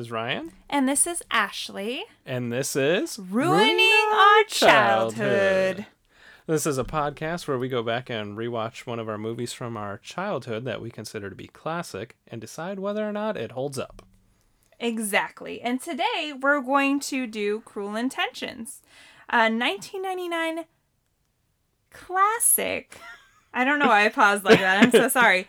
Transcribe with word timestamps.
is 0.00 0.10
Ryan. 0.10 0.50
And 0.68 0.88
this 0.88 1.06
is 1.06 1.22
Ashley. 1.30 2.04
And 2.24 2.52
this 2.52 2.74
is 2.74 3.18
Ruining, 3.18 4.08
Our 4.12 4.44
Childhood. 4.48 5.86
This 6.46 6.66
is 6.66 6.78
a 6.78 6.84
podcast 6.84 7.46
where 7.46 7.58
we 7.58 7.68
go 7.68 7.82
back 7.82 8.08
and 8.10 8.36
rewatch 8.36 8.86
one 8.86 8.98
of 8.98 9.08
our 9.08 9.18
movies 9.18 9.52
from 9.52 9.76
our 9.76 9.98
childhood 9.98 10.64
that 10.64 10.80
we 10.80 10.90
consider 10.90 11.28
to 11.28 11.36
be 11.36 11.46
classic 11.46 12.16
and 12.26 12.40
decide 12.40 12.78
whether 12.80 13.06
or 13.08 13.12
not 13.12 13.36
it 13.36 13.52
holds 13.52 13.78
up. 13.78 14.02
Exactly. 14.80 15.60
And 15.60 15.80
today 15.80 16.32
we're 16.40 16.62
going 16.62 16.98
to 17.00 17.26
do 17.26 17.60
Cruel 17.60 17.94
Intentions, 17.94 18.80
a 19.28 19.50
1999 19.50 20.64
classic. 21.90 22.98
I 23.52 23.64
don't 23.64 23.78
know 23.78 23.88
why 23.88 24.06
I 24.06 24.08
paused 24.08 24.44
like 24.44 24.60
that. 24.60 24.82
I'm 24.82 24.90
so 24.90 25.08
sorry. 25.20 25.46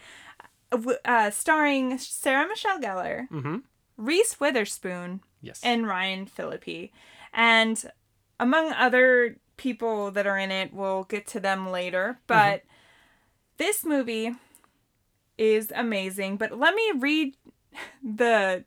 Uh, 1.05 1.31
starring 1.31 1.97
Sarah 1.97 2.47
Michelle 2.47 2.79
Gellar, 2.79 3.27
Mm-hmm. 3.29 3.57
Reese 4.01 4.39
Witherspoon, 4.39 5.21
Yes. 5.41 5.61
and 5.63 5.87
Ryan 5.87 6.25
Phillippe. 6.25 6.91
And 7.33 7.83
among 8.39 8.71
other 8.73 9.37
people 9.57 10.11
that 10.11 10.25
are 10.27 10.37
in 10.37 10.51
it, 10.51 10.73
we'll 10.73 11.03
get 11.03 11.27
to 11.27 11.39
them 11.39 11.69
later. 11.69 12.19
But 12.27 12.63
this 13.57 13.85
movie 13.85 14.33
is 15.37 15.71
amazing. 15.75 16.37
But 16.37 16.57
let 16.57 16.73
me 16.75 16.91
read 16.97 17.37
the 18.03 18.65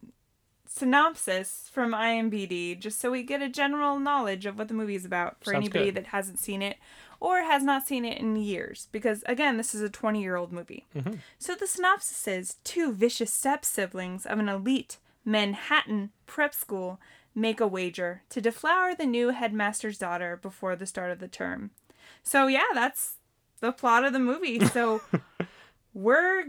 synopsis 0.66 1.68
from 1.72 1.92
IMDb 1.92 2.78
just 2.78 3.00
so 3.00 3.10
we 3.10 3.22
get 3.22 3.40
a 3.42 3.48
general 3.48 3.98
knowledge 4.00 4.44
of 4.46 4.58
what 4.58 4.68
the 4.68 4.74
movie 4.74 4.96
is 4.96 5.04
about 5.04 5.36
for 5.42 5.52
Sounds 5.52 5.64
anybody 5.66 5.86
good. 5.86 5.94
that 5.96 6.06
hasn't 6.08 6.38
seen 6.40 6.62
it 6.62 6.78
or 7.20 7.42
has 7.42 7.62
not 7.62 7.86
seen 7.86 8.04
it 8.04 8.18
in 8.18 8.34
years. 8.36 8.88
Because 8.90 9.22
again, 9.26 9.56
this 9.56 9.74
is 9.74 9.82
a 9.82 9.88
20 9.88 10.20
year 10.22 10.36
old 10.36 10.52
movie. 10.52 10.84
Mhm. 10.96 11.20
So 11.38 11.54
the 11.54 11.66
synopsis 11.66 12.26
is 12.26 12.56
two 12.64 12.92
vicious 12.92 13.32
step 13.32 13.64
siblings 13.64 14.26
of 14.26 14.38
an 14.38 14.48
elite 14.48 14.98
Manhattan 15.24 16.10
prep 16.26 16.54
school 16.54 17.00
make 17.34 17.60
a 17.60 17.66
wager 17.66 18.22
to 18.30 18.40
deflower 18.40 18.94
the 18.94 19.06
new 19.06 19.30
headmaster's 19.30 19.98
daughter 19.98 20.38
before 20.40 20.76
the 20.76 20.86
start 20.86 21.10
of 21.10 21.18
the 21.18 21.28
term. 21.28 21.70
So 22.22 22.46
yeah, 22.46 22.62
that's 22.72 23.16
the 23.60 23.72
plot 23.72 24.04
of 24.04 24.12
the 24.12 24.18
movie. 24.18 24.64
So 24.66 25.00
we're 25.94 26.44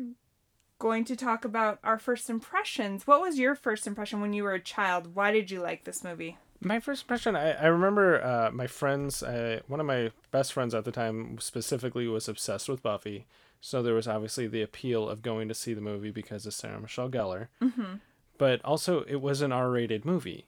going 0.80 1.06
to 1.06 1.16
talk 1.16 1.46
about 1.46 1.80
our 1.84 1.98
first 1.98 2.30
impressions. 2.30 3.08
What 3.08 3.22
was 3.22 3.40
your 3.40 3.56
first 3.56 3.88
impression 3.88 4.22
when 4.22 4.34
you 4.34 4.44
were 4.44 4.54
a 4.54 4.60
child? 4.60 5.16
Why 5.16 5.32
did 5.32 5.50
you 5.50 5.62
like 5.62 5.84
this 5.84 6.04
movie? 6.04 6.38
My 6.62 6.80
first 6.80 7.04
impression, 7.04 7.36
I, 7.36 7.52
I 7.52 7.66
remember 7.68 8.24
uh, 8.24 8.52
my 8.52 8.68
friends, 8.68 9.22
uh, 9.22 9.60
one 9.68 9.80
of 9.80 9.86
my 9.86 10.12
best 10.32 10.54
friends 10.54 10.74
at 10.74 10.86
the 10.86 10.92
time 10.92 11.38
specifically 11.40 12.08
was 12.08 12.28
obsessed 12.28 12.70
with 12.70 12.82
Buffy. 12.82 13.26
So 13.62 13.82
there 13.82 13.94
was 13.94 14.08
obviously 14.08 14.48
the 14.48 14.62
appeal 14.62 15.10
of 15.10 15.22
going 15.22 15.48
to 15.48 15.54
see 15.54 15.74
the 15.74 15.82
movie 15.82 16.12
because 16.12 16.46
of 16.46 16.54
Sarah 16.54 16.80
Michelle 16.80 17.10
Gellar. 17.10 17.48
Mm-hmm. 17.62 17.96
But 18.38 18.64
also, 18.66 19.04
it 19.04 19.22
was 19.22 19.42
an 19.42 19.52
R 19.52 19.70
rated 19.70 20.06
movie. 20.06 20.46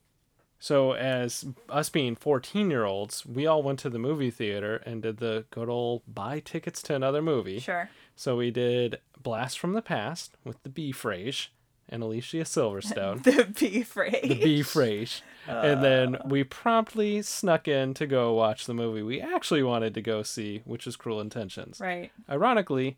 So, 0.60 0.94
as 0.94 1.46
us 1.70 1.90
being 1.90 2.16
14 2.16 2.70
year 2.72 2.84
olds, 2.84 3.26
we 3.26 3.46
all 3.46 3.62
went 3.62 3.80
to 3.80 3.90
the 3.90 4.00
movie 4.00 4.32
theater 4.32 4.78
and 4.86 5.02
did 5.04 5.18
the 5.18 5.46
good 5.52 5.70
old 5.70 6.02
buy 6.08 6.40
tickets 6.40 6.82
to 6.84 6.96
another 6.96 7.22
movie. 7.22 7.60
Sure. 7.60 7.90
So, 8.16 8.36
we 8.38 8.50
did 8.52 9.00
Blast 9.22 9.60
from 9.60 9.74
the 9.74 9.82
Past 9.82 10.36
with 10.44 10.62
the 10.64 10.70
B 10.70 10.92
Frage 10.92 11.50
and 11.90 12.04
Alicia 12.04 12.38
Silverstone. 12.44 13.24
The 13.24 13.46
B 13.46 13.84
phrase. 13.84 14.22
the 14.24 14.36
B 14.36 14.60
Frage. 14.62 15.22
And 15.48 15.82
then 15.82 16.18
we 16.26 16.44
promptly 16.44 17.22
snuck 17.22 17.68
in 17.68 17.94
to 17.94 18.06
go 18.06 18.34
watch 18.34 18.66
the 18.66 18.74
movie 18.74 19.02
we 19.02 19.22
actually 19.22 19.64
wanted 19.64 19.94
to 19.94 20.02
go 20.02 20.22
see, 20.24 20.62
which 20.66 20.86
is 20.86 20.98
Cruel 20.98 21.22
Intentions. 21.22 21.80
Right. 21.80 22.12
Ironically, 22.30 22.98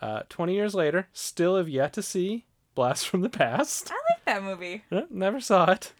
uh, 0.00 0.22
20 0.28 0.54
years 0.54 0.74
later, 0.74 1.08
still 1.12 1.56
have 1.56 1.68
yet 1.68 1.92
to 1.94 2.02
see 2.02 2.44
Blast 2.80 3.06
from 3.06 3.20
the 3.20 3.28
Past. 3.28 3.90
I 3.90 3.94
like 4.10 4.24
that 4.24 4.42
movie. 4.42 4.84
Never 5.10 5.38
saw 5.38 5.70
it. 5.70 5.92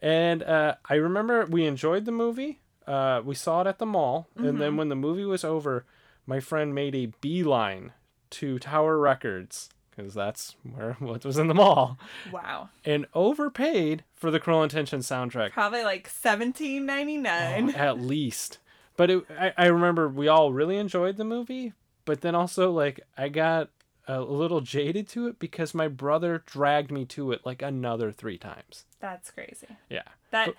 And 0.00 0.42
uh, 0.42 0.74
I 0.88 0.94
remember 0.94 1.46
we 1.46 1.64
enjoyed 1.64 2.06
the 2.06 2.10
movie. 2.12 2.58
Uh, 2.88 3.22
we 3.24 3.36
saw 3.36 3.60
it 3.60 3.68
at 3.68 3.78
the 3.78 3.86
mall. 3.86 4.26
And 4.34 4.60
then 4.60 4.76
when 4.76 4.88
the 4.88 4.96
movie 4.96 5.24
was 5.24 5.44
over, 5.44 5.84
my 6.26 6.40
friend 6.40 6.74
made 6.74 6.96
a 6.96 7.06
beeline 7.20 7.92
to 8.30 8.58
Tower 8.58 8.98
Records 8.98 9.68
because 9.94 10.12
that's 10.12 10.56
where 10.74 10.94
what 10.98 11.24
was 11.24 11.38
in 11.38 11.46
the 11.46 11.54
mall 11.54 11.98
Wow. 12.32 12.70
and 12.84 13.06
overpaid 13.14 14.02
for 14.12 14.32
the 14.32 14.40
Cruel 14.40 14.64
Intentions 14.64 15.06
soundtrack. 15.08 15.52
Probably 15.52 15.84
like 15.84 16.08
seventeen 16.08 16.84
ninety 16.84 17.16
nine. 17.16 17.72
Oh, 17.76 17.78
at 17.78 18.00
least. 18.00 18.58
But 18.96 19.08
it, 19.08 19.24
I, 19.38 19.52
I 19.56 19.66
remember 19.66 20.08
we 20.08 20.26
all 20.26 20.52
really 20.52 20.78
enjoyed 20.78 21.16
the 21.16 21.24
movie, 21.24 21.74
but 22.04 22.22
then 22.22 22.34
also 22.34 22.72
like 22.72 22.98
I 23.16 23.28
got 23.28 23.70
a 24.06 24.20
little 24.20 24.60
jaded 24.60 25.08
to 25.08 25.26
it 25.28 25.38
because 25.38 25.74
my 25.74 25.88
brother 25.88 26.42
dragged 26.46 26.90
me 26.90 27.04
to 27.06 27.32
it 27.32 27.40
like 27.44 27.62
another 27.62 28.12
three 28.12 28.38
times. 28.38 28.84
That's 29.00 29.30
crazy. 29.30 29.68
Yeah. 29.88 30.02
That 30.30 30.46
But- 30.46 30.54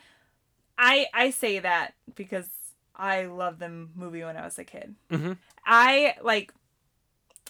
I 0.78 1.08
I 1.14 1.30
say 1.30 1.60
that 1.60 1.94
because 2.16 2.50
I 2.96 3.26
loved 3.26 3.60
the 3.60 3.70
movie 3.70 4.24
when 4.24 4.36
I 4.38 4.44
was 4.44 4.58
a 4.60 4.64
kid. 4.64 4.96
Mhm. 5.12 5.38
I 5.66 6.16
like 6.22 6.54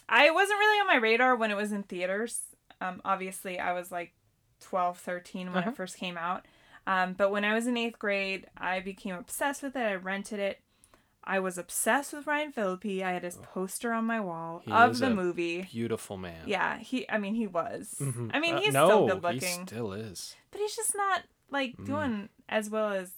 I 0.08 0.30
wasn't 0.32 0.60
really 0.60 0.80
on 0.82 0.88
my 0.88 0.98
radar 0.98 1.36
when 1.36 1.50
it 1.52 1.56
was 1.58 1.72
in 1.72 1.84
theaters. 1.84 2.44
Um 2.82 3.02
obviously 3.06 3.60
I 3.60 3.74
was 3.74 3.92
like 3.92 4.14
12, 4.62 4.98
13 5.00 5.48
when 5.48 5.58
Uh-huh. 5.60 5.70
it 5.72 5.76
first 5.76 5.98
came 5.98 6.18
out. 6.18 6.46
Um 6.86 7.14
but 7.14 7.32
when 7.32 7.44
I 7.46 7.54
was 7.54 7.68
in 7.68 7.78
8th 7.78 7.98
grade, 7.98 8.48
I 8.58 8.80
became 8.80 9.16
obsessed 9.16 9.64
with 9.64 9.76
it. 9.76 9.80
I 9.80 9.96
rented 9.96 10.40
it. 10.40 10.60
I 11.28 11.40
was 11.40 11.58
obsessed 11.58 12.14
with 12.14 12.28
Ryan 12.28 12.52
Phillippe. 12.52 13.04
I 13.04 13.12
had 13.14 13.24
his 13.24 13.38
poster 13.38 13.92
on 13.92 14.06
my 14.06 14.20
wall 14.20 14.62
He 14.64 14.72
of 14.72 15.00
the 15.00 15.10
movie. 15.10 15.64
Beautiful 15.64 16.18
man. 16.18 16.44
Yeah, 16.46 16.78
he 16.78 17.10
I 17.10 17.18
mean 17.18 17.36
he 17.36 17.48
was. 17.48 17.96
Mhm. 18.00 18.32
I 18.34 18.40
mean 18.40 18.56
Uh, 18.56 18.60
he's 18.62 18.74
no, 18.74 18.86
still 18.88 19.08
good 19.08 19.24
looking. 19.24 19.60
He 19.62 19.66
still 19.66 19.94
is. 19.94 20.36
But 20.52 20.62
he's 20.62 20.76
just 20.76 20.96
not 20.96 21.24
like 21.50 21.76
Mm. 21.78 21.86
doing 21.86 22.30
as 22.48 22.70
well 22.70 22.90
as 22.94 23.12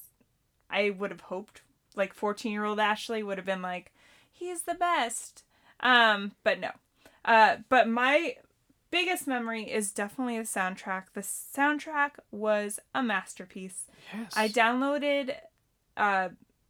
I 0.70 0.90
would 0.92 1.12
have 1.12 1.22
hoped. 1.22 1.62
Like 1.96 2.14
14 2.14 2.52
year 2.52 2.64
old 2.66 2.80
Ashley 2.80 3.24
would 3.24 3.38
have 3.38 3.46
been 3.46 3.62
like, 3.62 3.92
he's 4.32 4.62
the 4.64 4.76
best. 4.76 5.44
Um, 5.82 6.32
but 6.44 6.60
no. 6.60 6.72
Uh, 7.26 7.58
but 7.70 7.88
my 7.90 8.36
biggest 8.90 9.28
memory 9.28 9.64
is 9.70 9.92
definitely 9.92 10.38
the 10.38 10.44
soundtrack. 10.46 11.06
The 11.14 11.22
soundtrack 11.22 12.12
was 12.32 12.80
a 12.96 13.04
masterpiece. 13.04 13.88
Yes. 14.14 14.32
I 14.36 14.48
downloaded 14.48 15.36
uh, 15.98 16.30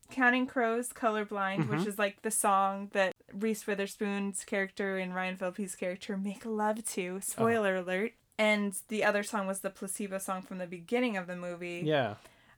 Counting 0.10 0.48
Crows 0.48 0.90
Colorblind, 0.94 1.70
which 1.70 1.82
Mhm. 1.82 1.88
is 1.88 2.00
like 2.00 2.22
the 2.22 2.32
song 2.32 2.90
that 2.94 3.14
Reese 3.34 3.66
Witherspoon's 3.68 4.44
character 4.44 4.98
and 4.98 5.14
Ryan 5.14 5.38
Phillippe's 5.38 5.76
character 5.76 6.18
make 6.18 6.46
love 6.46 6.84
to. 6.94 7.20
Spoiler 7.22 7.76
alert. 7.78 8.14
And 8.40 8.76
the 8.88 9.04
other 9.04 9.24
song 9.24 9.48
was 9.48 9.62
the 9.62 9.70
Placebo 9.70 10.20
song 10.20 10.42
from 10.44 10.60
the 10.60 10.68
beginning 10.68 11.18
of 11.18 11.28
the 11.28 11.36
movie. 11.36 11.82
yeah. 11.86 12.16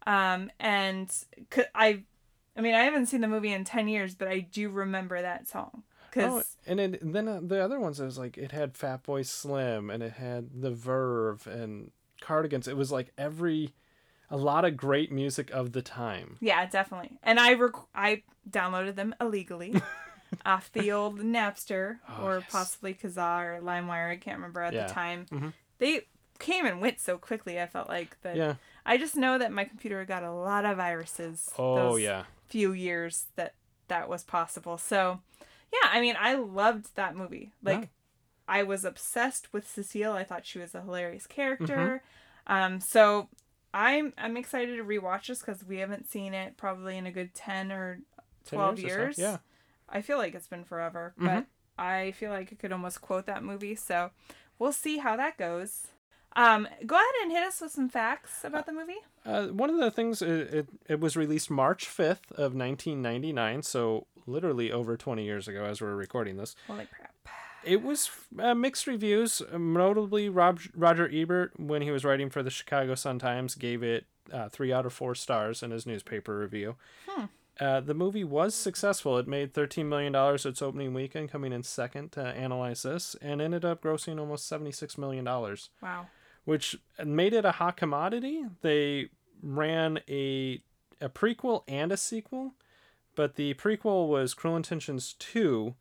Um, 0.08 0.50
and 0.60 1.12
I, 1.76 2.04
I 2.56 2.62
mean, 2.62 2.74
I 2.74 2.84
haven't 2.84 3.08
seen 3.08 3.22
the 3.22 3.28
movie 3.28 3.52
in 3.52 3.64
10 3.66 3.88
years, 3.88 4.16
but 4.16 4.28
I 4.28 4.40
do 4.40 4.70
remember 4.70 5.22
that 5.22 5.48
song. 5.48 5.84
Because, 6.10 6.58
Oh, 6.68 6.72
and 6.72 6.80
it, 6.80 7.14
then 7.14 7.28
uh, 7.28 7.40
the 7.44 7.60
other 7.64 7.80
ones, 7.80 8.00
it 8.00 8.06
was 8.06 8.18
like 8.18 8.38
it 8.38 8.52
had 8.52 8.74
Fatboy 8.74 9.26
Slim 9.26 9.90
and 9.90 10.02
it 10.02 10.14
had 10.14 10.62
The 10.62 10.72
Verve 10.72 11.46
and 11.48 11.92
Cardigans. 12.22 12.68
It 12.68 12.76
was 12.78 12.92
like 12.92 13.12
every, 13.18 13.74
a 14.32 14.38
lot 14.38 14.66
of 14.66 14.78
great 14.78 15.12
music 15.12 15.50
of 15.52 15.72
the 15.72 15.82
time. 15.82 16.38
yeah, 16.40 16.66
definitely. 16.66 17.18
And 17.24 17.40
I, 17.40 17.54
rec- 17.54 17.74
I 17.96 18.24
downloaded 18.50 18.96
them 18.96 19.16
illegally 19.20 19.76
off 20.46 20.72
the 20.72 20.92
old 20.92 21.20
Napster 21.20 21.98
Oh, 22.08 22.26
or 22.26 22.38
yes. 22.40 22.50
possibly 22.52 22.94
Kazaa 22.94 23.44
or 23.44 23.62
LimeWire. 23.62 24.12
I 24.12 24.18
can't 24.18 24.38
remember 24.38 24.62
at 24.62 24.74
Yeah. 24.74 24.88
the 24.88 24.94
time. 24.94 25.26
Mhm. 25.32 25.54
They 25.80 26.08
came 26.40 26.66
and 26.66 26.80
went 26.82 27.00
so 27.00 27.18
quickly. 27.18 27.60
I 27.60 27.66
felt 27.68 27.90
like 27.90 28.18
that. 28.22 28.36
Yeah. 28.36 28.56
I 28.86 28.98
just 28.98 29.16
know 29.16 29.38
that 29.38 29.52
my 29.52 29.66
computer 29.66 30.06
got 30.06 30.24
a 30.24 30.32
lot 30.32 30.66
of 30.66 30.78
viruses. 30.78 31.50
Oh 31.58 31.76
those 31.76 32.02
yeah. 32.02 32.24
few 32.48 32.72
years 32.74 33.26
that 33.36 33.54
that 33.88 34.08
was 34.08 34.24
possible. 34.24 34.78
So, 34.78 35.22
yeah, 35.74 35.90
I 35.92 36.00
mean, 36.02 36.16
I 36.20 36.36
loved 36.36 36.96
that 36.96 37.16
movie. 37.16 37.52
Like, 37.64 37.80
Yeah. 37.82 37.86
I 38.48 38.64
was 38.64 38.86
obsessed 38.86 39.52
with 39.54 39.68
Cecile. 39.70 40.14
I 40.14 40.24
thought 40.24 40.46
she 40.46 40.60
was 40.60 40.74
a 40.76 40.82
hilarious 40.82 41.26
character. 41.28 42.02
Mm-hmm. 42.48 42.54
Um, 42.74 42.80
so 42.80 43.30
I'm 43.74 44.14
I'm 44.18 44.36
excited 44.38 44.78
to 44.78 44.84
rewatch 44.84 45.28
this 45.28 45.40
because 45.40 45.64
we 45.64 45.78
haven't 45.78 46.10
seen 46.10 46.34
it 46.34 46.58
probably 46.58 46.98
in 46.98 47.06
a 47.06 47.12
good 47.12 47.34
ten 47.34 47.72
or 47.72 48.00
10 48.46 48.58
twelve 48.58 48.80
years 48.80 49.10
or 49.10 49.14
so, 49.14 49.22
yeah. 49.22 49.38
I 49.88 50.02
feel 50.02 50.18
like 50.18 50.34
it's 50.36 50.48
been 50.48 50.64
forever, 50.64 51.14
Mhm. 51.20 51.26
but 51.26 51.46
I 51.78 52.12
feel 52.12 52.32
like 52.32 52.50
I 52.52 52.56
could 52.56 52.72
almost 52.72 53.02
quote 53.02 53.26
that 53.28 53.44
movie. 53.44 53.76
So 53.76 54.12
we'll 54.58 54.72
see 54.74 54.98
how 54.98 55.16
that 55.18 55.38
goes. 55.38 55.88
Um, 56.36 56.68
go 56.86 56.96
ahead 56.96 57.06
and 57.24 57.32
hit 57.32 57.44
us 57.44 57.60
with 57.62 57.72
some 57.72 57.90
facts 57.90 58.44
about 58.44 58.66
the 58.68 58.72
movie. 58.72 59.00
Uh, 59.26 59.48
one 59.48 59.70
of 59.70 59.78
the 59.78 59.90
things 59.92 60.22
it, 60.22 60.30
it 60.54 60.68
it 60.88 61.00
was 61.00 61.16
released 61.18 61.50
March 61.50 61.88
fifth 61.88 62.32
of 62.34 62.54
nineteen 62.56 63.02
ninety 63.02 63.34
nine, 63.34 63.62
so 63.64 64.08
literally 64.28 64.72
over 64.72 64.96
twenty 64.98 65.26
years 65.26 65.48
ago 65.48 65.64
as 65.66 65.82
we're 65.82 65.96
recording 65.96 66.38
this. 66.38 66.56
Holy 66.68 66.86
crap! 66.86 67.09
It 67.64 67.82
was 67.84 68.10
uh, 68.38 68.56
mixed 68.56 68.88
reviews. 68.88 69.42
Notably, 69.58 70.30
Rob, 70.30 70.60
Roger 70.76 71.10
Ebert, 71.14 71.60
when 71.60 71.82
he 71.82 71.92
was 71.92 72.04
writing 72.06 72.30
for 72.30 72.42
the 72.44 72.50
Chicago 72.50 72.96
Sun 72.96 73.20
Times, 73.20 73.56
gave 73.56 73.84
it 73.84 74.06
uh, 74.32 74.50
three 74.50 74.72
out 74.72 74.86
of 74.86 74.94
four 74.94 75.16
stars 75.16 75.62
in 75.64 75.72
his 75.72 75.86
newspaper 75.86 76.38
review. 76.40 76.76
Hmm. 77.08 77.26
Uh, 77.60 77.82
the 77.82 77.94
movie 77.94 78.24
was 78.24 78.56
successful. 78.56 79.18
It 79.18 79.28
made 79.28 79.54
$13 79.54 79.86
million 79.86 80.16
its 80.16 80.62
opening 80.62 80.94
weekend, 80.94 81.30
coming 81.30 81.52
in 81.52 81.64
second 81.64 82.14
to 82.14 82.22
analyze 82.22 82.84
this, 82.84 83.18
and 83.22 83.42
ended 83.42 83.66
up 83.66 83.84
grossing 83.84 84.18
almost 84.18 84.50
$76 84.50 84.98
million, 84.98 85.26
Wow. 85.26 86.08
which 86.46 86.78
made 87.04 87.34
it 87.34 87.44
a 87.44 87.52
hot 87.54 87.76
commodity. 87.76 88.46
They 88.62 89.10
ran 89.44 90.00
a 90.10 90.62
a 91.02 91.08
prequel 91.10 91.64
and 91.68 91.92
a 91.94 91.98
sequel, 91.98 92.54
but 93.16 93.36
the 93.36 93.54
prequel 93.56 94.08
was 94.10 94.34
Cruel 94.34 94.56
Intentions 94.58 95.16
2, 95.20 95.76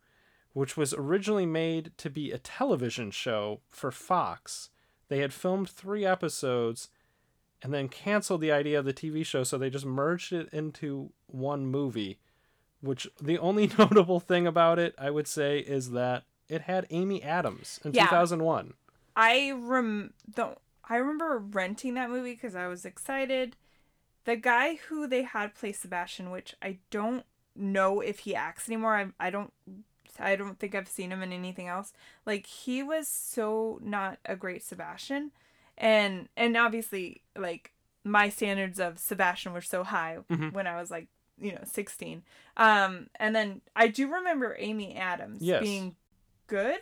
which 0.53 0.75
was 0.77 0.93
originally 0.93 1.45
made 1.45 1.91
to 1.97 2.09
be 2.09 2.31
a 2.31 2.37
television 2.37 3.11
show 3.11 3.61
for 3.69 3.91
Fox. 3.91 4.69
They 5.07 5.19
had 5.19 5.33
filmed 5.33 5.69
3 5.69 6.05
episodes 6.05 6.89
and 7.61 7.73
then 7.73 7.89
canceled 7.89 8.41
the 8.41 8.51
idea 8.51 8.79
of 8.79 8.85
the 8.85 8.93
TV 8.93 9.25
show, 9.25 9.43
so 9.43 9.57
they 9.57 9.69
just 9.69 9.85
merged 9.85 10.31
it 10.31 10.47
into 10.53 11.11
one 11.27 11.65
movie. 11.67 12.19
Which 12.81 13.07
the 13.21 13.37
only 13.37 13.67
notable 13.77 14.19
thing 14.21 14.47
about 14.47 14.79
it, 14.79 14.95
I 14.97 15.09
would 15.11 15.27
say, 15.27 15.59
is 15.59 15.91
that 15.91 16.23
it 16.47 16.61
had 16.61 16.87
Amy 16.89 17.21
Adams 17.21 17.79
in 17.83 17.93
Yeah. 17.93 18.05
2001. 18.05 18.73
I 19.15 19.51
rem 19.51 20.13
the 20.33 20.55
I 20.87 20.95
remember 20.95 21.37
renting 21.37 21.93
that 21.95 22.09
movie 22.09 22.33
because 22.33 22.55
I 22.55 22.67
was 22.67 22.85
excited. 22.85 23.55
The 24.25 24.35
guy 24.37 24.75
who 24.87 25.05
they 25.07 25.23
had 25.23 25.53
play 25.55 25.71
Sebastian, 25.73 26.31
which 26.31 26.55
I 26.61 26.77
don't 26.89 27.25
know 27.55 27.99
if 27.99 28.19
he 28.19 28.33
acts 28.33 28.69
anymore. 28.69 28.95
I 28.95 29.07
I 29.19 29.29
don't 29.29 29.51
I 30.19 30.35
don't 30.35 30.57
think 30.59 30.75
I've 30.75 30.87
seen 30.87 31.11
him 31.11 31.21
in 31.21 31.31
anything 31.33 31.67
else. 31.67 31.93
Like 32.25 32.45
he 32.45 32.81
was 32.83 33.07
so 33.07 33.79
not 33.81 34.17
a 34.25 34.35
great 34.35 34.63
Sebastian, 34.63 35.31
and 35.77 36.29
and 36.37 36.55
obviously 36.57 37.21
like 37.37 37.73
my 38.03 38.29
standards 38.29 38.79
of 38.79 38.97
Sebastian 38.97 39.53
were 39.53 39.61
so 39.61 39.83
high 39.83 40.19
Mhm. 40.29 40.53
when 40.53 40.67
I 40.67 40.75
was 40.79 40.89
like 40.89 41.07
you 41.41 41.53
know 41.53 41.61
16 41.63 42.21
um 42.57 43.07
and 43.15 43.33
then 43.33 43.61
i 43.73 43.87
do 43.87 44.11
remember 44.11 44.57
amy 44.59 44.93
adams 44.97 45.41
Yes. 45.41 45.61
being 45.63 45.95
good 46.47 46.79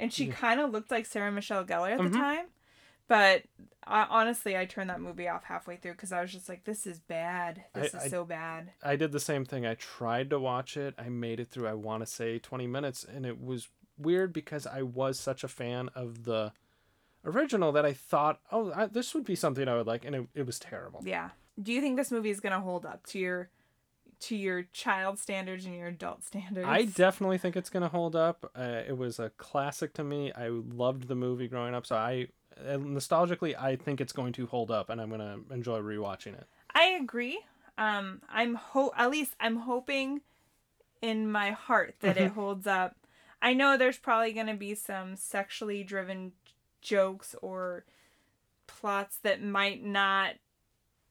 and 0.00 0.10
she 0.10 0.28
Yeah. 0.28 0.32
kind 0.32 0.60
of 0.60 0.70
looked 0.70 0.90
like 0.90 1.04
Sarah 1.04 1.30
Michelle 1.30 1.62
Gellar 1.62 1.90
at 1.92 2.00
Mhm. 2.00 2.12
the 2.12 2.16
time. 2.16 2.46
But 3.08 3.44
I, 3.86 4.06
honestly, 4.08 4.56
I 4.56 4.66
turned 4.66 4.90
that 4.90 5.00
movie 5.00 5.28
off 5.28 5.44
halfway 5.44 5.76
through 5.76 5.92
because 5.92 6.12
I 6.12 6.20
was 6.20 6.30
just 6.30 6.48
like, 6.48 6.64
"This 6.64 6.86
is 6.86 7.00
bad. 7.00 7.64
This 7.74 7.94
I- 7.94 7.98
is 7.98 8.04
I- 8.04 8.08
so 8.08 8.24
bad." 8.24 8.72
I 8.82 8.96
did 8.96 9.12
the 9.12 9.20
same 9.20 9.44
thing. 9.44 9.66
I 9.66 9.74
tried 9.74 10.30
to 10.30 10.38
watch 10.38 10.76
it. 10.76 10.94
I 10.98 11.08
made 11.08 11.40
it 11.40 11.48
through, 11.50 11.68
I 11.68 11.74
want 11.74 12.02
to 12.02 12.06
say 12.06 12.38
20 12.38 12.66
minutes, 12.66 13.02
and 13.04 13.24
it 13.24 13.40
was 13.40 13.68
weird 13.96 14.32
because 14.32 14.66
I 14.66 14.82
was 14.82 15.18
such 15.18 15.42
a 15.42 15.48
fan 15.48 15.88
of 15.94 16.24
the 16.24 16.52
original 17.24 17.72
that 17.72 17.84
I 17.84 17.94
thought, 17.94 18.40
oh, 18.52 18.72
I, 18.72 18.86
this 18.86 19.14
would 19.14 19.24
be 19.24 19.34
something 19.34 19.66
I 19.66 19.76
would 19.76 19.86
like, 19.86 20.04
and 20.04 20.14
it, 20.14 20.28
it 20.34 20.46
was 20.46 20.58
terrible. 20.58 21.02
Yeah. 21.04 21.30
Do 21.60 21.72
you 21.72 21.80
think 21.80 21.96
this 21.96 22.12
movie 22.12 22.30
is 22.30 22.40
gonna 22.40 22.60
hold 22.60 22.86
up 22.86 23.06
to 23.06 23.18
your 23.18 23.50
to 24.20 24.36
your 24.36 24.64
child 24.72 25.18
standards 25.18 25.64
and 25.64 25.74
your 25.76 25.88
adult 25.88 26.24
standards? 26.24 26.66
I 26.68 26.84
definitely 26.84 27.38
think 27.38 27.56
it's 27.56 27.70
going 27.70 27.84
to 27.84 27.88
hold 27.88 28.16
up. 28.16 28.50
Uh, 28.52 28.82
it 28.84 28.98
was 28.98 29.20
a 29.20 29.30
classic 29.30 29.94
to 29.94 30.02
me. 30.02 30.32
I 30.32 30.48
loved 30.48 31.06
the 31.06 31.14
movie 31.14 31.46
growing 31.46 31.72
up, 31.72 31.86
so 31.86 31.94
I 31.94 32.26
nostalgically 32.66 33.58
I 33.58 33.76
think 33.76 34.00
it's 34.00 34.12
going 34.12 34.32
to 34.34 34.46
hold 34.46 34.70
up, 34.70 34.90
and 34.90 35.00
I'm 35.00 35.08
going 35.08 35.20
to 35.20 35.54
enjoy 35.54 35.80
rewatching 35.80 36.34
it. 36.38 36.46
I 36.74 36.84
agree. 37.00 37.40
Um, 37.76 38.22
I'm 38.28 38.54
ho 38.56 38.92
at 38.96 39.10
least 39.10 39.34
I'm 39.38 39.56
hoping 39.56 40.20
in 41.00 41.30
my 41.30 41.52
heart 41.52 41.94
that 42.00 42.16
it 42.16 42.32
holds 42.32 42.66
up. 42.66 42.96
I 43.40 43.54
know 43.54 43.76
there's 43.76 43.98
probably 43.98 44.32
gonna 44.32 44.56
be 44.56 44.74
some 44.74 45.14
sexually 45.14 45.84
driven 45.84 46.32
jokes 46.82 47.36
or 47.40 47.84
plots 48.66 49.18
that 49.18 49.40
might 49.42 49.84
not 49.84 50.34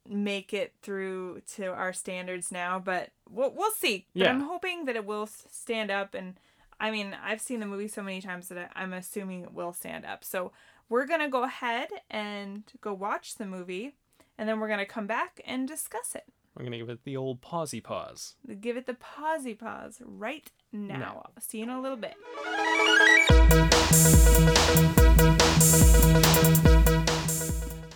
make 0.09 0.53
it 0.53 0.73
through 0.81 1.41
to 1.55 1.67
our 1.67 1.93
standards 1.93 2.51
now, 2.51 2.79
but 2.79 3.11
we'll 3.29 3.51
we'll 3.51 3.71
see. 3.71 4.05
But 4.13 4.23
Yeah. 4.23 4.31
I'm 4.31 4.41
hoping 4.41 4.85
that 4.85 4.97
it 4.97 5.05
will 5.05 5.27
stand 5.27 5.89
up 5.89 6.13
and 6.13 6.37
I 6.79 6.91
mean, 6.91 7.15
I've 7.23 7.41
seen 7.41 7.59
the 7.61 7.65
movie 7.65 7.87
so 7.87 8.03
many 8.03 8.21
times 8.21 8.49
that 8.49 8.71
I'm 8.75 8.91
assuming 8.93 9.43
it 9.43 9.53
will 9.53 9.73
stand 9.73 10.05
up. 10.05 10.23
So 10.23 10.51
we're 10.89 11.05
gonna 11.05 11.29
go 11.29 11.43
ahead 11.43 11.89
and 12.09 12.63
go 12.81 12.93
watch 12.93 13.35
the 13.35 13.45
movie, 13.45 13.95
and 14.37 14.47
then 14.47 14.59
we're 14.59 14.69
gonna 14.69 14.85
come 14.85 15.07
back 15.07 15.41
and 15.45 15.67
discuss 15.67 16.15
it. 16.15 16.25
We're 16.57 16.63
going 16.63 16.71
to 16.71 16.77
give 16.79 16.89
it 16.89 17.03
the 17.03 17.15
old 17.15 17.41
pausey 17.41 17.83
pause. 17.83 18.35
Give 18.61 18.77
it 18.77 18.87
the 18.87 18.95
pausey 18.95 19.57
pause 19.57 20.01
right 20.03 20.49
now. 20.71 20.97
Now. 20.97 21.25
See 21.39 21.59
you 21.59 21.65
in 21.65 21.69
a 21.69 21.79
little 21.79 21.97
bit. 21.97 22.15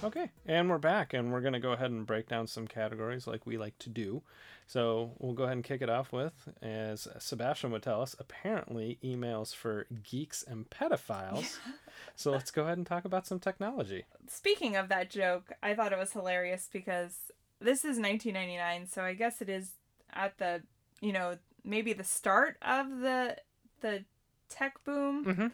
Okay, 0.04 0.32
and 0.48 0.68
we're 0.68 0.80
back, 0.80 1.14
and 1.14 1.32
we're 1.32 1.42
going 1.42 1.54
to 1.54 1.60
go 1.60 1.74
ahead 1.74 1.92
and 1.92 2.08
break 2.08 2.28
down 2.28 2.48
some 2.48 2.68
categories 2.68 3.28
like 3.28 3.46
we 3.46 3.58
like 3.58 3.78
to 3.80 3.90
do. 3.90 4.24
So 4.66 5.12
we'll 5.20 5.34
go 5.34 5.44
ahead 5.44 5.58
and 5.58 5.64
kick 5.64 5.82
it 5.82 5.90
off 5.90 6.12
with, 6.12 6.50
as 6.62 7.08
Sebastian 7.20 7.72
would 7.72 7.84
tell 7.84 8.02
us, 8.02 8.16
apparently 8.18 8.98
emails 9.04 9.54
for 9.54 9.86
geeks 10.04 10.44
and 10.44 10.68
pedophiles. 10.70 11.60
so 12.16 12.32
let's 12.32 12.50
go 12.50 12.64
ahead 12.64 12.78
and 12.78 12.88
talk 12.88 13.06
about 13.06 13.28
some 13.28 13.40
technology. 13.40 14.06
Speaking 14.28 14.76
of 14.76 14.90
that 14.90 15.12
joke, 15.12 15.52
I 15.62 15.76
thought 15.76 15.94
it 15.94 16.00
was 16.00 16.14
hilarious 16.14 16.68
because 16.72 17.16
this 17.60 17.80
is 17.80 18.00
1999, 18.00 18.88
so 18.88 19.04
I 19.04 19.14
guess 19.14 19.40
it 19.40 19.50
is 19.50 19.72
at 20.14 20.38
the, 20.40 20.64
you 21.00 21.14
know, 21.14 21.38
maybe 21.64 21.94
the 21.94 22.04
start 22.04 22.58
of 22.64 23.02
the 23.02 23.38
the 23.82 24.06
tech 24.50 24.84
boom. 24.84 25.26
Mm-hmm. 25.26 25.48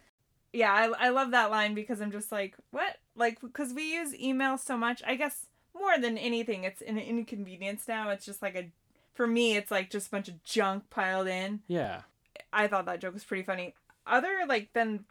Yeah, 0.53 0.73
I, 0.73 1.07
I 1.07 1.09
love 1.09 1.31
that 1.31 1.51
line 1.51 1.73
because 1.73 2.01
I'm 2.01 2.11
just 2.11 2.31
like, 2.31 2.55
what? 2.71 2.97
Like, 3.17 3.41
because 3.41 3.73
we 3.73 3.93
use 3.95 4.13
email 4.15 4.57
so 4.57 4.77
much. 4.77 5.01
I 5.05 5.15
guess 5.15 5.47
more 5.77 5.97
than 5.99 6.17
anything, 6.17 6.63
it's 6.63 6.81
an 6.81 6.97
inconvenience 6.97 7.87
now. 7.87 8.09
It's 8.11 8.25
just 8.25 8.41
like 8.41 8.55
a, 8.55 8.69
for 9.13 9.27
me, 9.27 9.55
it's 9.57 9.71
like 9.71 9.89
just 9.89 10.07
a 10.07 10.11
bunch 10.11 10.27
of 10.27 10.43
junk 10.43 10.89
piled 10.89 11.27
in. 11.27 11.61
Yeah. 11.67 12.01
I 12.53 12.67
thought 12.67 12.85
that 12.85 12.99
joke 13.01 13.13
was 13.13 13.23
pretty 13.23 13.43
funny. 13.43 13.73
Other 14.05 14.45
like 14.47 14.71
than 14.73 15.05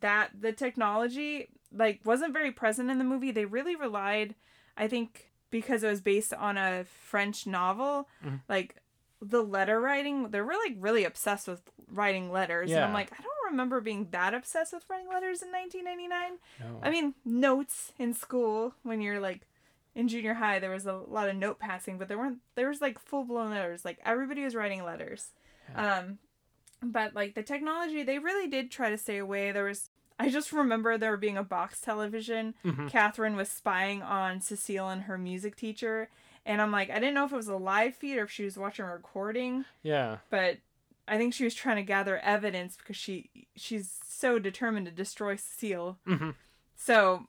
that, 0.00 0.30
the 0.40 0.52
technology 0.52 1.48
like 1.76 2.00
wasn't 2.04 2.32
very 2.32 2.50
present 2.52 2.90
in 2.90 2.98
the 2.98 3.04
movie. 3.04 3.30
They 3.32 3.44
really 3.44 3.76
relied, 3.76 4.34
I 4.76 4.88
think, 4.88 5.30
because 5.50 5.82
it 5.82 5.88
was 5.90 6.00
based 6.00 6.32
on 6.32 6.56
a 6.56 6.84
French 6.84 7.46
novel. 7.46 8.08
Mhm. 8.24 8.40
Like 8.48 8.76
the 9.20 9.42
letter 9.42 9.80
writing, 9.80 10.30
they're 10.30 10.44
really 10.44 10.74
really 10.76 11.04
obsessed 11.04 11.46
with 11.48 11.60
writing 11.92 12.30
letters. 12.32 12.70
And 12.70 12.80
I'm 12.84 12.90
Yeah. 12.90 12.94
like, 12.94 13.12
I 13.12 13.22
don't 13.22 13.39
remember 13.50 13.80
being 13.80 14.08
that 14.10 14.34
obsessed 14.34 14.72
with 14.72 14.84
writing 14.88 15.08
letters 15.08 15.42
in 15.42 15.50
1999. 15.50 16.38
No. 16.60 16.80
I 16.82 16.90
mean, 16.90 17.14
notes 17.24 17.92
in 17.98 18.14
school 18.14 18.74
when 18.82 19.00
you're 19.00 19.20
like 19.20 19.46
in 19.94 20.08
junior 20.08 20.34
high, 20.34 20.58
there 20.58 20.70
was 20.70 20.86
a 20.86 20.92
lot 20.94 21.28
of 21.28 21.36
note 21.36 21.58
passing, 21.58 21.98
but 21.98 22.08
there 22.08 22.18
weren't. 22.18 22.38
There 22.54 22.68
was 22.68 22.80
like 22.80 22.98
full 22.98 23.24
blown 23.24 23.50
letters. 23.50 23.84
Like 23.84 23.98
everybody 24.04 24.44
was 24.44 24.54
writing 24.54 24.84
letters. 24.84 25.30
Um, 25.74 26.18
but 26.82 27.14
like 27.14 27.34
the 27.34 27.42
technology, 27.42 28.02
they 28.02 28.18
really 28.18 28.48
did 28.48 28.70
try 28.70 28.90
to 28.90 28.98
stay 28.98 29.18
away. 29.18 29.52
There 29.52 29.64
was. 29.64 29.90
I 30.18 30.28
just 30.28 30.52
remember 30.52 30.98
there 30.98 31.16
being 31.16 31.38
a 31.38 31.42
box 31.42 31.80
television. 31.80 32.54
Mhm. 32.64 32.90
Catherine 32.90 33.36
was 33.36 33.50
spying 33.50 34.02
on 34.02 34.40
Cecile 34.42 34.88
and 34.90 35.02
her 35.04 35.16
music 35.16 35.56
teacher, 35.56 36.10
and 36.44 36.60
I'm 36.60 36.70
like, 36.70 36.90
I 36.90 36.94
didn't 36.94 37.14
know 37.14 37.24
if 37.24 37.32
it 37.32 37.36
was 37.36 37.48
a 37.48 37.56
live 37.56 37.96
feed 37.96 38.18
or 38.18 38.24
if 38.24 38.30
she 38.30 38.44
was 38.44 38.58
watching 38.58 38.84
a 38.84 38.92
recording 38.92 39.64
yeah. 39.82 40.18
but 40.28 40.58
I 41.10 41.18
think 41.18 41.34
she 41.34 41.44
was 41.44 41.54
trying 41.54 41.76
to 41.76 41.82
gather 41.82 42.18
evidence 42.18 42.76
because 42.76 42.96
she 42.96 43.30
she's 43.56 43.98
so 44.08 44.38
determined 44.38 44.86
to 44.86 44.92
destroy 44.92 45.34
Cecile. 45.34 45.98
Mm-hmm. 46.06 46.30
So 46.76 47.26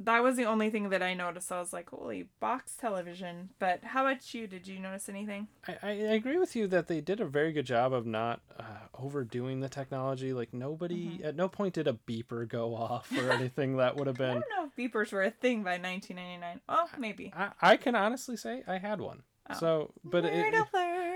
that 0.00 0.22
was 0.22 0.36
the 0.36 0.44
only 0.44 0.70
thing 0.70 0.90
that 0.90 1.02
I 1.02 1.14
noticed. 1.14 1.50
I 1.50 1.58
was 1.58 1.72
like, 1.72 1.90
holy 1.90 2.28
box 2.38 2.76
television. 2.76 3.48
But 3.58 3.82
how 3.82 4.06
about 4.06 4.32
you? 4.32 4.46
Did 4.46 4.68
you 4.68 4.78
notice 4.78 5.08
anything? 5.08 5.48
I, 5.66 5.76
I 5.82 5.90
agree 5.90 6.38
with 6.38 6.54
you 6.54 6.68
that 6.68 6.86
they 6.86 7.00
did 7.00 7.20
a 7.20 7.24
very 7.24 7.52
good 7.52 7.66
job 7.66 7.92
of 7.92 8.06
not 8.06 8.40
uh, 8.58 8.64
overdoing 8.98 9.60
the 9.60 9.68
technology. 9.68 10.32
Like 10.32 10.52
nobody, 10.52 11.20
at 11.24 11.34
no 11.34 11.48
point 11.48 11.74
did 11.74 11.88
a 11.88 11.98
beeper 12.06 12.46
go 12.46 12.76
off 12.76 13.10
or 13.16 13.30
anything 13.30 13.78
that 13.78 13.96
would 13.96 14.06
have 14.06 14.16
been. 14.18 14.30
I 14.30 14.34
don't 14.34 14.44
know 14.54 14.66
if 14.66 14.76
beepers 14.76 15.12
were 15.12 15.22
a 15.22 15.30
thing 15.30 15.64
by 15.64 15.78
1999. 15.78 16.60
Oh, 16.68 16.88
maybe. 16.98 17.32
I, 17.34 17.50
I 17.60 17.76
can 17.76 17.94
honestly 17.94 18.36
say 18.36 18.62
I 18.68 18.78
had 18.78 19.00
one. 19.00 19.22
Oh. 19.50 19.54
So, 19.54 19.92
but 20.04 20.24
it. 20.24 20.54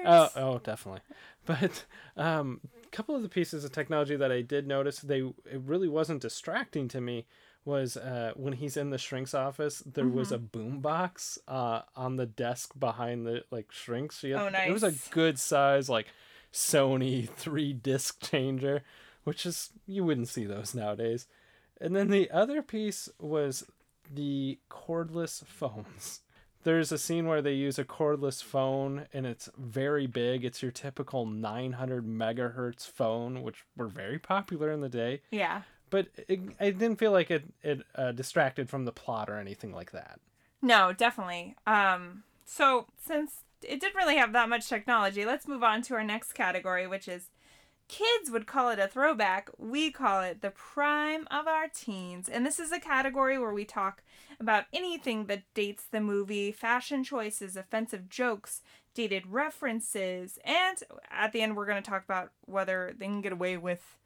Oh, 0.05 0.29
oh, 0.37 0.59
definitely. 0.59 1.01
But 1.45 1.85
um, 2.17 2.61
a 2.85 2.87
couple 2.97 3.15
of 3.17 3.23
the 3.23 3.29
pieces 3.29 3.65
of 3.65 3.73
technology 3.73 4.15
that 4.17 4.31
I 4.31 4.43
did 4.43 4.67
notice, 4.67 5.01
they 5.01 5.21
it 5.21 5.61
really 5.67 5.89
wasn't 5.89 6.23
distracting 6.23 6.89
to 6.89 7.01
me. 7.01 7.27
Was 7.65 7.97
uh, 7.97 8.33
when 8.35 8.55
he's 8.55 8.77
in 8.77 8.91
the 8.91 8.99
shrink's 8.99 9.35
office, 9.35 9.81
there 9.87 10.07
was 10.07 10.33
a 10.33 10.39
Mm-hmm. 10.39 10.79
boombox 10.81 11.39
uh, 11.47 11.83
on 11.95 12.17
the 12.17 12.27
desk 12.27 12.73
behind 12.79 13.25
the 13.27 13.45
like 13.53 13.71
shrinks. 13.71 14.19
She 14.19 14.31
had, 14.31 14.41
Oh, 14.41 14.59
It 14.69 14.73
was 14.73 14.83
a 14.83 14.95
good 15.11 15.39
size 15.39 15.89
like 15.89 16.09
Sony 16.53 17.29
three 17.29 17.73
disc 17.73 18.21
changer, 18.21 18.83
which 19.25 19.47
is 19.47 19.71
you 19.87 20.05
wouldn't 20.05 20.29
see 20.29 20.45
those 20.45 20.75
nowadays. 20.75 21.27
And 21.81 21.95
then 21.95 22.09
the 22.09 22.31
other 22.33 22.62
piece 22.62 23.09
was 23.21 23.65
the 24.12 24.59
cordless 24.71 25.45
phones. 25.47 26.21
There's 26.64 26.92
a 26.92 26.99
scene 26.99 27.26
where 27.26 27.42
they 27.42 27.54
use 27.54 27.78
a 27.78 27.85
cordless 27.85 28.42
phone 28.42 29.07
and 29.12 29.26
it's 29.26 29.49
very 29.59 30.07
big. 30.07 30.45
It's 30.45 30.62
your 30.62 30.71
typical 30.71 31.26
900 31.26 32.07
megahertz 32.07 32.88
phone, 32.88 33.42
which 33.42 33.64
were 33.76 33.88
very 33.88 34.19
popular 34.19 34.71
in 34.71 34.81
the 34.81 34.88
day. 34.88 35.23
yeah. 35.31 35.62
But 35.90 36.07
it, 36.26 36.40
I 36.59 36.71
didn't 36.71 36.97
feel 36.97 37.12
like 37.12 37.31
it, 37.31 37.45
it 37.62 37.83
uh, 37.95 38.12
distracted 38.12 38.71
from 38.71 38.87
the 38.87 38.92
plot 38.92 39.28
or 39.28 39.37
anything 39.37 39.75
like 39.75 39.90
that. 39.92 40.21
No, 40.62 40.95
definitely. 40.95 41.54
Um, 41.66 42.23
so 42.47 42.87
since 42.97 43.42
it 43.62 43.78
didn't 43.78 43.97
really 43.97 44.16
have 44.16 44.33
that 44.33 44.49
much 44.49 44.69
technology, 44.69 45.26
let's 45.26 45.47
move 45.47 45.62
on 45.62 45.83
to 45.83 45.95
our 45.95 46.02
next 46.02 46.33
category, 46.33 46.87
which 46.87 47.09
is 47.09 47.28
kids 47.89 48.31
would 48.31 48.47
call 48.47 48.71
it 48.71 48.79
a 48.79 48.89
throwback. 48.89 49.51
We 49.59 49.91
call 49.91 50.23
it 50.23 50.41
the 50.41 50.51
prime 50.51 51.27
of 51.31 51.47
our 51.47 51.69
teens. 51.69 52.29
And 52.29 52.45
this 52.47 52.59
is 52.59 52.73
a 52.73 52.81
category 52.81 53.39
where 53.39 53.53
we 53.53 53.65
talk 53.65 54.03
about 54.41 54.65
anything 54.73 55.27
that 55.27 55.43
dates 55.55 55.85
the 55.85 56.01
movie, 56.01 56.53
fashion 56.53 57.05
choices, 57.05 57.57
offensive 57.57 58.09
jokes, 58.09 58.62
dated 58.95 59.27
references, 59.27 60.39
and 60.45 60.79
at 61.11 61.33
the 61.33 61.41
end, 61.41 61.57
we're 61.57 61.67
going 61.67 61.83
to 61.83 61.91
talk 61.91 62.05
about 62.05 62.31
whether 62.45 62.95
they 62.99 63.07
can 63.07 63.23
get 63.23 63.33
away 63.33 63.57
with 63.57 63.97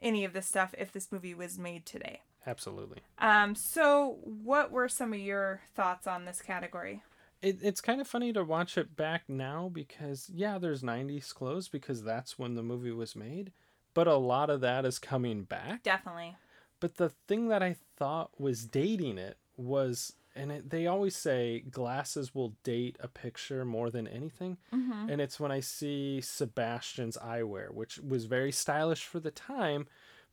any 0.00 0.24
of 0.24 0.32
this 0.32 0.46
stuff 0.46 0.74
if 0.76 0.92
this 0.92 1.12
movie 1.12 1.34
was 1.34 1.58
made 1.58 1.86
today. 1.86 2.22
Absolutely. 2.46 2.98
Um, 3.18 3.54
so, 3.54 4.18
what 4.24 4.72
were 4.72 4.88
some 4.88 5.12
of 5.12 5.20
your 5.20 5.60
thoughts 5.74 6.06
on 6.06 6.24
this 6.24 6.42
category? 6.42 7.02
It, 7.42 7.58
it's 7.60 7.80
kind 7.80 8.00
of 8.00 8.06
funny 8.06 8.32
to 8.32 8.44
watch 8.44 8.78
it 8.78 8.96
back 8.96 9.24
now 9.28 9.68
because, 9.72 10.30
yeah, 10.32 10.58
there's 10.58 10.82
90s 10.82 11.34
clothes 11.34 11.68
because 11.68 12.02
that's 12.04 12.38
when 12.38 12.54
the 12.54 12.62
movie 12.62 12.92
was 12.92 13.16
made, 13.16 13.52
but 13.94 14.06
a 14.06 14.16
lot 14.16 14.48
of 14.48 14.60
that 14.60 14.84
is 14.84 14.98
coming 14.98 15.42
back. 15.42 15.82
Definitely. 15.82 16.36
But 16.78 16.96
the 16.96 17.10
thing 17.10 17.48
that 17.48 17.62
I 17.62 17.76
thought 17.96 18.30
was 18.38 18.64
dating 18.64 19.18
it 19.18 19.38
was, 19.56 20.14
and 20.34 20.52
it, 20.52 20.70
they 20.70 20.86
always 20.86 21.16
say 21.16 21.60
glasses 21.60 22.34
will 22.34 22.54
date 22.62 22.96
a 23.00 23.08
picture 23.08 23.64
more 23.64 23.90
than 23.90 24.06
anything. 24.06 24.56
Mm-hmm. 24.72 25.10
And 25.10 25.20
it's 25.20 25.40
when 25.40 25.50
I 25.52 25.60
see 25.60 26.20
Sebastian's 26.20 27.18
eyewear, 27.18 27.72
which 27.72 27.98
was 27.98 28.26
very 28.26 28.52
stylish 28.52 29.04
for 29.04 29.20
the 29.20 29.30
time, 29.30 29.86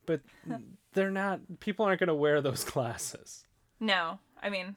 but 0.06 0.20
they're 0.92 1.10
not, 1.10 1.40
people 1.60 1.84
aren't 1.84 2.00
going 2.00 2.08
to 2.08 2.14
wear 2.14 2.40
those 2.40 2.64
glasses. 2.72 3.44
No, 3.80 4.18
I 4.42 4.50
mean, 4.50 4.76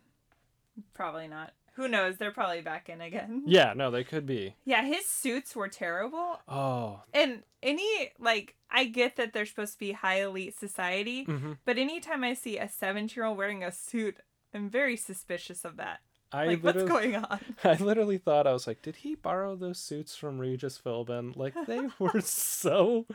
probably 0.94 1.28
not. 1.28 1.54
Who 1.76 1.88
knows? 1.88 2.18
They're 2.18 2.32
probably 2.32 2.62
back 2.62 2.90
in 2.90 3.02
again. 3.02 3.44
Yeah, 3.48 3.74
no, 3.76 3.90
they 3.92 4.04
could 4.04 4.26
be. 4.26 4.56
Yeah, 4.66 4.84
his 4.84 5.06
suits 5.06 5.56
were 5.56 5.68
terrible. 5.68 6.40
Oh, 6.48 7.02
And 7.14 7.44
any, 7.62 8.12
like, 8.20 8.56
I 8.70 8.86
get 8.86 9.16
that 9.16 9.34
they're 9.34 9.46
supposed 9.46 9.74
to 9.74 9.80
be 9.80 9.92
high 9.94 10.22
elite 10.22 10.58
society, 10.58 11.26
mhm. 11.26 11.58
but 11.66 11.78
anytime 11.78 12.24
I 12.24 12.34
see 12.34 12.58
a 12.58 12.70
17 12.70 13.16
year 13.16 13.26
old 13.26 13.38
wearing 13.38 13.64
a 13.64 13.72
suit, 13.72 14.18
I'm 14.54 14.70
very 14.70 14.96
suspicious 14.98 15.66
of 15.66 15.78
that. 15.78 16.00
I 16.32 16.46
Like, 16.48 16.64
what's 16.64 16.84
going 16.84 17.16
on? 17.16 17.40
I 17.64 17.76
literally 17.76 18.18
thought 18.18 18.48
I 18.48 18.54
was 18.54 18.66
like, 18.66 18.82
did 18.82 18.98
he 18.98 19.16
borrow 19.16 19.56
those 19.56 19.80
suits 19.80 20.16
from 20.16 20.40
Regis 20.40 20.82
Philbin? 20.84 21.36
Like 21.36 21.54
they 21.68 21.88
were 22.00 22.22
so 22.22 23.06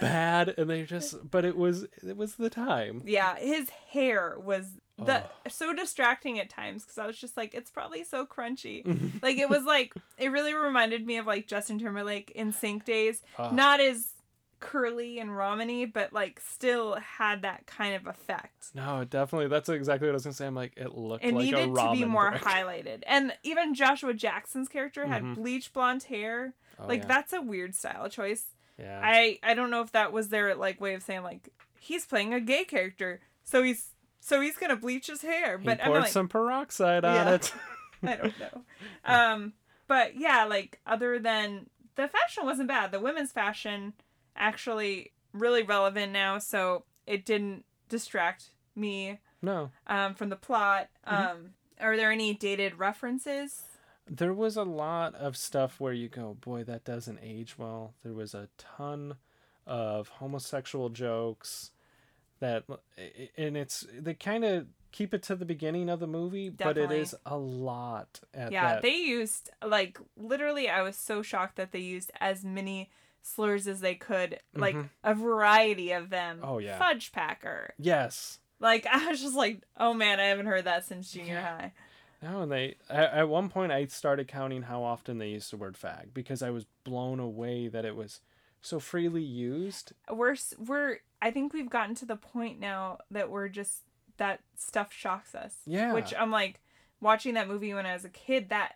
bad, 0.00 0.54
and 0.56 0.70
they 0.70 0.84
just. 0.84 1.28
But 1.30 1.44
it 1.44 1.56
was 1.56 1.86
it 2.06 2.16
was 2.16 2.36
the 2.36 2.50
time. 2.50 3.02
Yeah, 3.04 3.36
his 3.36 3.70
hair 3.90 4.36
was 4.38 4.66
the 4.98 5.24
Oh. 5.24 5.30
so 5.48 5.72
distracting 5.74 6.38
at 6.38 6.48
times 6.50 6.84
because 6.84 6.98
I 6.98 7.06
was 7.06 7.18
just 7.18 7.36
like, 7.36 7.52
it's 7.54 7.70
probably 7.70 8.04
so 8.04 8.24
crunchy. 8.26 8.84
Mhm. 8.86 9.22
like 9.22 9.38
it 9.38 9.48
was 9.48 9.64
like 9.64 9.92
it 10.18 10.28
really 10.30 10.54
reminded 10.54 11.04
me 11.06 11.16
of 11.16 11.26
like 11.26 11.46
Justin 11.46 11.78
Timberlake 11.78 12.32
NSYNC 12.36 12.84
days. 12.84 13.22
Ah. 13.38 13.50
Not 13.50 13.80
as 13.80 14.10
curly 14.60 15.18
and 15.18 15.30
rameny, 15.30 15.92
but 15.92 16.12
like 16.12 16.40
still 16.40 16.94
had 16.94 17.42
that 17.42 17.66
kind 17.66 17.94
of 17.94 18.06
effect. 18.06 18.68
No, 18.74 19.04
definitely. 19.04 19.48
That's 19.48 19.68
exactly 19.68 20.08
what 20.08 20.12
I 20.12 20.14
was 20.14 20.24
gonna 20.24 20.32
say. 20.34 20.46
I'm 20.46 20.54
like, 20.54 20.72
it 20.76 20.94
looked 20.96 21.24
It 21.24 21.34
like 21.34 21.42
a 21.42 21.44
needed 21.44 21.74
to 21.74 21.92
be 21.92 22.04
more 22.04 22.30
brick. 22.30 22.42
highlighted. 22.44 23.02
And 23.06 23.36
even 23.42 23.74
Joshua 23.74 24.14
Jackson's 24.14 24.68
character 24.68 25.06
had 25.06 25.22
Mhm. 25.22 25.34
bleach 25.34 25.72
blonde 25.72 26.04
hair. 26.04 26.54
Oh, 26.78 26.86
like 26.86 27.00
yeah. 27.02 27.06
that's 27.08 27.32
a 27.32 27.42
weird 27.42 27.74
style 27.74 28.08
choice. 28.08 28.46
Yeah. 28.78 29.00
I 29.04 29.38
I 29.42 29.54
don't 29.54 29.70
know 29.70 29.82
if 29.82 29.92
that 29.92 30.12
was 30.12 30.30
their 30.30 30.54
like 30.54 30.80
way 30.80 30.94
of 30.94 31.02
saying 31.02 31.22
like 31.24 31.50
he's 31.78 32.06
playing 32.06 32.32
a 32.32 32.40
gay 32.40 32.64
character, 32.64 33.20
so 33.44 33.62
he's 33.62 33.90
so 34.24 34.40
he's 34.40 34.56
gonna 34.56 34.76
bleach 34.76 35.08
his 35.08 35.20
hair. 35.22 35.58
he 35.58 35.66
But 35.66 35.80
I'm 35.80 35.88
poured 35.88 36.02
like, 36.02 36.12
some 36.12 36.28
peroxide 36.28 37.04
on 37.04 37.14
Yeah. 37.14 37.34
it. 37.34 37.52
I 38.02 38.16
don't 38.16 38.40
know. 38.40 38.62
Um, 39.04 39.52
but 39.86 40.16
yeah, 40.18 40.44
like 40.44 40.80
other 40.86 41.18
than 41.18 41.68
the 41.96 42.08
fashion 42.08 42.44
wasn't 42.44 42.68
bad. 42.68 42.90
The 42.90 43.00
women's 43.00 43.32
fashion 43.32 43.92
actually 44.34 45.12
really 45.32 45.62
relevant 45.62 46.12
now, 46.12 46.38
so 46.38 46.84
it 47.06 47.24
didn't 47.26 47.64
distract 47.88 48.50
me 48.74 49.18
no, 49.42 49.70
um, 49.86 50.14
from 50.14 50.30
the 50.30 50.36
plot. 50.36 50.88
Mm-hmm. 51.06 51.30
Um, 51.30 51.50
are 51.80 51.96
there 51.96 52.10
any 52.10 52.34
dated 52.34 52.78
references? 52.78 53.62
there 54.06 54.34
was 54.34 54.54
a 54.56 54.62
lot 54.64 55.14
of 55.14 55.34
stuff 55.34 55.80
where 55.80 55.92
you 55.94 56.08
go, 56.10 56.36
boy, 56.40 56.62
that 56.64 56.84
doesn't 56.84 57.18
age 57.22 57.56
well. 57.56 57.94
There 58.02 58.12
was 58.12 58.34
a 58.34 58.48
ton 58.58 59.14
of 59.66 60.08
homosexual 60.08 60.90
jokes 60.90 61.70
that, 62.44 62.64
and 63.36 63.56
it's 63.56 63.86
they 63.98 64.14
kind 64.14 64.44
of 64.44 64.66
keep 64.92 65.12
it 65.12 65.22
to 65.24 65.34
the 65.34 65.44
beginning 65.44 65.88
of 65.88 65.98
the 66.00 66.06
movie, 66.06 66.48
but 66.50 66.78
it 66.78 66.92
is 66.92 67.14
a 67.26 67.36
lot 67.36 68.20
at 68.32 68.52
yeah, 68.52 68.74
that. 68.74 68.82
they 68.82 68.96
used 68.96 69.50
like 69.66 69.98
literally. 70.16 70.68
I 70.68 70.82
was 70.82 70.96
so 70.96 71.22
shocked 71.22 71.56
that 71.56 71.72
they 71.72 71.80
used 71.80 72.10
as 72.20 72.44
many 72.44 72.90
slurs 73.22 73.66
as 73.66 73.80
they 73.80 73.94
could, 73.94 74.38
like 74.54 74.74
Mhm. 74.76 74.90
a 75.02 75.14
variety 75.14 75.92
of 75.92 76.10
them. 76.10 76.40
Oh, 76.42 76.58
yeah. 76.58 76.78
fudge 76.78 77.10
packer. 77.12 77.74
yes. 77.78 78.38
Like 78.60 78.86
I 78.90 79.08
was 79.08 79.20
just 79.20 79.34
like, 79.34 79.62
oh 79.76 79.94
man, 79.94 80.20
I 80.20 80.24
haven't 80.26 80.46
heard 80.46 80.64
that 80.64 80.84
since 80.84 81.10
junior 81.12 81.40
high. 81.40 81.72
No, 82.22 82.42
and 82.42 82.52
they 82.52 82.76
at, 82.88 83.12
at 83.12 83.28
one 83.28 83.48
point 83.48 83.72
I 83.72 83.84
started 83.86 84.28
counting 84.28 84.62
how 84.62 84.82
often 84.82 85.18
they 85.18 85.28
used 85.30 85.50
the 85.52 85.56
word 85.56 85.76
fag 85.76 86.14
because 86.14 86.42
I 86.42 86.50
was 86.50 86.64
blown 86.84 87.18
away 87.20 87.68
that 87.68 87.84
it 87.84 87.96
was 87.96 88.20
so 88.62 88.78
freely 88.80 89.22
used. 89.22 89.92
We're 90.10 90.36
we're. 90.58 90.98
I 91.24 91.30
think 91.30 91.52
we've 91.54 91.70
gotten 91.70 91.94
to 91.96 92.04
the 92.06 92.16
point 92.16 92.60
now 92.60 92.98
that 93.10 93.30
we're 93.30 93.48
just 93.48 93.82
that 94.18 94.40
stuff 94.56 94.92
shocks 94.92 95.34
us. 95.34 95.54
Yeah. 95.66 95.92
Which 95.94 96.12
I'm 96.18 96.30
like 96.30 96.60
watching 97.00 97.34
that 97.34 97.48
movie 97.48 97.72
when 97.74 97.86
I 97.86 97.94
was 97.94 98.04
a 98.04 98.10
kid. 98.10 98.50
That 98.50 98.74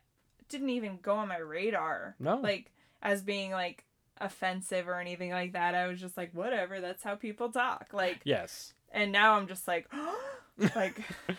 didn't 0.49 0.71
even 0.71 0.99
go 1.02 1.14
on 1.17 1.28
my 1.28 1.37
radar. 1.38 2.17
No. 2.19 2.37
Like 2.37 2.73
as 3.02 3.23
being 3.23 3.50
like 3.52 3.85
offensive 4.21 4.88
or 4.88 4.99
anything 4.99 5.31
like 5.31 5.52
that. 5.52 5.75
I 5.75 5.87
was 5.88 6.00
just 6.00 6.17
like, 6.17 6.33
whatever. 6.35 6.81
That's 6.81 7.02
how 7.05 7.14
people 7.14 7.50
talk. 7.50 7.88
Like, 7.93 8.21
Yes. 8.25 8.73
and 8.90 9.12
now 9.12 9.35
I'm 9.35 9.47
just 9.47 9.69
like, 9.69 9.87
like. 10.75 11.00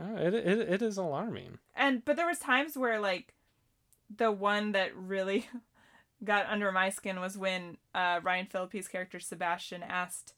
Oh, 0.00 0.16
it, 0.16 0.34
it, 0.34 0.58
it 0.68 0.82
is 0.82 0.98
alarming. 0.98 1.58
and 1.74 2.04
but 2.04 2.16
there 2.16 2.26
was 2.26 2.38
times 2.38 2.76
where 2.76 3.00
like 3.00 3.32
the 4.14 4.30
one 4.30 4.72
that 4.72 4.94
really 4.94 5.48
got 6.24 6.46
under 6.48 6.70
my 6.72 6.90
skin 6.90 7.20
was 7.20 7.36
when 7.38 7.76
uh, 7.94 8.20
Ryan 8.22 8.46
Phillippe's 8.46 8.88
character 8.88 9.20
Sebastian 9.20 9.82
asked 9.82 10.34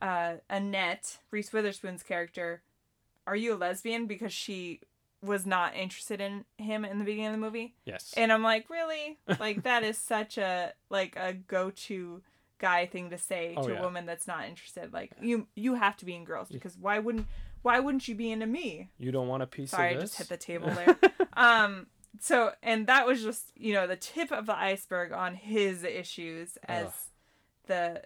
uh, 0.00 0.34
Annette 0.50 1.18
Reese 1.30 1.52
Witherspoon's 1.52 2.02
character, 2.02 2.62
"Are 3.26 3.36
you 3.36 3.54
a 3.54 3.56
lesbian?" 3.56 4.06
Because 4.06 4.32
she 4.32 4.80
was 5.22 5.46
not 5.46 5.76
interested 5.76 6.20
in 6.20 6.44
him 6.58 6.84
in 6.84 6.98
the 6.98 7.04
beginning 7.04 7.26
of 7.26 7.32
the 7.32 7.38
movie, 7.38 7.74
Yes. 7.84 8.12
and 8.16 8.32
I'm 8.32 8.42
like, 8.42 8.68
really, 8.68 9.18
like 9.38 9.62
that 9.62 9.84
is 9.84 9.96
such 10.14 10.36
a 10.38 10.72
like 10.90 11.14
a 11.16 11.32
go 11.32 11.70
to 11.70 12.22
guy 12.58 12.86
thing 12.86 13.10
to 13.10 13.18
say 13.18 13.54
Oh, 13.56 13.62
to 13.66 13.72
yeah. 13.72 13.78
a 13.78 13.82
woman 13.82 14.06
that's 14.06 14.26
not 14.26 14.46
interested. 14.48 14.92
Like 14.92 15.12
you 15.20 15.46
you 15.54 15.74
have 15.74 15.96
to 15.98 16.04
be 16.04 16.14
in 16.16 16.24
girls 16.24 16.48
because 16.48 16.76
why 16.76 16.98
wouldn't 16.98 17.26
why 17.62 17.78
wouldn't 17.78 18.08
you 18.08 18.16
be 18.16 18.32
into 18.32 18.46
me? 18.46 18.88
you 18.98 19.12
don't 19.12 19.28
want 19.28 19.42
a 19.44 19.46
piece 19.46 19.70
Sorry, 19.70 19.88
I 19.88 19.90
of 19.92 20.00
this? 20.00 20.10
just 20.16 20.18
hit 20.18 20.28
the 20.28 20.36
table 20.36 20.68
there. 20.70 20.96
um, 21.34 21.86
so 22.22 22.52
and 22.62 22.86
that 22.86 23.04
was 23.04 23.20
just 23.20 23.46
you 23.56 23.74
know 23.74 23.88
the 23.88 23.96
tip 23.96 24.30
of 24.30 24.46
the 24.46 24.56
iceberg 24.56 25.10
on 25.12 25.34
his 25.34 25.82
issues 25.82 26.56
as 26.68 26.86
Ugh. 26.86 26.92
the 27.66 28.02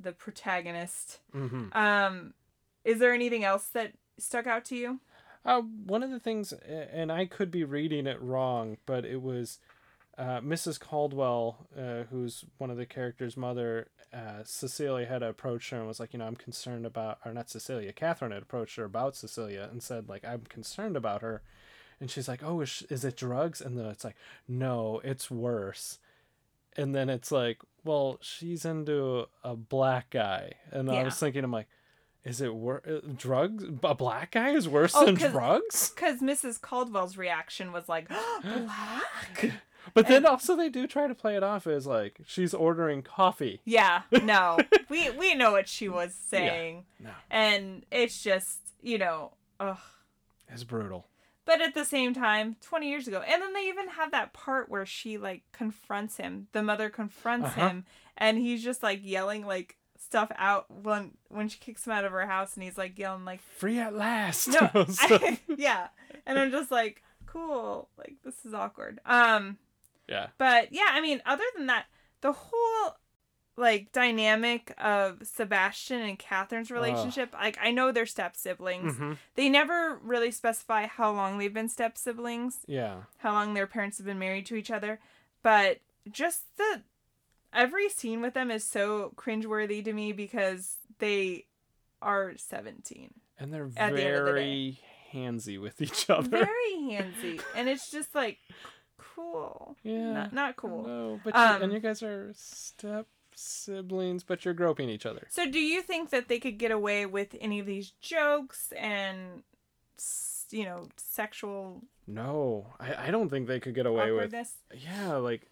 the 0.00 0.12
protagonist. 0.12 1.20
hmm 1.32 1.66
Um, 1.72 2.34
is 2.84 2.98
there 2.98 3.14
anything 3.14 3.44
else 3.44 3.68
that 3.68 3.92
stuck 4.18 4.48
out 4.48 4.64
to 4.66 4.76
you? 4.76 5.00
Uh, 5.44 5.60
one 5.60 6.02
of 6.02 6.10
the 6.10 6.18
things, 6.18 6.52
and 6.52 7.12
I 7.12 7.26
could 7.26 7.52
be 7.52 7.62
reading 7.62 8.06
it 8.08 8.20
wrong, 8.20 8.78
but 8.84 9.04
it 9.04 9.22
was 9.22 9.60
uh, 10.18 10.40
Mrs. 10.40 10.80
Caldwell, 10.80 11.66
uh, 11.76 12.04
who's 12.10 12.44
one 12.58 12.70
of 12.70 12.76
the 12.76 12.86
characters' 12.86 13.36
mother. 13.36 13.88
Uh, 14.12 14.42
Cecilia 14.44 15.06
had 15.06 15.22
approached 15.22 15.70
her 15.70 15.78
and 15.78 15.86
was 15.86 15.98
like, 16.00 16.12
you 16.12 16.18
know, 16.18 16.26
I'm 16.26 16.36
concerned 16.36 16.84
about, 16.84 17.18
or 17.24 17.32
not 17.32 17.48
Cecilia, 17.48 17.92
Catherine 17.92 18.32
had 18.32 18.42
approached 18.42 18.76
her 18.76 18.84
about 18.84 19.16
Cecilia 19.16 19.68
and 19.70 19.82
said, 19.82 20.08
like, 20.08 20.24
I'm 20.24 20.42
concerned 20.42 20.96
about 20.96 21.22
her. 21.22 21.42
And 22.02 22.10
she's 22.10 22.26
like, 22.26 22.42
oh, 22.42 22.60
is, 22.62 22.82
is 22.90 23.04
it 23.04 23.16
drugs? 23.16 23.60
And 23.60 23.78
then 23.78 23.86
it's 23.86 24.02
like, 24.02 24.16
no, 24.48 25.00
it's 25.04 25.30
worse. 25.30 26.00
And 26.76 26.92
then 26.96 27.08
it's 27.08 27.30
like, 27.30 27.58
well, 27.84 28.18
she's 28.20 28.64
into 28.64 29.26
a 29.44 29.54
black 29.54 30.10
guy. 30.10 30.54
And 30.72 30.90
I 30.90 31.04
was 31.04 31.16
thinking, 31.16 31.44
I'm 31.44 31.52
like, 31.52 31.68
is 32.24 32.40
it 32.40 32.52
wor- 32.52 32.82
uh, 32.84 33.06
drugs? 33.16 33.62
A 33.84 33.94
black 33.94 34.32
guy 34.32 34.50
is 34.50 34.68
worse 34.68 34.94
Oh, 34.96 35.04
than 35.06 35.14
drugs? 35.14 35.90
Because 35.94 36.18
Mrs. 36.20 36.60
Caldwell's 36.60 37.16
reaction 37.16 37.70
was 37.70 37.88
like, 37.88 38.08
black. 38.42 39.52
But 39.94 40.06
then 40.08 40.24
also 40.26 40.54
they 40.56 40.68
do 40.68 40.86
try 40.88 41.06
to 41.08 41.14
play 41.14 41.36
it 41.36 41.42
off 41.42 41.66
as 41.66 41.86
like 41.88 42.20
she's 42.24 42.54
ordering 42.54 43.02
coffee. 43.02 43.60
Yeah, 43.64 44.02
no, 44.22 44.58
we 44.88 45.10
we 45.10 45.34
know 45.34 45.50
what 45.50 45.68
she 45.68 45.88
was 45.88 46.14
saying, 46.14 46.84
yeah, 47.00 47.06
No, 47.08 47.10
and 47.32 47.84
it's 47.90 48.22
just 48.22 48.60
you 48.80 48.96
know, 48.98 49.32
ugh. 49.58 49.76
it's 50.48 50.62
brutal. 50.62 51.08
But 51.44 51.60
at 51.60 51.74
the 51.74 51.84
same 51.84 52.14
time, 52.14 52.56
20 52.62 52.88
years 52.88 53.08
ago. 53.08 53.20
And 53.26 53.42
then 53.42 53.52
they 53.52 53.68
even 53.68 53.88
have 53.88 54.12
that 54.12 54.32
part 54.32 54.68
where 54.68 54.86
she 54.86 55.18
like 55.18 55.42
confronts 55.52 56.16
him. 56.16 56.46
The 56.52 56.62
mother 56.62 56.88
confronts 56.88 57.48
Uh-huh. 57.48 57.68
him 57.68 57.84
and 58.16 58.38
he's 58.38 58.62
just 58.62 58.82
like 58.82 59.00
yelling 59.02 59.44
like 59.44 59.76
stuff 59.98 60.30
out 60.36 60.66
when 60.70 61.12
when 61.28 61.48
she 61.48 61.58
kicks 61.58 61.86
him 61.86 61.92
out 61.92 62.04
of 62.04 62.12
her 62.12 62.26
house 62.26 62.54
and 62.54 62.62
he's 62.62 62.76
like 62.78 62.98
yelling 62.98 63.24
like 63.24 63.40
Free 63.40 63.78
at 63.78 63.94
last. 63.94 64.48
no 64.48 64.70
I- 64.74 65.40
yeah. 65.56 65.88
And 66.26 66.38
I'm 66.38 66.50
just 66.50 66.70
like 66.70 67.02
cool. 67.26 67.88
Like 67.98 68.16
this 68.24 68.44
is 68.44 68.54
awkward. 68.54 69.00
Um 69.04 69.58
yeah. 70.08 70.28
but 70.38 70.72
yeah, 70.72 70.88
I 70.90 71.00
mean 71.00 71.22
other 71.26 71.44
than 71.56 71.66
that, 71.66 71.86
the 72.20 72.32
whole 72.32 72.96
like 73.56 73.92
dynamic 73.92 74.72
of 74.78 75.18
Sebastian 75.26 76.00
and 76.00 76.18
Catherine's 76.18 76.70
relationship. 76.70 77.32
Like 77.34 77.58
I 77.60 77.70
know 77.70 77.92
they're 77.92 78.06
step 78.06 78.34
siblings. 78.36 78.96
Mhm. 78.96 79.18
They 79.34 79.48
never 79.48 79.98
really 80.02 80.30
specify 80.30 80.86
how 80.86 81.12
long 81.12 81.36
they've 81.38 81.52
been 81.52 81.68
step 81.68 81.98
siblings, 81.98 82.60
Yeah. 82.66 83.02
how 83.18 83.32
long 83.32 83.52
their 83.54 83.66
parents 83.66 83.98
have 83.98 84.06
been 84.06 84.18
married 84.18 84.46
to 84.46 84.56
each 84.56 84.70
other, 84.70 85.00
but 85.42 85.80
just 86.10 86.56
the 86.56 86.82
every 87.52 87.88
scene 87.90 88.22
with 88.22 88.32
them 88.34 88.50
is 88.50 88.64
so 88.64 89.12
cringeworthy 89.16 89.84
to 89.84 89.92
me 89.92 90.12
because 90.12 90.76
they 90.98 91.44
are 92.00 92.32
17. 92.36 93.12
And 93.38 93.52
they're 93.52 93.68
At 93.76 93.90
the 93.90 93.96
very 94.02 94.80
handsy 95.12 95.60
with 95.60 95.82
each 95.82 96.08
other. 96.08 96.28
Very 96.28 96.72
handsy. 96.78 97.42
and 97.54 97.68
it's 97.68 97.90
just 97.90 98.14
like 98.14 98.38
cool. 98.96 99.76
Yeah. 99.82 100.12
Not, 100.14 100.32
not 100.32 100.56
cool. 100.56 100.86
No, 100.86 101.20
but 101.22 101.34
you, 101.34 101.40
Um, 101.40 101.62
and 101.62 101.72
you 101.72 101.80
guys 101.80 102.02
are 102.02 102.32
step 102.34 103.06
siblings, 103.34 104.22
but 104.24 104.44
you're 104.44 104.54
groping 104.54 104.88
each 104.88 105.06
other. 105.06 105.26
So, 105.30 105.50
do 105.50 105.58
you 105.58 105.82
think 105.82 106.10
that 106.10 106.28
they 106.28 106.38
could 106.38 106.58
get 106.58 106.70
away 106.70 107.06
with 107.06 107.34
any 107.40 107.58
of 107.60 107.66
these 107.66 107.90
jokes 108.00 108.72
and, 108.76 109.42
you 110.50 110.64
know, 110.64 110.88
sexual 110.96 111.82
No, 112.06 112.66
I, 112.80 113.08
I 113.08 113.10
don't 113.10 113.28
think 113.28 113.46
they 113.48 113.60
could 113.60 113.74
get 113.74 113.86
away 113.86 114.10
with. 114.10 114.24
awkwardness? 114.34 114.54
Yeah, 114.74 115.16
like 115.16 115.48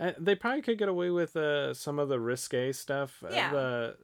uh, 0.00 0.12
they 0.18 0.34
probably 0.34 0.62
could 0.62 0.78
get 0.78 0.88
away 0.88 1.10
with 1.10 1.36
uh, 1.36 1.74
some 1.74 1.98
of 1.98 2.08
the 2.08 2.20
risque 2.20 2.72
stuff. 2.72 3.22
Uh, 3.24 3.30
Yeah. 3.32 3.50
The 3.52 3.96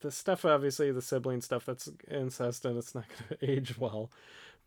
the 0.00 0.10
stuff, 0.10 0.44
obviously, 0.44 0.92
the 0.92 1.00
sibling 1.00 1.40
stuff 1.40 1.64
that's 1.64 1.88
incest 2.10 2.66
and 2.66 2.76
it's 2.76 2.94
not 2.94 3.04
going 3.08 3.38
to 3.40 3.50
age 3.50 3.78
well. 3.78 4.10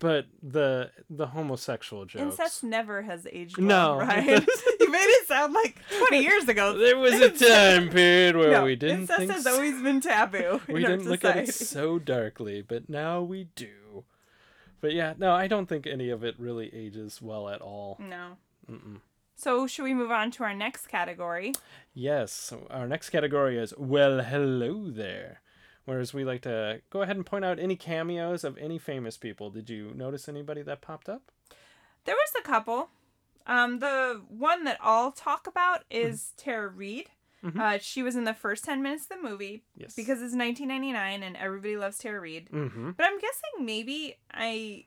But 0.00 0.26
the 0.42 0.90
the 1.08 1.28
homosexual 1.28 2.06
jokes. 2.06 2.22
Incest 2.22 2.64
never 2.64 3.02
has 3.02 3.26
aged 3.30 3.60
No. 3.60 3.98
well, 3.98 4.06
Ryan. 4.06 4.46
you 4.80 4.90
made 4.90 4.98
it 4.98 5.28
sound 5.28 5.52
like 5.52 5.78
20 5.98 6.20
years 6.20 6.48
ago. 6.48 6.72
There 6.78 6.98
was 6.98 7.14
a 7.14 7.30
time 7.30 7.90
period 7.90 8.34
where 8.34 8.50
no, 8.50 8.64
we 8.64 8.76
didn't 8.76 9.00
incest 9.02 9.18
think 9.18 9.30
has 9.32 9.44
so. 9.44 9.52
always 9.54 9.80
been 9.82 10.00
taboo. 10.00 10.60
we 10.68 10.80
didn't 10.80 11.04
look 11.08 11.24
at 11.24 11.36
it 11.36 11.54
so 11.54 11.98
darkly, 11.98 12.62
but 12.62 12.88
now 12.88 13.20
we 13.20 13.48
do. 13.54 14.04
But 14.80 14.94
yeah, 14.94 15.12
no, 15.18 15.32
I 15.32 15.46
don't 15.46 15.66
think 15.68 15.86
any 15.86 16.08
of 16.08 16.24
it 16.24 16.34
really 16.38 16.74
ages 16.74 17.20
well 17.20 17.50
at 17.50 17.60
all. 17.60 17.98
No. 18.00 18.38
Mm-mm. 18.70 19.00
So, 19.36 19.66
should 19.66 19.84
we 19.84 19.94
move 19.94 20.10
on 20.10 20.30
to 20.32 20.44
our 20.44 20.54
next 20.54 20.86
category? 20.88 21.52
Yes, 21.94 22.52
our 22.70 22.86
next 22.86 23.10
category 23.10 23.58
is 23.58 23.74
Well, 23.76 24.22
Hello 24.22 24.90
There. 24.90 25.40
Whereas 25.90 26.14
we 26.14 26.24
like 26.24 26.42
to 26.42 26.80
go 26.90 27.02
ahead 27.02 27.16
and 27.16 27.26
point 27.26 27.44
out 27.44 27.58
any 27.58 27.74
cameos 27.74 28.44
of 28.44 28.56
any 28.58 28.78
famous 28.78 29.16
people. 29.16 29.50
Did 29.50 29.68
you 29.68 29.92
notice 29.96 30.28
anybody 30.28 30.62
that 30.62 30.80
popped 30.80 31.08
up? 31.08 31.32
There 32.04 32.14
was 32.14 32.32
a 32.38 32.42
couple. 32.46 32.90
Um, 33.44 33.80
the 33.80 34.22
one 34.28 34.62
that 34.64 34.78
I'll 34.80 35.10
talk 35.10 35.48
about 35.48 35.80
Mm-hmm. 35.90 36.06
is 36.12 36.32
Tara 36.36 36.68
Reid. 36.68 37.08
Uh, 37.58 37.78
she 37.80 38.04
was 38.04 38.14
in 38.14 38.22
the 38.22 38.34
first 38.34 38.64
10 38.64 38.82
minutes 38.82 39.04
of 39.10 39.16
the 39.20 39.28
movie 39.28 39.64
Yes. 39.74 39.94
because 39.96 40.22
it's 40.22 40.36
1999 40.36 41.24
and 41.24 41.36
everybody 41.36 41.76
loves 41.76 41.98
Tara 41.98 42.20
Reid. 42.20 42.50
Mm-hmm. 42.52 42.90
But 42.92 43.06
I'm 43.06 43.18
guessing 43.18 43.64
maybe 43.66 44.16
I 44.32 44.84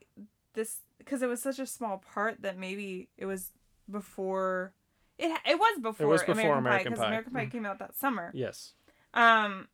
this 0.53 0.77
because 0.99 1.21
it 1.21 1.27
was 1.27 1.41
such 1.41 1.59
a 1.59 1.65
small 1.67 1.97
part 2.13 2.43
that 2.43 2.57
maybe 2.57 3.09
it 3.17 3.25
was 3.25 3.49
before 3.91 4.73
it 5.17 5.37
it 5.45 5.59
was 5.59 5.79
before, 5.81 6.05
it 6.05 6.09
was 6.09 6.21
before 6.23 6.55
American, 6.55 6.61
American 6.61 6.93
Pie 6.93 6.95
because. 6.95 7.07
American 7.07 7.33
Pie 7.33 7.45
came 7.47 7.65
out 7.65 7.79
that 7.79 7.93
summer. 7.95 8.31
Yes. 8.33 8.73
Um 9.13 9.67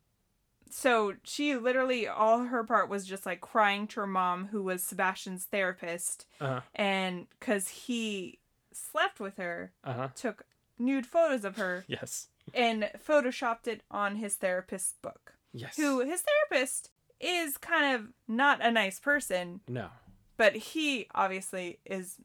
so 0.70 1.14
she 1.24 1.56
literally 1.56 2.06
all 2.08 2.44
her 2.44 2.64
part 2.64 2.88
was 2.88 3.06
just 3.06 3.26
like 3.26 3.40
crying 3.40 3.86
to 3.88 4.00
her 4.00 4.06
mom 4.06 4.46
who 4.48 4.62
was 4.62 4.82
Sebastian's 4.82 5.44
therapist 5.44 6.26
Uh-huh. 6.40 6.60
and 6.74 7.26
cuz 7.40 7.68
he 7.68 8.38
slept 8.72 9.20
with 9.20 9.36
her, 9.36 9.72
Uh-huh. 9.84 10.08
took 10.14 10.44
nude 10.78 11.06
photos 11.06 11.44
of 11.44 11.56
her 11.56 11.84
Yes. 11.88 12.28
and 12.54 12.90
photoshopped 13.06 13.66
it 13.66 13.82
on 13.90 14.16
his 14.16 14.36
therapist's 14.36 14.94
book. 15.02 15.34
Yes. 15.52 15.76
Who 15.76 16.00
his 16.00 16.22
therapist 16.22 16.90
is 17.20 17.58
kind 17.58 17.94
of 17.96 18.08
not 18.28 18.64
a 18.64 18.70
nice 18.70 18.98
person 19.00 19.60
No. 19.68 19.90
but 20.36 20.54
he 20.56 21.06
obviously 21.14 21.80
is 21.84 22.16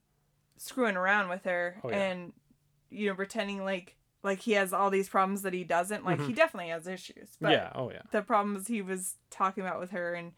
screwing 0.58 0.96
around 0.96 1.28
with 1.30 1.43
her 1.43 1.80
Oh, 1.84 1.89
yeah. 1.89 1.96
and 1.98 2.34
you 2.89 3.10
know 3.10 3.15
pretending 3.15 3.63
like 3.65 3.98
like 4.26 4.40
he 4.40 4.52
has 4.54 4.74
all 4.74 4.90
these 4.90 5.08
problems 5.08 5.44
that 5.44 5.54
he 5.54 5.64
doesn't 5.64 6.04
like 6.04 6.20
he 6.22 6.34
definitely 6.34 6.70
has 6.72 6.86
issues 6.88 7.38
but 7.40 7.52
Mm-hmm. 7.52 7.54
yeah. 7.54 7.72
Oh, 7.76 7.90
yeah. 7.92 8.02
the 8.12 8.22
problems 8.22 8.68
he 8.68 8.82
was 8.82 9.16
talking 9.30 9.64
about 9.64 9.80
with 9.80 9.92
her 9.92 10.14
and 10.14 10.34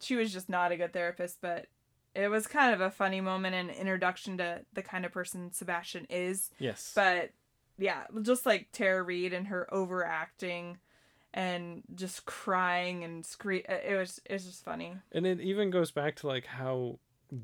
she 0.00 0.14
was 0.16 0.32
just 0.32 0.48
not 0.48 0.72
a 0.72 0.76
good 0.76 0.92
therapist 0.92 1.38
but 1.40 1.66
it 2.14 2.28
was 2.28 2.46
kind 2.46 2.74
of 2.74 2.80
a 2.80 2.90
funny 2.90 3.20
moment 3.20 3.54
and 3.54 3.70
introduction 3.70 4.36
to 4.38 4.62
the 4.74 4.82
kind 4.82 5.06
of 5.06 5.12
person 5.12 5.52
Sebastian 5.52 6.06
is 6.10 6.50
Yes. 6.58 6.92
but 6.94 7.30
yeah 7.78 8.02
just 8.22 8.44
like 8.44 8.68
Tara 8.72 9.02
Reid 9.02 9.32
and 9.32 9.46
her 9.48 9.72
overacting 9.72 10.78
and 11.34 11.82
just 11.94 12.24
crying 12.26 13.04
and 13.04 13.24
scream 13.24 13.62
it 13.68 13.96
was 13.96 14.20
it 14.24 14.32
was 14.32 14.44
just 14.46 14.64
funny 14.64 14.94
And 15.12 15.26
it 15.26 15.40
even 15.40 15.70
goes 15.70 15.90
back 15.90 16.16
to 16.16 16.26
like 16.26 16.46
how 16.46 16.98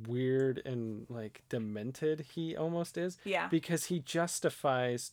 weird 0.08 0.62
and 0.64 1.06
like 1.10 1.42
demented 1.50 2.20
he 2.34 2.56
almost 2.56 2.96
is. 2.96 3.18
Yeah. 3.24 3.48
Because 3.48 3.84
he 3.84 3.98
justifies 4.00 5.12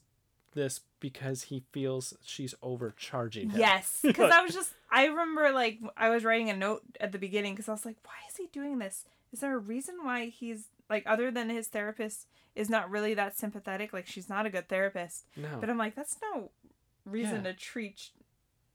this 0.53 0.81
because 0.99 1.43
he 1.43 1.63
feels 1.71 2.13
she's 2.23 2.53
overcharging 2.61 3.49
him. 3.51 3.59
Yes, 3.59 3.99
because 4.03 4.31
I 4.31 4.41
was 4.43 4.53
just 4.53 4.73
I 4.91 5.05
remember 5.05 5.51
like 5.51 5.79
I 5.97 6.09
was 6.09 6.23
writing 6.23 6.49
a 6.49 6.55
note 6.55 6.81
at 6.99 7.11
the 7.11 7.17
beginning 7.19 7.53
because 7.53 7.69
I 7.69 7.73
was 7.73 7.85
like, 7.85 7.97
why 8.03 8.13
is 8.29 8.37
he 8.37 8.47
doing 8.51 8.79
this? 8.79 9.05
Is 9.31 9.39
there 9.39 9.55
a 9.55 9.59
reason 9.59 9.95
why 10.03 10.25
he's 10.27 10.65
like 10.89 11.03
other 11.05 11.31
than 11.31 11.49
his 11.49 11.67
therapist 11.67 12.27
is 12.55 12.69
not 12.69 12.89
really 12.89 13.13
that 13.13 13.37
sympathetic? 13.37 13.93
Like 13.93 14.07
she's 14.07 14.29
not 14.29 14.45
a 14.45 14.49
good 14.49 14.67
therapist. 14.67 15.25
No. 15.37 15.57
But 15.59 15.69
I'm 15.69 15.77
like, 15.77 15.95
that's 15.95 16.17
no 16.33 16.51
reason 17.05 17.37
Yeah. 17.45 17.51
to 17.51 17.53
treat 17.53 18.09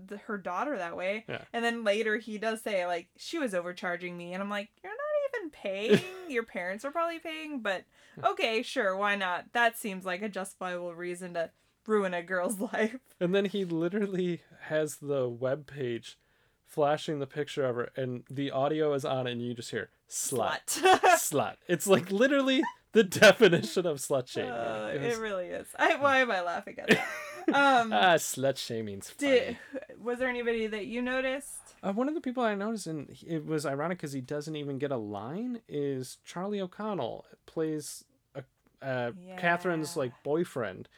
the, 0.04 0.16
her 0.18 0.38
daughter 0.38 0.76
that 0.78 0.96
way. 0.96 1.24
Yeah. 1.28 1.42
And 1.52 1.64
then 1.64 1.84
later 1.84 2.16
he 2.18 2.38
does 2.38 2.62
say 2.62 2.86
like 2.86 3.08
she 3.16 3.38
was 3.38 3.54
overcharging 3.54 4.16
me, 4.16 4.32
and 4.32 4.42
I'm 4.42 4.50
like, 4.50 4.70
you're 4.82 4.92
not 4.92 5.38
even 5.40 5.50
paying. 5.50 6.00
Your 6.28 6.42
parents 6.44 6.84
are 6.84 6.90
probably 6.90 7.18
paying, 7.18 7.60
but 7.60 7.84
okay, 8.24 8.62
sure, 8.62 8.96
why 8.96 9.14
not? 9.16 9.52
That 9.52 9.76
seems 9.78 10.04
like 10.04 10.22
a 10.22 10.28
justifiable 10.28 10.94
reason 10.94 11.34
to 11.34 11.50
ruin 11.88 12.14
a 12.14 12.22
girl's 12.22 12.58
life. 12.72 12.96
And 13.20 13.34
then 13.34 13.46
he 13.46 13.64
literally 13.64 14.42
has 14.62 14.96
the 14.96 15.28
web 15.28 15.66
page 15.66 16.18
flashing 16.64 17.20
the 17.20 17.26
picture 17.26 17.64
of 17.64 17.76
her, 17.76 17.90
and 17.96 18.24
the 18.28 18.50
audio 18.50 18.92
is 18.92 19.04
on, 19.04 19.26
and 19.26 19.40
you 19.40 19.54
just 19.54 19.70
hear 19.70 19.88
slut, 20.10 20.66
Slut. 20.66 21.00
slut. 21.16 21.54
It's 21.68 21.86
like 21.86 22.10
literally 22.10 22.62
the 22.92 23.02
definition 23.22 23.86
of 23.86 23.98
slut 23.98 24.28
shaming. 24.28 24.50
Uh, 24.50 24.90
It 24.94 25.02
it, 25.02 25.18
really 25.18 25.46
is. 25.46 25.68
I, 25.78 25.96
why 25.96 26.18
am 26.18 26.30
I 26.30 26.40
laughing 26.42 26.78
at 26.78 26.88
that? 26.88 27.06
Um, 27.48 27.92
ah, 27.92 28.14
slut 28.16 28.56
shaming's 28.58 29.10
funny. 29.10 29.30
did, 29.30 29.58
was 30.02 30.18
there 30.18 30.28
anybody 30.28 30.66
that 30.66 30.86
you 30.86 31.00
noticed? 31.00 31.54
Uh, 31.82 31.92
one 31.92 32.08
of 32.08 32.14
the 32.14 32.20
people 32.20 32.42
I 32.42 32.54
noticed, 32.56 32.88
and 32.88 33.16
it 33.24 33.46
was 33.46 33.64
ironic 33.64 33.98
because 33.98 34.12
he 34.12 34.20
doesn't 34.20 34.56
even 34.56 34.78
get 34.78 34.90
a 34.90 34.96
line, 34.96 35.60
is 35.68 36.18
Charlie 36.24 36.60
O'Connell 36.60 37.24
plays 37.46 38.02
a, 38.34 38.42
uh, 38.84 39.12
Catherine's 39.38 39.96
like 39.96 40.12
boyfriend, 40.24 40.88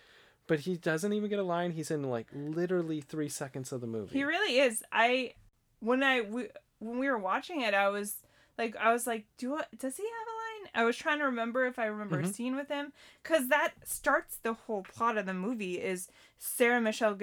but 0.48 0.60
he 0.60 0.76
doesn't 0.76 1.12
even 1.12 1.30
get 1.30 1.38
a 1.38 1.44
line. 1.44 1.70
He's 1.70 1.90
in 1.92 2.02
like 2.02 2.26
literally 2.34 3.00
three 3.00 3.28
seconds 3.28 3.70
of 3.70 3.80
the 3.80 3.86
movie. 3.86 4.18
He 4.18 4.24
really 4.24 4.58
is. 4.58 4.82
I 4.90 5.34
when 5.80 6.02
I 6.02 6.22
we, 6.22 6.48
when 6.80 6.98
we 6.98 7.08
were 7.08 7.18
watching 7.18 7.60
it, 7.60 7.74
I 7.74 7.88
was 7.90 8.16
like, 8.58 8.74
I 8.76 8.92
was 8.92 9.06
like, 9.06 9.26
do 9.36 9.54
I, 9.54 9.64
does 9.78 9.96
he 9.96 10.02
have 10.02 10.10
a 10.10 10.36
line? 10.64 10.70
I 10.74 10.84
was 10.84 10.96
trying 10.96 11.18
to 11.20 11.24
remember 11.26 11.66
if 11.66 11.78
I 11.78 11.86
remember 11.86 12.16
Mm-hmm. 12.16 12.30
a 12.30 12.32
scene 12.32 12.56
with 12.56 12.68
him 12.68 12.92
because 13.22 13.48
that 13.48 13.74
starts 13.84 14.38
the 14.42 14.54
whole 14.54 14.82
plot 14.82 15.16
of 15.16 15.26
the 15.26 15.34
movie. 15.34 15.74
Is 15.80 16.08
Sarah 16.38 16.80
Michelle 16.80 17.16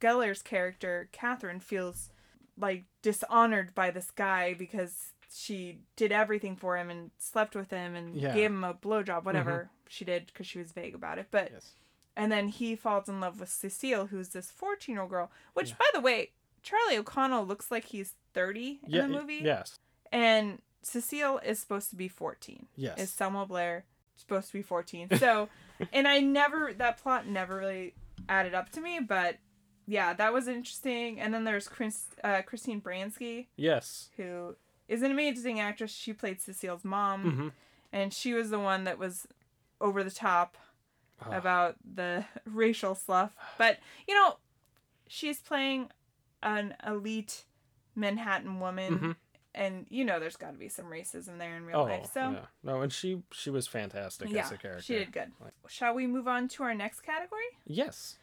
Gellar's 0.00 0.40
character 0.42 1.08
Catherine 1.12 1.60
feels 1.60 2.08
like 2.56 2.84
dishonored 3.02 3.74
by 3.74 3.90
this 3.90 4.10
guy 4.10 4.54
because 4.54 5.12
she 5.32 5.80
did 5.96 6.10
everything 6.10 6.56
for 6.56 6.76
him 6.78 6.88
and 6.90 7.10
slept 7.18 7.54
with 7.54 7.70
him 7.70 7.94
and 7.94 8.16
Yeah. 8.16 8.32
gave 8.34 8.50
him 8.50 8.64
a 8.64 8.72
blowjob, 8.74 9.24
whatever 9.24 9.68
she 9.88 10.04
did 10.04 10.26
because 10.26 10.46
she 10.46 10.58
was 10.58 10.72
vague 10.72 10.94
about 10.94 11.18
it. 11.18 11.26
But 11.30 11.50
Yes. 11.52 11.72
And 12.18 12.32
then 12.32 12.48
he 12.48 12.74
falls 12.74 13.08
in 13.08 13.20
love 13.20 13.38
with 13.38 13.48
Cecile, 13.48 14.06
who's 14.06 14.30
this 14.30 14.50
14 14.50 14.92
year 14.94 15.02
old 15.02 15.10
girl. 15.10 15.30
Which, 15.54 15.78
by 15.78 15.84
the 15.94 16.00
way, 16.00 16.32
Charlie 16.62 16.98
O'Connell 16.98 17.46
looks 17.46 17.70
like 17.70 17.84
he's 17.86 18.14
30 18.34 18.80
in 18.84 18.90
Yeah. 18.90 19.02
the 19.02 19.08
movie. 19.08 19.40
Yes. 19.42 19.78
And 20.10 20.60
Cecile 20.82 21.38
is 21.38 21.60
supposed 21.60 21.90
to 21.90 21.96
be 21.96 22.08
14. 22.08 22.66
Yes. 22.76 22.98
Is 22.98 23.10
Selma 23.10 23.46
Blair 23.46 23.84
supposed 24.16 24.48
to 24.48 24.52
be 24.54 24.62
14? 24.62 25.08
So, 25.18 25.48
and 25.92 26.08
I 26.08 26.18
never, 26.18 26.72
that 26.74 26.98
plot 26.98 27.26
never 27.28 27.56
really 27.56 27.94
added 28.28 28.52
up 28.52 28.70
to 28.70 28.80
me, 28.80 28.98
but 28.98 29.36
yeah, 29.86 30.12
that 30.14 30.32
was 30.32 30.48
interesting. 30.48 31.20
And 31.20 31.32
then 31.32 31.44
there's 31.44 31.68
Chris, 31.68 32.06
uh, 32.24 32.42
Christine 32.42 32.80
Baranski, 32.80 33.46
Yes. 33.56 34.10
who 34.16 34.56
is 34.88 35.02
an 35.02 35.12
amazing 35.12 35.60
actress. 35.60 35.92
She 35.92 36.12
played 36.12 36.40
Cecile's 36.40 36.84
mom, 36.84 37.22
Mhm. 37.24 37.52
and 37.92 38.12
she 38.12 38.34
was 38.34 38.50
the 38.50 38.58
one 38.58 38.82
that 38.84 38.98
was 38.98 39.28
over 39.80 40.02
the 40.02 40.10
top 40.10 40.56
About 41.26 41.76
the 41.84 42.24
racial 42.44 42.94
stuff. 42.94 43.34
But, 43.58 43.78
you 44.06 44.14
know, 44.14 44.36
she's 45.06 45.40
playing 45.40 45.90
an 46.42 46.74
elite 46.86 47.44
Manhattan 47.96 48.60
woman. 48.60 48.98
Mhm. 48.98 49.16
And 49.54 49.86
you 49.90 50.04
know, 50.04 50.20
there's 50.20 50.36
got 50.36 50.52
to 50.52 50.58
be 50.58 50.68
some 50.68 50.84
racism 50.86 51.38
there 51.38 51.56
in 51.56 51.64
real 51.64 51.78
Oh, 51.80 51.82
life. 51.84 52.10
So, 52.12 52.30
yeah. 52.30 52.46
No, 52.62 52.82
and 52.82 52.92
she 52.92 53.22
she 53.32 53.50
was 53.50 53.66
fantastic 53.66 54.30
yeah, 54.30 54.44
as 54.44 54.52
a 54.52 54.56
character. 54.58 54.82
she 54.82 54.94
did 54.94 55.10
good. 55.12 55.32
Like- 55.40 55.52
Shall 55.68 55.94
we 55.94 56.06
move 56.06 56.28
on 56.28 56.46
to 56.48 56.62
our 56.62 56.74
next 56.74 57.00
category? 57.00 57.48
Yes. 57.66 58.18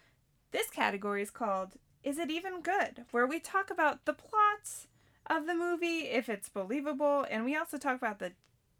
This 0.51 0.69
category 0.69 1.21
is 1.21 1.31
called 1.31 1.73
is 2.03 2.19
it 2.19 2.29
even 2.29 2.61
good? 2.61 3.03
Where 3.11 3.25
we 3.27 3.39
talk 3.39 3.69
about 3.71 4.05
the 4.05 4.13
plots 4.13 4.87
of 5.25 5.47
the 5.47 5.55
movie, 5.55 6.01
if 6.07 6.29
it's 6.29 6.47
believable, 6.49 7.25
and 7.29 7.43
we 7.43 7.55
also 7.57 7.77
talk 7.77 7.97
about 7.97 8.19
the 8.19 8.31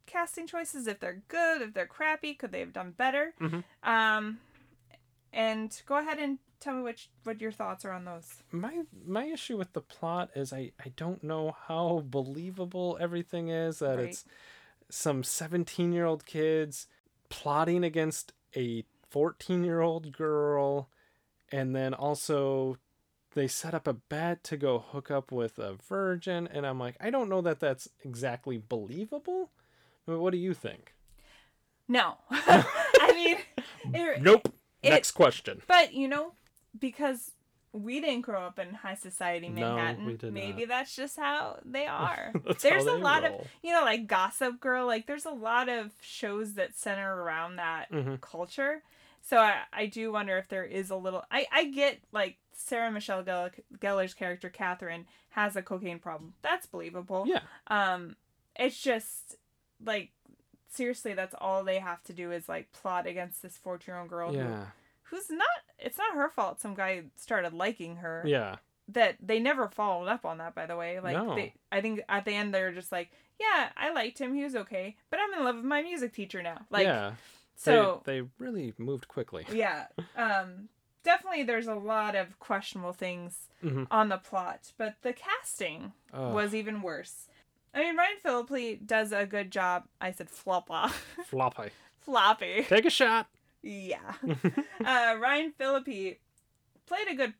casting 0.05 0.47
choices, 0.47 0.87
if 0.87 0.99
they're 0.99 1.21
good, 1.27 1.61
if 1.61 1.73
they're 1.73 1.85
crappy, 1.87 2.33
could 2.33 2.51
they 2.51 2.59
have 2.59 2.73
done 2.73 2.91
better? 2.91 3.33
Mhm. 3.39 3.63
Um, 3.83 4.39
and 5.33 5.81
go 5.85 5.97
ahead 5.97 6.19
and 6.19 6.39
tell 6.59 6.73
me 6.75 6.81
which 6.83 7.09
what 7.23 7.41
your 7.41 7.51
thoughts 7.51 7.83
are 7.85 7.91
on 7.91 8.05
those. 8.05 8.41
my 8.51 8.83
my 9.05 9.25
issue 9.25 9.57
with 9.57 9.73
the 9.73 9.81
plot 9.81 10.29
is 10.35 10.53
I 10.53 10.71
I 10.83 10.89
don't 10.95 11.23
know 11.23 11.55
how 11.67 12.03
believable 12.05 12.97
everything 12.99 13.49
is 13.49 13.79
that 13.79 13.97
Right. 13.97 14.09
it's 14.09 14.25
some 14.89 15.23
17 15.23 15.91
year 15.91 16.05
old 16.05 16.25
kids 16.25 16.87
plotting 17.29 17.83
against 17.83 18.33
a 18.55 18.83
14 19.09 19.63
year 19.63 19.81
old 19.81 20.11
girl 20.13 20.89
and 21.51 21.75
then 21.75 21.93
also 21.93 22.77
they 23.33 23.47
set 23.47 23.73
up 23.73 23.85
a 23.87 23.93
bet 23.93 24.43
to 24.45 24.55
go 24.57 24.79
hook 24.79 25.11
up 25.11 25.31
with 25.31 25.59
a 25.59 25.73
virgin 25.73 26.47
and 26.47 26.65
I'm 26.65 26.79
like 26.79 26.95
I 27.01 27.09
don't 27.09 27.29
know 27.29 27.41
that 27.41 27.59
that's 27.59 27.89
exactly 28.03 28.57
believable 28.57 29.51
but 30.05 30.19
what 30.19 30.31
do 30.31 30.37
you 30.37 30.53
think 30.53 30.93
No, 31.87 32.15
I 32.31 33.11
mean, 33.13 33.37
it, 33.93 34.21
nope 34.21 34.47
it- 34.83 34.89
next 34.89 35.11
question 35.11 35.61
But 35.67 35.93
you 35.93 36.07
know, 36.07 36.33
because 36.79 37.31
we 37.71 37.99
didn't 37.99 38.21
grow 38.21 38.41
up 38.43 38.57
in 38.57 38.73
high 38.73 38.95
society 38.95 39.49
No, 39.49 39.75
Manhattan, 39.75 40.05
we 40.05 40.13
did 40.15 40.33
maybe 40.33 40.61
not. 40.61 40.69
that's 40.69 40.95
just 40.95 41.17
how 41.17 41.59
they 41.65 41.85
are. 42.05 42.31
That's 42.45 42.63
there's 42.63 42.85
a 42.85 42.93
lot 42.93 43.23
roll. 43.23 43.39
of 43.41 43.47
you 43.63 43.73
know, 43.73 43.83
like 43.83 44.07
Gossip 44.07 44.59
Girl. 44.61 44.85
Like 44.87 45.07
there's 45.07 45.25
a 45.25 45.31
lot 45.31 45.67
of 45.69 45.91
shows 46.01 46.53
that 46.53 46.77
center 46.77 47.13
around 47.21 47.57
that 47.57 47.91
Mhm. 47.91 48.21
culture. 48.21 48.81
So 49.21 49.37
I, 49.37 49.61
I 49.73 49.85
do 49.87 50.11
wonder 50.11 50.37
if 50.37 50.47
there 50.47 50.63
is 50.63 50.89
a 50.91 50.95
little. 50.95 51.23
I, 51.31 51.47
I 51.51 51.65
get 51.65 51.99
like 52.13 52.37
Sarah 52.53 52.91
Michelle 52.91 53.23
Gellar, 53.23 53.51
Gellar's 53.79 54.13
character 54.13 54.49
Catherine 54.49 55.05
has 55.31 55.55
a 55.57 55.61
cocaine 55.61 55.99
problem. 55.99 56.33
That's 56.43 56.65
believable. 56.67 57.25
yeah 57.27 57.41
Um, 57.67 58.15
it's 58.55 58.79
just 58.81 59.35
like 59.85 60.11
seriously, 60.69 61.13
that's 61.13 61.35
all 61.39 61.63
they 61.63 61.79
have 61.79 62.03
to 62.03 62.13
do 62.13 62.31
is 62.31 62.49
like 62.49 62.71
plot 62.73 63.07
against 63.07 63.41
this 63.41 63.57
fourteen 63.57 63.93
year 63.93 63.99
old 64.01 64.09
girl 64.09 64.31
who 64.31 64.37
yeah. 64.37 64.65
who's 65.03 65.29
not 65.29 65.47
it's 65.79 65.97
not 65.97 66.15
her 66.15 66.29
fault 66.29 66.59
some 66.59 66.73
guy 66.75 67.03
started 67.15 67.53
liking 67.53 67.97
her. 67.97 68.23
Yeah. 68.25 68.57
That 68.89 69.15
they 69.19 69.39
never 69.39 69.67
followed 69.67 70.07
up 70.07 70.25
on 70.25 70.37
that 70.39 70.53
by 70.55 70.65
the 70.65 70.75
way. 70.77 70.99
Like 70.99 71.15
No. 71.17 71.35
they 71.35 71.53
i 71.71 71.81
think 71.81 72.01
at 72.09 72.25
the 72.25 72.31
end 72.33 72.53
they're 72.53 72.71
just 72.73 72.91
like 72.91 73.11
yeah 73.39 73.69
i 73.77 73.91
liked 73.91 74.19
him. 74.19 74.33
He 74.35 74.43
was 74.43 74.55
okay 74.55 74.95
but 75.09 75.19
i'm 75.19 75.37
in 75.39 75.43
love 75.45 75.55
with 75.55 75.65
my 75.65 75.81
music 75.81 76.13
teacher 76.13 76.41
now. 76.43 76.61
Like 76.69 76.85
yeah. 76.85 77.13
So 77.55 78.01
they, 78.05 78.19
they 78.19 78.27
really 78.37 78.73
moved 78.77 79.07
quickly. 79.07 79.45
Yeah. 79.53 79.87
Um 80.15 80.69
definitely 81.03 81.43
there's 81.43 81.67
a 81.67 81.75
lot 81.75 82.15
of 82.15 82.37
questionable 82.39 82.93
things 82.93 83.47
Mhm. 83.63 83.87
on 83.89 84.09
the 84.09 84.17
plot 84.17 84.71
but 84.77 84.95
the 85.01 85.13
casting 85.13 85.93
was 86.13 86.53
even 86.53 86.81
worse 86.81 87.27
i 87.75 87.79
mean 87.79 87.95
ryan 87.95 88.17
phillippe 88.23 88.79
does 88.85 89.11
a 89.11 89.25
good 89.25 89.51
job 89.51 89.83
i 90.01 90.11
said 90.11 90.27
floppa 90.29 90.89
floppy 91.25 91.69
floppy 91.99 92.63
take 92.67 92.85
a 92.85 92.89
shot 92.89 93.27
yeah 93.61 94.13
uh 94.85 95.15
ryan 95.19 95.51
phillippe 95.57 96.19
played 96.87 97.07
a 97.09 97.15
good 97.15 97.33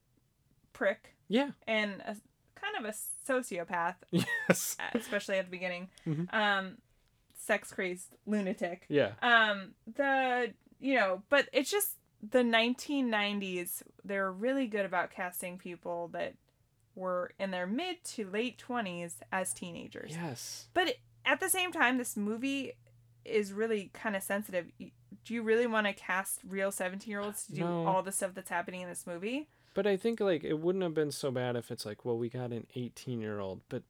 prick 0.74 1.16
yeah 1.28 1.52
and 1.68 2.02
a, 2.02 2.16
kind 2.56 2.78
of 2.80 2.86
a 2.86 2.94
sociopath, 3.28 3.96
yes 4.12 4.76
especially 4.94 5.38
at 5.38 5.46
the 5.46 5.52
beginning. 5.52 5.90
Mhm. 6.08 6.34
Um, 6.34 6.78
sex 7.38 7.72
crazed 7.72 8.16
lunatic. 8.26 8.86
yeah 8.90 9.12
Um, 9.22 9.74
the 9.96 10.54
you 10.80 10.96
know, 10.96 11.22
but 11.30 11.48
it's 11.54 11.70
just 11.70 11.96
the 12.28 12.40
1990s. 12.44 13.84
They're 14.04 14.32
really 14.32 14.68
good 14.68 14.86
about 14.86 15.12
casting 15.12 15.58
people 15.58 16.10
that 16.10 16.34
were 16.96 17.32
in 17.40 17.52
their 17.52 17.68
mid 17.68 18.04
to 18.04 18.30
late 18.30 18.62
20s 18.68 19.16
as 19.32 19.54
teenagers. 19.54 20.12
yes 20.14 20.68
But 20.74 20.96
at 21.26 21.40
the 21.40 21.50
same 21.50 21.72
time, 21.72 21.98
this 21.98 22.16
movie 22.16 22.74
is 23.26 23.52
really 23.52 23.90
kind 23.94 24.16
of 24.16 24.24
sensitive. 24.24 24.68
Do 24.80 25.34
you 25.34 25.42
really 25.42 25.66
want 25.68 25.88
to 25.88 25.94
cast 25.94 26.40
real 26.48 26.72
17 26.72 27.10
year 27.10 27.20
olds 27.22 27.46
to 27.48 27.54
do 27.54 27.62
No. 27.62 27.88
all 27.88 28.04
the 28.04 28.12
stuff 28.12 28.34
that's 28.36 28.50
happening 28.50 28.82
in 28.82 28.90
this 28.90 29.06
movie? 29.08 29.50
but 29.74 29.86
i 29.86 29.98
think 29.98 30.22
like 30.22 30.46
it 30.46 30.58
wouldn't 30.58 30.84
have 30.84 30.94
been 30.94 31.12
so 31.12 31.30
bad 31.32 31.58
if 31.58 31.70
it's 31.70 31.86
like 31.86 32.06
well 32.06 32.18
we 32.18 32.30
got 32.30 32.54
an 32.54 32.66
18 32.76 33.20
year 33.20 33.42
old 33.42 33.60
but 33.68 33.84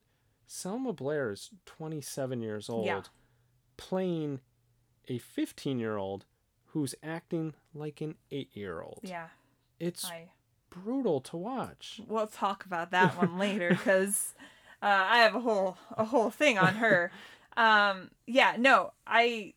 selma 0.47 0.91
blair 0.91 1.31
is 1.31 1.51
27 1.67 2.41
years 2.41 2.69
old 2.69 2.87
Yeah. 2.87 3.01
playing 3.77 4.39
a 5.07 5.17
15 5.19 5.77
year 5.79 5.97
old 5.97 6.25
who's 6.67 6.95
acting 7.03 7.53
like 7.73 8.01
an 8.01 8.15
8 8.31 8.49
year 8.55 8.81
old 8.81 8.99
Yeah, 9.03 9.27
it's 9.79 10.05
I 10.05 10.29
brutal 10.83 11.21
to 11.21 11.37
watch 11.37 12.01
we'll 12.07 12.27
talk 12.27 12.65
about 12.65 12.91
that 12.91 13.17
one 13.17 13.37
later 13.37 13.69
because 13.77 14.33
uh, 14.81 15.05
I 15.09 15.17
have 15.19 15.33
a 15.33 15.39
whole 15.39 15.77
a 15.97 16.05
whole 16.05 16.29
thing 16.29 16.57
on 16.57 16.75
her. 16.75 17.11
Um, 17.57 18.11
yeah, 18.27 18.55
no, 18.59 18.91
I 19.07 19.53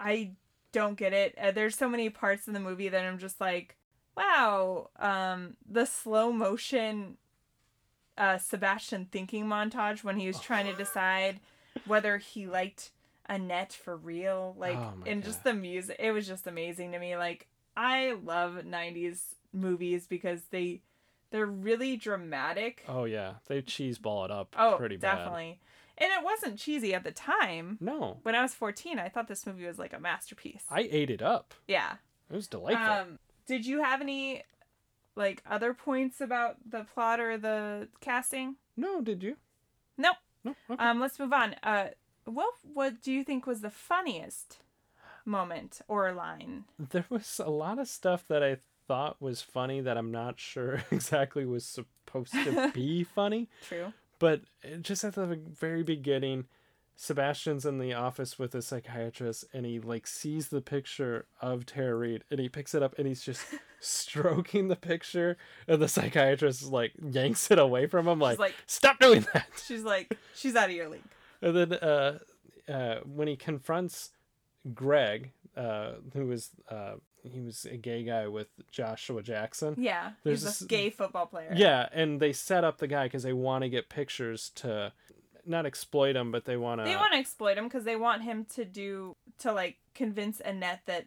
I 0.00 0.30
don't 0.72 0.96
get 0.96 1.12
it. 1.12 1.36
Uh, 1.36 1.50
there's 1.50 1.76
so 1.76 1.86
many 1.86 2.08
parts 2.08 2.46
in 2.46 2.54
the 2.54 2.60
movie 2.60 2.88
that 2.88 3.04
I'm 3.04 3.18
just 3.18 3.42
like, 3.42 3.76
wow. 4.16 4.88
Um, 4.98 5.58
the 5.70 5.84
slow 5.84 6.32
motion 6.32 7.18
uh, 8.16 8.38
Sebastian 8.38 9.08
thinking 9.12 9.44
montage 9.44 10.02
when 10.02 10.16
he 10.16 10.26
was 10.26 10.40
trying 10.40 10.64
to 10.64 10.72
decide 10.82 11.40
whether 11.84 12.16
he 12.16 12.46
liked 12.46 12.90
Annette 13.28 13.74
for 13.74 13.96
real, 13.96 14.54
like, 14.58 14.78
Oh 14.78 14.94
and 15.04 15.22
just 15.22 15.44
the 15.44 15.52
music. 15.52 15.96
It 15.98 16.12
was 16.12 16.26
just 16.26 16.46
amazing 16.46 16.92
to 16.92 16.98
me. 16.98 17.18
Like, 17.18 17.48
I 17.76 18.16
love 18.24 18.62
'90s 18.64 19.34
movies 19.56 20.06
because 20.06 20.42
they 20.50 20.82
they're 21.30 21.46
really 21.46 21.96
dramatic. 21.96 22.84
oh 22.88 23.04
yeah 23.04 23.34
they 23.46 23.60
cheeseball 23.62 24.24
it 24.26 24.30
up 24.30 24.54
Oh, 24.58 24.76
pretty 24.78 24.96
bad 24.96 25.16
definitely. 25.16 25.60
And 25.98 26.10
it 26.12 26.22
wasn't 26.22 26.58
cheesy 26.58 26.92
at 26.94 27.04
the 27.04 27.10
time. 27.10 27.78
no 27.80 28.18
When 28.22 28.34
I 28.34 28.42
was 28.42 28.52
14, 28.54 28.98
I 28.98 29.08
thought 29.08 29.28
this 29.28 29.46
movie 29.46 29.66
was 29.66 29.78
like 29.78 29.92
a 29.94 29.98
masterpiece. 30.00 30.64
i 30.70 30.86
ate 30.90 31.10
it 31.10 31.22
up 31.22 31.54
yeah. 31.66 31.94
it 32.30 32.36
was 32.36 32.46
delightful 32.46 32.86
Um, 32.94 33.18
did 33.46 33.64
you 33.66 33.82
have 33.82 34.00
any 34.00 34.42
like 35.16 35.42
other 35.48 35.72
points 35.72 36.20
about 36.20 36.56
the 36.68 36.84
plot 36.94 37.18
or 37.20 37.38
the 37.38 37.88
casting? 38.00 38.56
no 38.76 39.00
did 39.00 39.22
you 39.22 39.36
Nope. 39.98 40.16
no 40.44 40.54
okay. 40.70 40.84
Um, 40.84 41.00
let's 41.00 41.18
move 41.18 41.32
on. 41.32 41.54
Uh, 41.62 41.88
what 42.26 42.52
what 42.74 43.00
do 43.02 43.10
you 43.12 43.24
think 43.24 43.46
was 43.46 43.62
the 43.62 43.70
funniest 43.70 44.58
moment 45.24 45.80
or 45.88 46.12
line? 46.12 46.64
there 46.78 47.06
was 47.08 47.40
a 47.44 47.50
lot 47.50 47.78
of 47.78 47.88
stuff 47.88 48.24
that 48.28 48.42
I 48.44 48.58
thought 48.86 49.20
was 49.20 49.42
funny 49.42 49.80
that 49.80 49.96
I'm 49.96 50.10
not 50.10 50.38
sure 50.40 50.82
exactly 50.90 51.44
was 51.44 51.64
supposed 51.64 52.32
to 52.32 52.70
be 52.74 53.04
funny. 53.04 53.48
True. 53.66 53.92
But 54.18 54.42
just 54.80 55.04
at 55.04 55.14
the 55.14 55.26
very 55.26 55.82
beginning, 55.82 56.46
Sebastian's 56.96 57.66
in 57.66 57.78
the 57.78 57.92
office 57.92 58.38
with 58.38 58.54
a 58.54 58.62
psychiatrist 58.62 59.44
and 59.52 59.66
he 59.66 59.78
like 59.78 60.06
sees 60.06 60.48
the 60.48 60.62
picture 60.62 61.26
of 61.42 61.66
Tara 61.66 61.94
Reid 61.94 62.24
and 62.30 62.40
he 62.40 62.48
picks 62.48 62.74
it 62.74 62.82
up 62.82 62.98
and 62.98 63.06
he's 63.06 63.22
just 63.22 63.44
stroking 63.80 64.68
the 64.68 64.76
picture 64.76 65.36
and 65.68 65.80
the 65.82 65.88
psychiatrist 65.88 66.64
like 66.64 66.92
yanks 67.02 67.50
it 67.50 67.58
away 67.58 67.86
from 67.86 68.08
him 68.08 68.18
like, 68.18 68.38
like- 68.38 68.54
stop 68.66 68.98
doing 68.98 69.26
that. 69.34 69.46
She's 69.66 69.82
like, 69.82 70.16
she's 70.34 70.56
out 70.56 70.70
of 70.70 70.74
your 70.74 70.88
league. 70.88 71.02
And 71.42 71.54
then 71.54 71.72
uh, 71.74 72.18
uh, 72.66 73.00
when 73.04 73.28
he 73.28 73.36
confronts 73.36 74.12
Greg, 74.74 75.32
uh, 75.54 75.92
who 76.14 76.26
was 76.26 76.50
uh, 76.70 76.94
he 77.32 77.40
was 77.40 77.64
a 77.64 77.76
gay 77.76 78.02
guy 78.04 78.26
with 78.28 78.48
Joshua 78.70 79.22
Jackson. 79.22 79.74
Yeah. 79.78 80.12
There's 80.24 80.42
he's 80.42 80.58
this- 80.58 80.60
a 80.62 80.66
gay 80.66 80.90
football 80.90 81.26
player. 81.26 81.52
Yeah, 81.56 81.88
and 81.92 82.20
they 82.20 82.32
set 82.32 82.64
up 82.64 82.78
the 82.78 82.86
guy 82.86 83.04
because 83.04 83.22
they 83.22 83.32
want 83.32 83.62
to 83.62 83.68
get 83.68 83.88
pictures 83.88 84.50
to 84.56 84.92
not 85.46 85.64
exploit 85.66 86.16
him, 86.16 86.32
but 86.32 86.44
they 86.44 86.56
want 86.56 86.80
to. 86.80 86.84
They 86.84 86.96
want 86.96 87.12
to 87.12 87.18
exploit 87.18 87.56
him 87.56 87.64
because 87.64 87.84
they 87.84 87.96
want 87.96 88.22
him 88.22 88.44
to 88.54 88.64
do 88.64 89.14
to 89.38 89.52
like 89.52 89.76
convince 89.94 90.40
Annette 90.40 90.80
that 90.86 91.06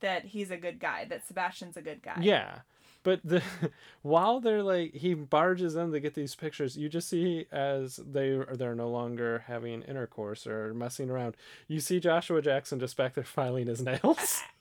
that 0.00 0.26
he's 0.26 0.50
a 0.50 0.56
good 0.56 0.78
guy, 0.78 1.06
that 1.06 1.26
Sebastian's 1.26 1.76
a 1.76 1.82
good 1.82 2.02
guy. 2.02 2.18
Yeah, 2.20 2.58
but 3.02 3.20
the 3.24 3.42
while 4.02 4.38
they're 4.40 4.62
like 4.62 4.94
he 4.94 5.14
barges 5.14 5.74
in 5.76 5.90
to 5.92 5.98
get 6.00 6.14
these 6.14 6.34
pictures, 6.34 6.76
you 6.76 6.88
just 6.88 7.08
see 7.08 7.46
as 7.50 7.96
they 7.96 8.38
they're 8.52 8.74
no 8.74 8.90
longer 8.90 9.42
having 9.46 9.82
intercourse 9.82 10.46
or 10.46 10.72
messing 10.74 11.10
around. 11.10 11.36
You 11.66 11.80
see 11.80 11.98
Joshua 12.00 12.42
Jackson 12.42 12.78
just 12.78 12.96
back 12.96 13.14
there 13.14 13.24
filing 13.24 13.66
his 13.66 13.82
nails. 13.82 14.40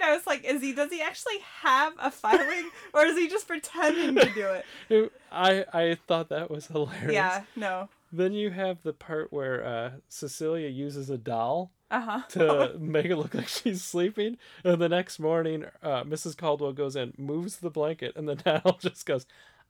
I 0.00 0.04
point 0.04 0.12
I 0.12 0.16
was 0.16 0.26
like, 0.26 0.44
is 0.44 0.62
he 0.62 0.72
does 0.72 0.90
he 0.90 1.00
actually 1.02 1.38
have 1.62 1.92
a 1.98 2.10
filing 2.10 2.70
or 2.94 3.04
is 3.04 3.16
he 3.18 3.28
just 3.28 3.46
pretending 3.46 4.14
to 4.16 4.30
do 4.34 4.46
it? 4.48 4.64
It- 4.88 5.12
I 5.32 5.64
I 5.72 5.96
thought 6.08 6.28
that 6.30 6.50
was 6.50 6.66
hilarious. 6.66 7.12
Yeah, 7.12 7.42
no. 7.56 7.88
Then 8.12 8.32
you 8.32 8.50
have 8.50 8.82
the 8.82 8.92
part 8.92 9.32
where 9.32 9.64
uh, 9.64 9.90
Cecilia 10.08 10.68
uses 10.68 11.08
a 11.10 11.16
doll 11.18 11.70
Uh 11.92 12.00
huh. 12.00 12.20
to 12.30 12.76
make 12.80 13.06
it 13.06 13.16
look 13.16 13.34
like 13.34 13.46
she's 13.46 13.84
sleeping, 13.84 14.36
and 14.64 14.80
the 14.82 14.88
next 14.88 15.20
morning, 15.20 15.66
uh, 15.82 16.02
Mrs. 16.02 16.36
Caldwell 16.36 16.72
goes 16.72 16.96
in, 16.96 17.14
moves 17.16 17.58
the 17.58 17.70
blanket, 17.70 18.14
and 18.16 18.28
the 18.28 18.34
doll 18.34 18.78
just 18.80 19.06
goes, 19.06 19.26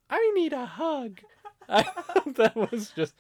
"I 0.09 0.33
need 0.35 0.55
a 0.55 0.65
hug." 0.65 1.21
I, 1.69 1.85
that 2.37 2.57
was 2.57 2.91
just 2.97 3.13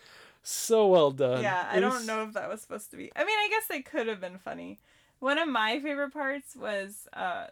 so 0.42 0.87
well 0.87 1.11
done. 1.11 1.42
Yeah, 1.42 1.68
I 1.70 1.79
don't 1.81 2.07
know 2.07 2.23
if 2.25 2.33
that 2.33 2.49
was 2.49 2.62
supposed 2.62 2.90
to 2.92 2.96
be. 2.96 3.12
I 3.14 3.20
mean, 3.25 3.38
I 3.38 3.49
guess 3.51 3.66
they 3.68 3.83
could 3.83 4.07
have 4.09 4.20
been 4.23 4.38
funny. 4.38 4.79
One 5.20 5.38
of 5.38 5.48
my 5.48 5.78
favorite 5.80 6.12
parts 6.12 6.56
was 6.56 7.06
uh, 7.12 7.46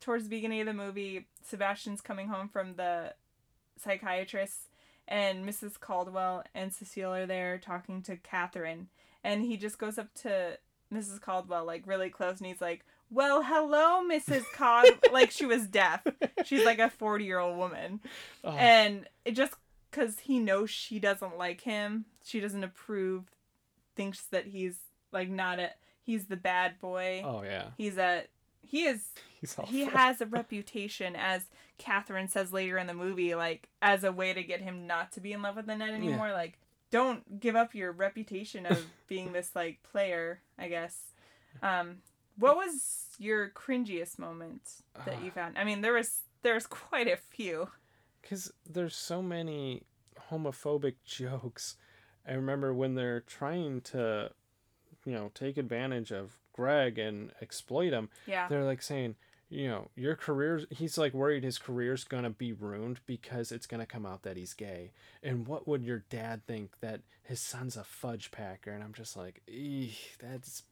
towards 0.00 0.24
the 0.24 0.30
beginning 0.30 0.60
of 0.60 0.66
the 0.66 0.74
movie, 0.74 1.26
Sebastian's 1.42 2.00
coming 2.00 2.28
home 2.28 2.48
from 2.48 2.76
the 2.76 3.14
psychiatrists, 3.82 4.68
and 5.08 5.46
Mrs. 5.48 5.78
Caldwell 5.80 6.44
and 6.54 6.72
Cecile 6.72 7.12
are 7.12 7.26
there 7.26 7.58
talking 7.58 8.02
to 8.02 8.16
Catherine, 8.16 8.88
and 9.22 9.42
he 9.42 9.56
just 9.56 9.78
goes 9.78 9.98
up 9.98 10.12
to 10.22 10.58
Mrs. 10.92 11.20
Caldwell 11.20 11.64
like 11.64 11.86
really 11.86 12.10
close, 12.10 12.38
and 12.38 12.46
he's 12.46 12.60
like, 12.60 12.84
"Well, 13.10 13.42
hello, 13.42 14.02
Mrs. 14.08 14.44
Cod," 14.54 14.86
like 15.12 15.30
she 15.30 15.46
was 15.46 15.66
deaf. 15.66 16.06
She's 16.44 16.64
like 16.64 16.78
a 16.78 16.90
forty-year-old 16.90 17.56
woman, 17.56 18.00
Oh, 18.44 18.50
and 18.50 19.06
it 19.24 19.32
just 19.32 19.54
because 19.90 20.20
he 20.20 20.38
knows 20.38 20.70
she 20.70 20.98
doesn't 20.98 21.38
like 21.38 21.62
him, 21.62 22.04
she 22.22 22.40
doesn't 22.40 22.64
approve, 22.64 23.24
thinks 23.96 24.22
that 24.26 24.46
he's 24.46 24.76
like 25.12 25.28
not 25.30 25.58
a 25.58 25.70
he's 26.04 26.26
the 26.26 26.36
bad 26.36 26.78
boy. 26.80 27.22
oh 27.24 27.42
yeah. 27.42 27.68
He's 27.76 27.96
a 27.98 28.24
he 28.62 28.84
is 28.84 29.08
he 29.66 29.84
has 29.84 30.20
a 30.20 30.26
reputation 30.40 31.16
as 31.16 31.42
Catherine 31.78 32.28
says 32.28 32.52
later 32.52 32.78
in 32.78 32.86
the 32.86 32.94
movie, 32.94 33.34
like 33.34 33.68
as 33.82 34.04
a 34.04 34.12
way 34.12 34.32
to 34.32 34.42
get 34.42 34.60
him 34.60 34.86
not 34.86 35.12
to 35.12 35.20
be 35.20 35.32
in 35.32 35.42
love 35.42 35.56
with 35.56 35.68
Annette 35.68 35.90
anymore. 35.90 36.32
Like, 36.32 36.58
don't 36.90 37.40
give 37.40 37.56
up 37.56 37.74
your 37.74 37.90
reputation 37.92 38.64
of 38.66 38.84
being 39.08 39.32
this 39.32 39.50
like 39.54 39.82
player. 39.82 40.40
I 40.58 40.68
guess. 40.68 40.96
Um, 41.62 41.96
what 42.36 42.56
was 42.56 43.06
your 43.18 43.50
cringiest 43.50 44.18
moment 44.18 44.62
that 45.04 45.22
you 45.22 45.30
found? 45.30 45.56
I 45.58 45.64
mean, 45.64 45.80
there 45.80 45.92
was 45.94 46.22
there 46.42 46.54
was 46.54 46.66
quite 46.66 47.08
a 47.08 47.16
few. 47.16 47.68
because 48.22 48.52
there's 48.68 48.94
so 48.96 49.22
many 49.22 49.82
homophobic 50.30 50.94
jokes. 51.04 51.76
I 52.26 52.32
remember 52.32 52.72
when 52.72 52.94
they're 52.94 53.20
trying 53.20 53.80
to, 53.82 54.30
you 55.04 55.12
know, 55.12 55.30
take 55.34 55.56
advantage 55.56 56.10
of 56.12 56.38
Greg 56.52 56.98
and 56.98 57.30
exploit 57.42 57.92
him. 57.92 58.08
Yeah. 58.26 58.48
They're 58.48 58.64
like 58.64 58.82
saying, 58.82 59.16
you 59.48 59.68
know, 59.68 59.88
your 59.94 60.16
career's. 60.16 60.66
He's 60.70 60.96
like 60.98 61.14
worried 61.14 61.44
his 61.44 61.58
career's 61.58 62.04
gonna 62.04 62.30
be 62.30 62.52
ruined 62.52 63.00
because 63.06 63.52
it's 63.52 63.66
gonna 63.66 63.86
come 63.86 64.06
out 64.06 64.22
that 64.22 64.36
he's 64.36 64.54
gay. 64.54 64.92
And 65.22 65.46
what 65.46 65.68
would 65.68 65.84
your 65.84 66.04
dad 66.10 66.42
think 66.46 66.80
that 66.80 67.00
his 67.22 67.40
son's 67.40 67.76
a 67.76 67.84
fudge 67.84 68.30
packer? 68.30 68.70
And 68.70 68.82
I'm 68.82 68.94
just 68.94 69.16
like, 69.16 69.42
that's 70.20 70.62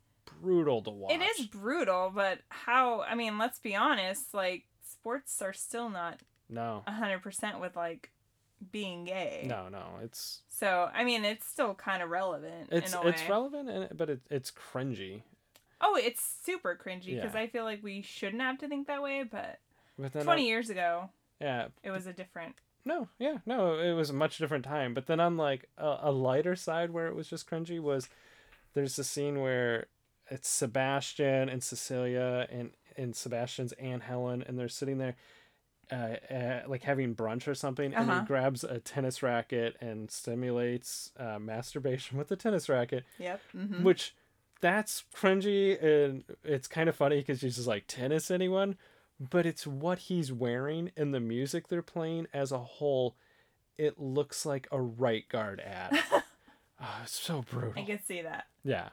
brutal 0.41 0.83
to 0.83 0.91
watch. 0.91 1.13
It 1.13 1.23
is 1.39 1.47
brutal, 1.47 2.11
but 2.15 2.41
how? 2.49 3.03
I 3.03 3.15
mean, 3.15 3.39
let's 3.39 3.59
be 3.59 3.75
honest. 3.77 4.33
Like, 4.33 4.65
sports 4.89 5.43
are 5.43 5.53
still 5.53 5.89
not 5.91 6.21
No, 6.49 6.83
hundred 6.87 7.23
percent 7.23 7.61
with 7.61 7.77
like 7.77 8.11
being 8.71 9.05
gay. 9.05 9.45
no, 9.49 9.69
no. 9.69 9.85
It's 10.03 10.43
So 10.49 10.89
I 10.95 11.05
mean, 11.05 11.25
it's 11.25 11.47
still 11.47 11.75
kind 11.75 12.03
of 12.03 12.11
relevant 12.11 12.69
it's 12.71 12.93
in 12.93 12.99
a 12.99 13.03
way. 13.03 13.09
it's 13.11 13.29
relevant, 13.29 13.69
and 13.69 13.89
but 13.97 14.09
it, 14.11 14.21
it's 14.31 14.51
cringy. 14.51 15.23
Oh, 15.81 15.97
it's 16.01 16.23
super 16.45 16.79
cringy 16.81 17.15
because 17.17 17.35
Yeah. 17.35 17.41
I 17.41 17.47
feel 17.49 17.65
like 17.65 17.83
we 17.83 18.03
shouldn't 18.03 18.41
have 18.43 18.59
to 18.59 18.69
think 18.69 18.87
that 18.87 19.03
way, 19.03 19.25
but 19.25 19.59
But 19.99 20.13
then 20.13 20.25
20 20.25 20.43
I- 20.43 20.45
years 20.47 20.71
ago, 20.71 21.11
yeah, 21.41 21.69
it 21.83 21.91
was 21.91 22.07
a 22.07 22.13
different. 22.13 22.55
No, 22.85 23.09
yeah, 23.19 23.39
no, 23.47 23.79
it 23.79 23.93
was 23.93 24.11
a 24.11 24.13
much 24.13 24.39
different 24.39 24.65
time. 24.65 24.93
But 24.95 25.07
then 25.07 25.21
on 25.21 25.37
like 25.37 25.69
a, 25.79 25.99
a 26.03 26.11
lighter 26.13 26.57
side 26.57 26.91
where 26.91 27.07
it 27.09 27.15
was 27.17 27.29
just 27.29 27.49
cringy 27.49 27.81
was 27.81 28.09
there's 28.75 28.99
a 28.99 29.05
scene 29.05 29.41
where 29.41 29.87
it's 30.31 30.49
Sebastian 30.49 31.49
and 31.49 31.63
Cecilia 31.63 32.47
and 32.51 32.71
and 32.97 33.15
Sebastian's 33.17 33.73
Aunt 33.75 34.03
Helen 34.03 34.43
and 34.47 34.59
they're 34.59 34.69
sitting 34.69 34.99
there 34.99 35.15
uh, 35.91 35.95
uh 36.33 36.61
like 36.69 36.83
having 36.83 37.15
brunch 37.15 37.47
or 37.49 37.55
something 37.55 37.93
and 37.95 38.09
Uh-huh. 38.11 38.21
he 38.21 38.27
grabs 38.27 38.65
a 38.65 38.79
tennis 38.79 39.23
racket 39.23 39.77
and 39.81 40.11
stimulates 40.11 41.13
uh, 41.19 41.39
masturbation 41.39 42.19
with 42.19 42.29
the 42.29 42.37
tennis 42.37 42.69
racket 42.69 43.05
Yep. 43.19 43.41
hmm 43.53 43.83
which 43.83 44.15
that's 44.61 45.05
cringy 45.15 45.83
and 45.83 46.25
it's 46.45 46.69
kind 46.69 46.89
of 46.89 46.95
funny 46.97 47.19
because 47.19 47.41
he's 47.41 47.57
just 47.57 47.69
like 47.69 47.85
tennis 47.89 48.31
anyone 48.31 48.77
but 49.19 49.45
it's 49.47 49.67
what 49.67 49.99
he's 50.01 50.33
wearing 50.33 50.91
and 50.97 51.13
the 51.13 51.21
music 51.21 51.69
they're 51.69 51.83
playing 51.83 52.27
as 52.33 52.53
a 52.53 52.59
whole 52.59 53.17
it 53.77 53.99
looks 53.99 54.47
like 54.47 54.69
a 54.71 54.81
right 54.81 55.29
guard 55.29 55.61
ad 55.61 55.99
oh, 56.13 56.23
it's 57.03 57.19
so 57.21 57.43
brutal 57.51 57.75
I 57.77 57.85
can 57.85 58.01
see 58.03 58.23
that. 58.23 58.45
yeah 58.65 58.91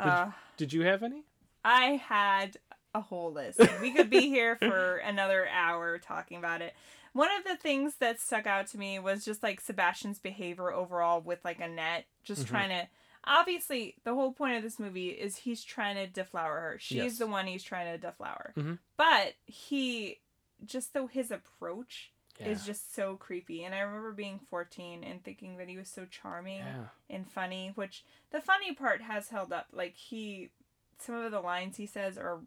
Did- 0.00 0.08
Uh, 0.08 0.30
did 0.56 0.72
you 0.72 0.82
have 0.82 1.02
any 1.02 1.24
I 1.64 1.96
had 1.96 2.56
a 2.96 3.00
whole 3.00 3.32
list. 3.32 3.60
We 3.80 3.92
could 3.92 4.10
be 4.10 4.22
here 4.28 4.56
for 4.56 4.96
another 4.96 5.46
hour 5.48 5.98
talking 5.98 6.38
about 6.38 6.62
it. 6.62 6.74
One 7.12 7.28
of 7.38 7.44
the 7.44 7.56
things 7.56 7.94
that 8.00 8.20
stuck 8.20 8.46
out 8.46 8.66
to 8.68 8.78
me 8.78 8.98
was 8.98 9.24
just 9.24 9.42
like 9.42 9.60
Sebastian's 9.60 10.18
behavior 10.18 10.72
overall 10.72 11.20
with 11.20 11.44
like 11.44 11.60
Annette, 11.60 12.04
just 12.24 12.44
Mhm. 12.44 12.48
trying 12.48 12.68
to. 12.70 12.88
Obviously, 13.24 13.96
the 14.04 14.14
whole 14.14 14.32
point 14.32 14.56
of 14.56 14.62
this 14.62 14.78
movie 14.78 15.08
is 15.08 15.36
he's 15.38 15.64
trying 15.64 15.96
to 15.96 16.06
deflower 16.06 16.60
her. 16.60 16.76
She's 16.78 16.96
Yes. 16.96 17.18
the 17.18 17.26
one 17.26 17.46
he's 17.46 17.64
trying 17.64 17.90
to 17.92 17.98
deflower. 17.98 18.52
Mhm. 18.56 18.78
But 18.96 19.34
he, 19.46 20.20
just 20.64 20.92
though 20.94 21.06
his 21.08 21.30
approach 21.30 22.12
yeah 22.38 22.48
is 22.48 22.64
just 22.66 22.94
so 22.94 23.16
creepy. 23.16 23.64
And 23.64 23.74
I 23.74 23.80
remember 23.80 24.12
being 24.12 24.38
14 24.38 25.02
and 25.02 25.24
thinking 25.24 25.56
that 25.56 25.68
he 25.68 25.76
was 25.76 25.88
so 25.88 26.04
charming 26.06 26.58
yeah 26.58 26.88
and 27.10 27.28
funny, 27.30 27.72
which 27.74 28.04
the 28.30 28.40
funny 28.40 28.74
part 28.74 29.00
has 29.02 29.30
held 29.30 29.52
up. 29.52 29.68
Like 29.72 29.96
he 29.96 30.50
some 30.98 31.14
of 31.16 31.30
the 31.32 31.40
lines 31.40 31.76
he 31.78 31.86
says 31.86 32.16
are 32.16 32.40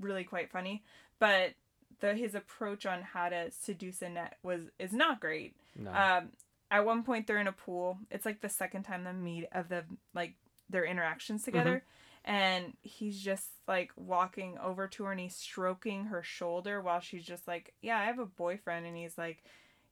really 0.00 0.24
quite 0.24 0.50
funny, 0.50 0.82
but 1.18 1.54
the 2.00 2.14
his 2.14 2.34
approach 2.34 2.86
on 2.86 3.02
how 3.02 3.28
to 3.28 3.50
seduce 3.50 4.02
Annette 4.02 4.36
was 4.42 4.62
is 4.78 4.92
not 4.92 5.20
great. 5.20 5.56
no 5.76 5.90
Um 5.92 6.30
at 6.70 6.84
one 6.84 7.02
point 7.04 7.26
they're 7.26 7.38
in 7.38 7.46
a 7.46 7.52
pool. 7.52 7.98
It's 8.10 8.26
like 8.26 8.40
the 8.40 8.48
second 8.48 8.82
time 8.82 9.04
they 9.04 9.12
meet 9.12 9.46
of 9.52 9.68
the 9.68 9.84
like 10.14 10.34
their 10.68 10.84
interactions 10.84 11.44
together. 11.44 11.84
And 12.24 12.72
he's 12.80 13.20
just 13.20 13.48
like 13.68 13.92
walking 13.96 14.56
over 14.58 14.88
to 14.88 15.04
her 15.04 15.12
and 15.12 15.20
he's 15.20 15.36
stroking 15.36 16.06
her 16.06 16.22
shoulder 16.22 16.80
while 16.80 17.00
she's 17.00 17.24
just 17.24 17.46
like, 17.46 17.74
Yeah, 17.82 17.98
I 17.98 18.04
have 18.04 18.18
a 18.18 18.24
boyfriend. 18.26 18.86
And 18.86 18.96
he's 18.96 19.18
like, 19.18 19.44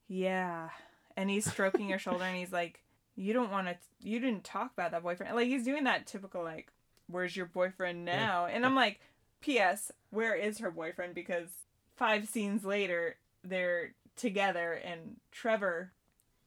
Yeah. 0.09 0.71
And 1.17 1.29
he's 1.29 1.49
stroking 1.51 1.91
her 1.91 1.99
shoulder 1.99 2.25
and 2.25 2.37
he's 2.37 2.53
like, 2.53 2.83
You 3.17 3.33
don't 3.35 3.51
want 3.51 3.69
to, 3.69 3.77
you 4.01 4.19
didn't 4.19 4.45
talk 4.45 4.73
about 4.73 4.93
that 4.93 5.03
boyfriend. 5.03 5.37
Like, 5.37 5.49
he's 5.49 5.65
doing 5.65 5.85
that 5.85 6.07
typical, 6.07 6.43
like, 6.43 6.73
Where's 7.07 7.37
your 7.37 7.47
boyfriend 7.47 8.05
now? 8.07 8.47
And 8.47 8.65
I'm 8.65 8.75
like, 8.75 8.99
P.S., 9.43 9.93
where 10.11 10.35
is 10.35 10.59
her 10.59 10.71
boyfriend? 10.71 11.15
Because 11.15 11.49
five 11.97 12.29
scenes 12.29 12.65
later, 12.65 13.17
they're 13.45 13.93
together 14.17 14.73
and 14.73 15.17
Trevor, 15.31 15.93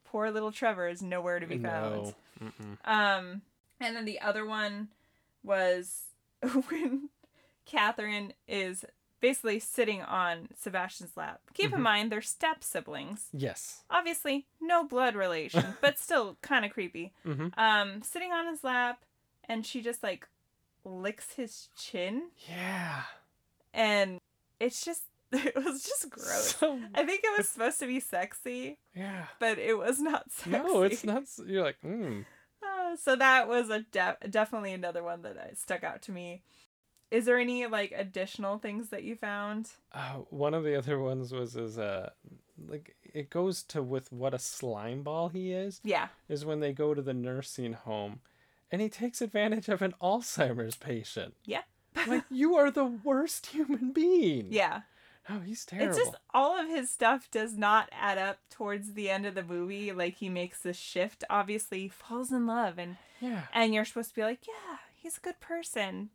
poor 0.05 0.31
little 0.31 0.51
Trevor, 0.51 0.87
is 0.87 1.01
nowhere 1.01 1.39
to 1.39 1.45
be 1.47 1.57
found. 1.57 2.13
no 2.41 2.47
Um, 2.85 3.41
and 3.79 3.95
then 3.95 4.05
the 4.05 4.19
other 4.21 4.45
one 4.45 4.89
was 5.43 6.03
when 6.69 7.09
Catherine 7.65 8.33
is 8.47 8.85
basically 9.21 9.59
sitting 9.59 10.01
on 10.03 10.49
Sebastian's 10.59 11.17
lap. 11.17 11.41
Keep 11.53 11.73
in 11.73 11.79
Mhm. 11.79 11.83
mind 11.83 12.11
they're 12.11 12.21
step 12.21 12.63
siblings. 12.63 13.27
yes 13.33 13.83
Obviously, 13.89 14.45
no 14.61 14.83
blood 14.83 15.15
relation, 15.15 15.75
but 15.81 15.97
still 15.97 16.37
kind 16.41 16.63
of 16.65 16.71
creepy. 16.71 17.13
hmm 17.23 17.47
Um, 17.57 18.01
sitting 18.03 18.31
on 18.31 18.45
his 18.47 18.63
lap, 18.63 19.03
and 19.45 19.65
she 19.65 19.81
just 19.81 20.03
like 20.03 20.27
licks 20.85 21.33
his 21.33 21.69
chin, 21.77 22.29
yeah 22.49 23.01
and 23.73 24.19
it's 24.59 24.85
just 24.85 25.01
it 25.31 25.55
was 25.55 25.83
just 25.83 26.09
gross. 26.09 26.55
so, 26.55 26.79
I 26.93 27.03
think 27.05 27.21
it 27.23 27.37
was 27.37 27.49
supposed 27.53 27.79
to 27.79 27.87
be 27.87 27.99
sexy, 27.99 28.77
yeah 28.95 29.25
but 29.39 29.57
it 29.57 29.77
was 29.77 29.99
not 29.99 30.31
sexy. 30.31 30.51
no 30.51 30.83
it's 30.83 31.03
not 31.03 31.23
you're 31.45 31.63
like 31.63 31.77
mm. 31.83 32.23
Uh, 32.63 32.95
so 32.95 33.15
that 33.15 33.47
was 33.47 33.69
a 33.69 33.81
de- 33.91 34.17
definitely 34.29 34.73
another 34.73 35.03
one 35.03 35.21
that 35.21 35.37
uh, 35.37 35.53
stuck 35.55 35.83
out 35.83 36.01
to 36.03 36.11
me. 36.11 36.41
Is 37.11 37.25
there 37.25 37.37
any 37.37 37.67
like 37.67 37.93
additional 37.95 38.57
things 38.57 38.89
that 38.89 39.03
you 39.03 39.15
found? 39.15 39.69
Uh, 39.91 40.19
one 40.29 40.53
of 40.55 40.63
the 40.63 40.75
other 40.77 40.99
ones 40.99 41.31
was 41.31 41.55
is 41.55 41.77
uh 41.77 42.09
like 42.67 42.95
it 43.03 43.29
goes 43.29 43.61
to 43.63 43.83
with 43.83 44.11
what 44.11 44.33
a 44.33 44.39
slime 44.39 45.03
ball 45.03 45.29
he 45.29 45.51
is 45.51 45.79
Yeah. 45.83 46.07
is 46.27 46.43
when 46.45 46.59
they 46.59 46.73
go 46.73 46.93
to 46.93 47.01
the 47.01 47.13
nursing 47.13 47.73
home 47.73 48.19
and 48.75 48.81
he 48.81 48.89
takes 48.89 49.21
advantage 49.21 49.69
of 49.69 49.81
an 49.81 49.93
Alzheimer's 50.01 50.75
patient. 50.75 51.33
Yeah. 51.45 51.61
Like 52.07 52.25
you 52.29 52.55
are 52.57 52.69
the 52.69 52.83
worst 52.83 53.45
human 53.45 53.93
being. 53.93 54.47
Yeah. 54.49 54.81
Oh, 55.29 55.39
he's 55.39 55.63
terrible. 55.63 55.91
It's 55.91 55.97
just 55.97 56.17
all 56.33 56.59
of 56.59 56.67
his 56.67 56.91
stuff 56.91 57.31
does 57.31 57.55
not 57.57 57.87
add 57.93 58.17
up 58.17 58.39
towards 58.49 58.95
the 58.95 59.09
end 59.09 59.25
of 59.25 59.33
the 59.33 59.43
movie. 59.43 59.93
Like 59.93 60.15
he 60.15 60.27
makes 60.27 60.59
this 60.59 60.75
shift, 60.75 61.23
obviously 61.29 61.87
falls 61.87 62.33
in 62.33 62.45
love 62.45 62.77
and 62.77 62.97
yeah. 63.21 63.43
and 63.53 63.73
you're 63.73 63.85
supposed 63.85 64.09
to 64.09 64.15
be 64.15 64.23
like, 64.23 64.45
"Yeah, 64.45 64.79
he's 64.93 65.15
a 65.17 65.21
good 65.21 65.39
person." 65.39 66.09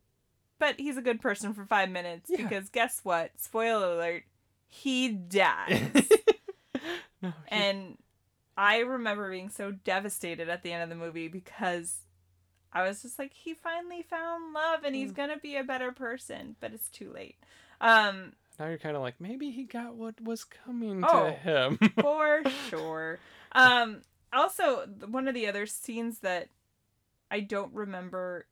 But 0.59 0.79
he's 0.79 0.97
a 0.97 1.01
good 1.01 1.19
person 1.19 1.55
for 1.55 1.65
5 1.65 1.89
minutes 1.89 2.29
Yeah. 2.29 2.43
because 2.43 2.69
guess 2.69 2.99
what? 3.01 3.31
Spoiler 3.37 3.93
alert, 3.95 4.25
he 4.67 5.09
dies. 5.09 5.89
no, 7.23 7.29
he- 7.29 7.33
And 7.49 7.97
I 8.55 8.77
remember 8.81 9.31
being 9.31 9.49
so 9.49 9.71
devastated 9.71 10.49
at 10.49 10.61
the 10.61 10.71
end 10.71 10.83
of 10.83 10.89
the 10.89 11.03
movie 11.03 11.27
because 11.29 12.01
I 12.73 12.83
was 12.87 13.01
just 13.01 13.19
like, 13.19 13.33
he 13.33 13.53
finally 13.53 14.01
found 14.01 14.53
love 14.53 14.83
and 14.83 14.95
he's 14.95 15.11
Mm. 15.11 15.15
gonna 15.15 15.37
be 15.37 15.57
a 15.57 15.63
better 15.63 15.91
person, 15.91 16.55
but 16.59 16.73
it's 16.73 16.89
too 16.89 17.11
late. 17.11 17.35
Um, 17.81 18.33
now 18.59 18.67
you're 18.67 18.77
kind 18.77 18.95
of 18.95 19.01
like 19.01 19.19
maybe 19.19 19.49
he 19.51 19.63
got 19.63 19.95
what 19.95 20.21
was 20.21 20.43
coming 20.43 21.03
Oh. 21.07 21.25
to 21.25 21.31
him. 21.31 21.79
for 21.99 22.43
sure. 22.69 23.19
Um, 23.53 24.01
also, 24.31 24.85
one 25.09 25.27
of 25.27 25.33
the 25.33 25.47
other 25.47 25.65
scenes 25.65 26.19
that 26.19 26.49
I 27.29 27.39
don't 27.41 27.73
remember 27.73 28.45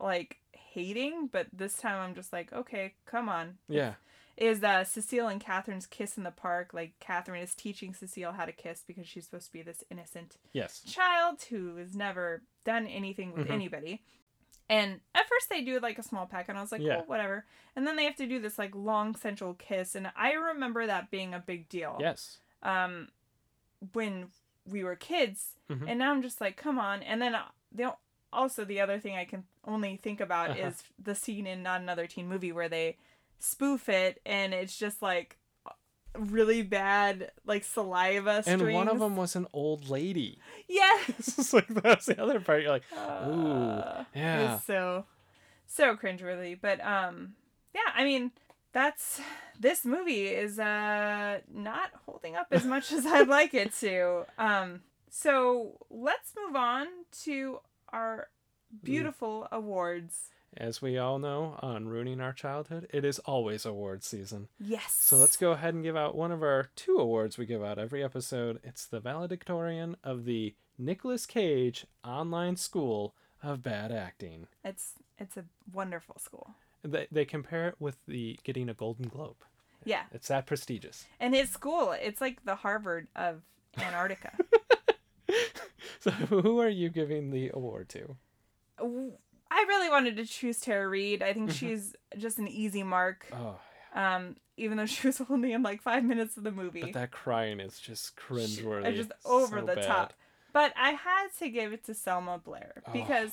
like 0.00 0.38
hating, 0.52 1.28
but 1.28 1.46
this 1.52 1.76
time 1.76 1.98
I'm 2.00 2.14
just 2.14 2.32
like, 2.32 2.52
okay, 2.52 2.94
come 3.06 3.28
on. 3.28 3.58
yeah. 3.68 3.94
Is 4.36 4.62
uh, 4.64 4.82
Cecile 4.84 5.28
and 5.28 5.40
Catherine's 5.40 5.86
kiss 5.86 6.16
in 6.16 6.22
the 6.24 6.30
park. 6.30 6.72
Like 6.72 6.94
Catherine 7.00 7.42
is 7.42 7.54
teaching 7.54 7.92
Cecile 7.94 8.32
how 8.32 8.44
to 8.46 8.52
kiss 8.52 8.82
because 8.86 9.06
she's 9.06 9.24
supposed 9.24 9.46
to 9.46 9.52
be 9.52 9.62
this 9.62 9.84
innocent 9.90 10.36
Yes. 10.52 10.80
child 10.82 11.42
who 11.50 11.76
has 11.76 11.94
never 11.94 12.42
done 12.64 12.86
anything 12.86 13.32
with 13.32 13.48
Mhm. 13.48 13.52
anybody. 13.52 14.02
And 14.70 15.00
at 15.14 15.28
first 15.28 15.50
they 15.50 15.62
do 15.62 15.78
like 15.80 15.98
a 15.98 16.02
small 16.02 16.24
peck, 16.26 16.48
and 16.48 16.56
I 16.56 16.62
was 16.62 16.72
like, 16.72 16.80
Yeah. 16.80 16.98
well, 16.98 17.06
whatever. 17.06 17.44
And 17.76 17.86
then 17.86 17.96
they 17.96 18.04
have 18.04 18.16
to 18.16 18.26
do 18.26 18.40
this 18.40 18.58
like 18.58 18.74
long 18.74 19.14
sensual 19.16 19.54
kiss, 19.54 19.94
and 19.94 20.10
I 20.16 20.32
remember 20.32 20.86
that 20.86 21.10
being 21.10 21.34
a 21.34 21.38
big 21.38 21.68
deal. 21.68 21.98
Yes. 22.00 22.38
Um, 22.62 23.08
when 23.92 24.30
we 24.64 24.84
were 24.84 24.96
kids, 24.96 25.56
Mhm. 25.68 25.88
and 25.88 25.98
now 25.98 26.12
I'm 26.12 26.22
just 26.22 26.40
like, 26.40 26.56
come 26.56 26.78
on. 26.78 27.02
And 27.02 27.20
then 27.20 27.34
uh, 27.34 27.48
the 27.72 27.96
also 28.32 28.64
the 28.64 28.80
other 28.80 28.98
thing 28.98 29.14
I 29.16 29.26
can 29.26 29.44
only 29.64 29.96
think 29.96 30.18
about 30.20 30.50
Uh-huh. 30.52 30.68
is 30.68 30.82
the 30.98 31.14
scene 31.14 31.46
in 31.46 31.62
Not 31.62 31.82
Another 31.82 32.06
Teen 32.06 32.28
Movie 32.28 32.52
where 32.52 32.68
they 32.68 32.96
spoof 33.42 33.88
it, 33.88 34.20
and 34.24 34.54
it's 34.54 34.76
just 34.76 35.02
like 35.02 35.36
really 36.18 36.62
bad 36.62 37.30
like 37.44 37.64
saliva 37.64 38.42
strings. 38.42 38.62
And 38.62 38.72
one 38.74 38.88
of 38.88 38.98
them 38.98 39.16
was 39.16 39.34
an 39.34 39.46
old 39.52 39.88
lady. 39.88 40.38
yes. 40.68 41.08
it's 41.38 41.52
like 41.52 41.68
that's 41.68 42.06
the 42.06 42.22
other 42.22 42.40
part. 42.40 42.62
You're 42.62 42.70
like, 42.70 42.84
Uh, 42.96 44.04
yeah. 44.14 44.58
So 44.60 45.06
so 45.66 45.96
cringeworthy. 45.96 46.58
But 46.60 46.84
um 46.84 47.34
yeah, 47.74 47.92
I 47.94 48.04
mean 48.04 48.32
that's 48.72 49.20
this 49.58 49.84
movie 49.84 50.26
is 50.26 50.58
uh 50.58 51.40
not 51.52 51.90
holding 52.06 52.36
up 52.36 52.48
as 52.50 52.64
much 52.64 52.92
as 52.92 53.06
I'd 53.06 53.28
like 53.28 53.54
it 53.54 53.72
to. 53.80 54.26
Um 54.38 54.80
so 55.08 55.78
let's 55.90 56.32
move 56.36 56.56
on 56.56 56.86
to 57.24 57.60
our 57.92 58.28
beautiful 58.82 59.48
awards. 59.50 60.30
As 60.56 60.82
we 60.82 60.98
all 60.98 61.18
know, 61.18 61.58
on 61.62 61.88
Ruining 61.88 62.20
Our 62.20 62.32
Childhood, 62.32 62.86
it 62.92 63.04
is 63.04 63.18
always 63.20 63.64
award 63.64 64.04
season. 64.04 64.48
Yes. 64.60 64.92
So 64.92 65.16
let's 65.16 65.36
go 65.36 65.52
ahead 65.52 65.74
and 65.74 65.82
give 65.82 65.96
out 65.96 66.14
one 66.14 66.30
of 66.30 66.42
our 66.42 66.68
two 66.76 66.96
awards 66.96 67.38
we 67.38 67.46
give 67.46 67.62
out 67.64 67.78
every 67.78 68.04
episode. 68.04 68.60
It's 68.62 68.84
the 68.84 69.00
valedictorian 69.00 69.96
of 70.04 70.24
the 70.24 70.54
Nicolas 70.78 71.24
Cage 71.24 71.86
Online 72.04 72.56
School 72.56 73.14
of 73.42 73.62
Bad 73.62 73.92
Acting. 73.92 74.46
It's 74.64 74.92
it's 75.18 75.36
a 75.36 75.44
wonderful 75.72 76.18
school. 76.18 76.54
They, 76.82 77.06
they 77.10 77.24
compare 77.24 77.68
it 77.68 77.76
with 77.78 77.96
the 78.06 78.38
getting 78.44 78.68
a 78.68 78.74
Golden 78.74 79.08
Globe. 79.08 79.36
Yeah. 79.84 80.02
It's 80.12 80.28
that 80.28 80.46
prestigious. 80.46 81.06
And 81.18 81.34
his 81.34 81.50
school, 81.50 81.94
it's 82.00 82.20
like 82.20 82.44
the 82.44 82.56
Harvard 82.56 83.08
of 83.16 83.42
Antarctica. 83.78 84.32
So 86.02 86.10
who 86.10 86.58
are 86.58 86.68
you 86.68 86.88
giving 86.88 87.30
the 87.30 87.52
award 87.54 87.88
to? 87.90 88.16
I 89.54 89.64
really 89.68 89.88
wanted 89.90 90.16
to 90.16 90.24
choose 90.26 90.58
Tara 90.60 90.88
Reid. 90.88 91.22
I 91.22 91.32
think 91.32 91.50
she's 91.50 91.94
just 92.16 92.38
an 92.38 92.48
easy 92.48 92.82
mark. 92.82 93.26
Oh, 93.32 93.56
Yeah. 93.94 94.16
Um, 94.16 94.36
even 94.56 94.76
though 94.78 94.86
she 94.94 95.06
was 95.06 95.20
only 95.28 95.52
in 95.52 95.62
like 95.62 95.82
five 95.82 96.04
minutes 96.04 96.36
of 96.36 96.44
the 96.44 96.50
movie. 96.52 96.80
but 96.80 96.92
that 96.94 97.10
crying 97.10 97.60
is 97.60 97.78
just 97.78 98.14
She- 98.18 98.34
cringeworthy. 98.34 98.86
uh, 98.86 98.92
just 98.92 99.12
over 99.24 99.60
So 99.60 99.66
the 99.66 99.74
bad. 99.76 99.84
top. 99.86 100.12
But 100.52 100.72
I 100.76 100.90
had 100.92 101.28
to 101.38 101.48
give 101.48 101.72
it 101.72 101.84
to 101.84 101.94
Selma 101.94 102.38
Blair 102.38 102.82
Oh. 102.86 102.92
because 102.92 103.32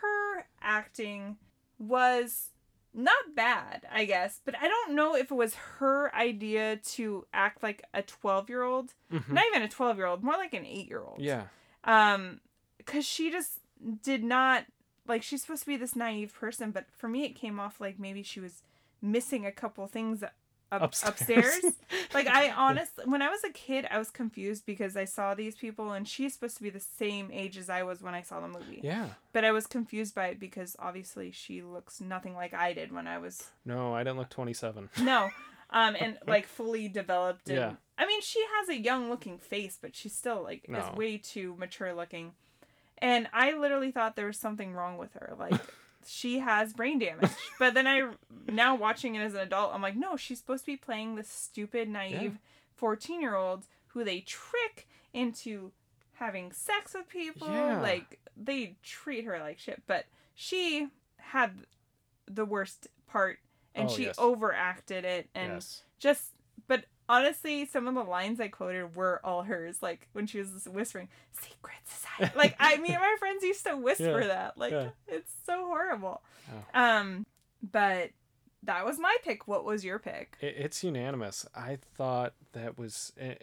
her 0.00 0.46
acting 0.60 1.36
was 1.78 2.50
not 2.94 3.34
bad, 3.34 3.86
I 3.92 4.04
guess. 4.04 4.40
But 4.44 4.56
I 4.60 4.66
don't 4.68 4.94
know 4.94 5.14
if 5.16 5.30
it 5.30 5.34
was 5.34 5.54
her 5.78 6.14
idea 6.14 6.76
to 6.94 7.26
act 7.34 7.62
like 7.62 7.84
a 7.92 8.02
12 8.02 8.48
year 8.48 8.62
old. 8.62 8.94
Mhm. 9.12 9.28
Not 9.30 9.44
even 9.50 9.62
a 9.62 9.68
12 9.68 9.96
year 9.96 10.06
old, 10.06 10.22
more 10.24 10.34
like 10.36 10.54
an 10.54 10.64
8 10.64 10.88
year 10.88 11.02
old. 11.02 11.20
Yeah. 11.20 11.44
Um, 11.84 12.40
because 12.78 13.04
she 13.04 13.30
just 13.30 13.58
did 14.02 14.24
not 14.24 14.64
like 15.08 15.22
she's 15.22 15.42
supposed 15.42 15.62
to 15.62 15.66
be 15.68 15.76
this 15.76 15.96
naive 15.96 16.34
person, 16.34 16.70
but 16.70 16.86
for 16.96 17.08
me 17.08 17.24
it 17.24 17.34
came 17.34 17.58
off 17.60 17.80
like 17.80 17.98
maybe 17.98 18.22
she 18.22 18.40
was 18.40 18.62
missing 19.02 19.44
a 19.46 19.52
couple 19.52 19.86
things 19.86 20.22
up, 20.22 20.32
Upstairs. 20.82 21.08
upstairs. 21.60 21.64
like 22.14 22.26
I 22.26 22.50
honestly, 22.50 23.04
when 23.06 23.22
I 23.22 23.28
was 23.28 23.44
a 23.44 23.50
kid, 23.50 23.86
I 23.90 23.98
was 23.98 24.10
confused 24.10 24.66
because 24.66 24.96
I 24.96 25.04
saw 25.04 25.32
these 25.34 25.54
people 25.54 25.92
and 25.92 26.08
she's 26.08 26.34
supposed 26.34 26.56
to 26.56 26.62
be 26.64 26.70
the 26.70 26.80
same 26.80 27.30
age 27.32 27.56
as 27.56 27.70
I 27.70 27.84
was 27.84 28.02
when 28.02 28.14
I 28.14 28.22
saw 28.22 28.40
the 28.40 28.48
movie. 28.48 28.80
Yeah. 28.82 29.10
But 29.32 29.44
I 29.44 29.52
was 29.52 29.66
confused 29.68 30.14
by 30.14 30.26
it 30.28 30.40
because 30.40 30.74
obviously 30.80 31.30
she 31.30 31.62
looks 31.62 32.00
nothing 32.00 32.34
like 32.34 32.52
I 32.52 32.72
did 32.72 32.90
when 32.92 33.06
I 33.06 33.18
was 33.18 33.50
No, 33.64 33.94
I 33.94 34.02
didn't 34.02 34.18
look 34.18 34.30
27. 34.30 34.88
no, 35.02 35.30
um, 35.70 35.96
and 36.00 36.18
like 36.26 36.46
fully 36.48 36.88
developed. 36.88 37.48
And, 37.48 37.58
Yeah. 37.58 37.72
I 37.96 38.06
mean, 38.06 38.20
she 38.22 38.44
has 38.58 38.68
a 38.68 38.76
young 38.76 39.08
looking 39.08 39.38
face, 39.38 39.78
but 39.80 39.94
she's 39.94 40.14
still 40.16 40.42
like 40.42 40.68
No. 40.68 40.78
is 40.80 40.96
way 40.96 41.16
too 41.18 41.54
mature 41.58 41.94
looking. 41.94 42.32
And 42.98 43.28
I 43.32 43.52
literally 43.56 43.90
thought 43.90 44.16
there 44.16 44.26
was 44.26 44.38
something 44.38 44.72
wrong 44.72 44.96
with 44.98 45.12
her. 45.14 45.34
Like 45.38 45.60
she 46.06 46.38
has 46.38 46.72
brain 46.72 46.98
damage. 46.98 47.30
But 47.58 47.74
then 47.74 47.86
I 47.86 48.10
now 48.50 48.74
watching 48.74 49.14
it 49.14 49.20
as 49.20 49.34
an 49.34 49.40
adult, 49.40 49.74
I'm 49.74 49.82
like, 49.82 49.96
no, 49.96 50.16
she's 50.16 50.38
supposed 50.38 50.64
to 50.64 50.72
be 50.72 50.76
playing 50.76 51.14
this 51.16 51.28
stupid, 51.28 51.88
naive 51.88 52.38
14 52.76 53.20
year 53.20 53.34
old 53.36 53.64
who 53.88 54.04
they 54.04 54.20
trick 54.20 54.86
into 55.12 55.72
having 56.14 56.52
sex 56.52 56.94
with 56.94 57.08
people. 57.08 57.48
Yeah. 57.48 57.80
Like 57.80 58.18
they 58.36 58.76
treat 58.82 59.24
her 59.24 59.38
like 59.40 59.58
shit. 59.58 59.82
But 59.86 60.04
she 60.34 60.88
had 61.18 61.52
the 62.26 62.44
worst 62.44 62.88
part 63.08 63.38
and 63.74 63.88
Oh, 63.90 63.92
she 63.92 64.04
yes. 64.04 64.14
overacted 64.18 65.04
it 65.04 65.28
and 65.34 65.54
yes. 65.54 65.82
just 65.98 66.32
honestly 67.08 67.64
some 67.66 67.86
of 67.88 67.94
the 67.94 68.02
lines 68.02 68.40
i 68.40 68.48
quoted 68.48 68.96
were 68.96 69.20
all 69.24 69.42
hers 69.42 69.82
like 69.82 70.08
when 70.12 70.26
she 70.26 70.38
was 70.38 70.68
whispering 70.72 71.08
secret 71.32 71.76
society 71.84 72.32
like 72.36 72.56
i 72.58 72.76
mean 72.78 72.92
my 72.94 73.16
friends 73.18 73.42
used 73.42 73.64
to 73.64 73.76
whisper 73.76 74.20
Yeah, 74.20 74.26
that 74.26 74.58
like 74.58 74.72
yeah. 74.72 74.88
it's 75.06 75.32
so 75.44 75.66
horrible 75.66 76.22
Oh. 76.52 76.80
um 76.80 77.26
but 77.62 78.10
that 78.62 78.84
was 78.84 78.98
my 78.98 79.16
pick 79.24 79.46
what 79.46 79.64
was 79.64 79.84
your 79.84 79.98
pick 79.98 80.36
It, 80.40 80.54
it's 80.58 80.82
unanimous. 80.82 81.46
I 81.54 81.78
thought 81.96 82.34
that 82.52 82.76
was, 82.78 83.12
and 83.16 83.36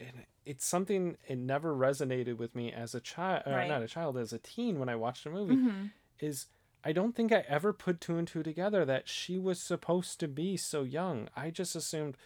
it's 0.45 0.65
something 0.65 1.15
it 1.27 1.37
never 1.37 1.73
resonated 1.73 2.37
with 2.37 2.53
me 2.55 2.73
as 2.73 2.93
a 2.93 2.99
child, 2.99 3.43
Right. 3.47 3.69
not 3.69 3.81
a 3.81 3.87
child, 3.87 4.17
as 4.17 4.33
a 4.33 4.39
teen 4.39 4.79
when 4.79 4.89
I 4.89 4.95
watched 4.97 5.23
the 5.23 5.29
movie. 5.29 5.55
Mhm. 5.55 5.91
Is 6.19 6.47
I 6.83 6.91
don't 6.91 7.15
think 7.15 7.31
I 7.31 7.45
ever 7.47 7.71
put 7.71 8.01
two 8.01 8.17
and 8.17 8.27
two 8.27 8.43
together 8.43 8.83
that 8.83 9.07
she 9.07 9.37
was 9.39 9.61
supposed 9.61 10.19
to 10.19 10.27
be 10.27 10.57
so 10.57 10.83
young. 10.83 11.29
I 11.37 11.49
just 11.51 11.73
assumed. 11.75 12.17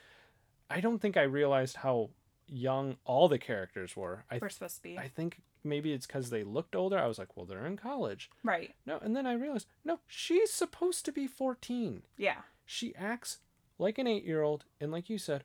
I 0.69 0.80
don't 0.82 0.99
think 0.99 1.17
I 1.17 1.23
realized 1.23 1.77
how 1.77 2.10
young 2.47 2.97
all 3.06 3.27
the 3.27 3.38
characters 3.39 3.95
were. 3.95 4.23
I 4.32 4.39
we're 4.41 4.49
supposed 4.49 4.77
to 4.77 4.84
be 4.84 4.97
I 4.97 5.08
think 5.08 5.41
maybe 5.63 5.91
it's 5.93 6.06
because 6.08 6.30
they 6.30 6.43
looked 6.43 6.75
older. 6.75 6.97
I 6.97 7.08
was 7.08 7.17
like, 7.19 7.36
well, 7.36 7.45
they're 7.45 7.65
in 7.65 7.77
college. 7.77 8.30
right 8.43 8.73
No, 8.86 8.97
and 8.99 9.15
then 9.15 9.25
I 9.27 9.34
realized, 9.34 9.67
no, 9.84 9.99
she's 10.08 10.51
supposed 10.51 11.03
to 11.06 11.12
be 11.12 11.27
14. 11.27 12.03
yeah 12.17 12.41
She 12.65 12.95
acts 12.95 13.39
like 13.80 13.97
an 13.97 14.08
eight 14.08 14.23
year 14.25 14.41
old, 14.41 14.65
and 14.82 14.91
like 14.91 15.10
you 15.10 15.17
said, 15.17 15.43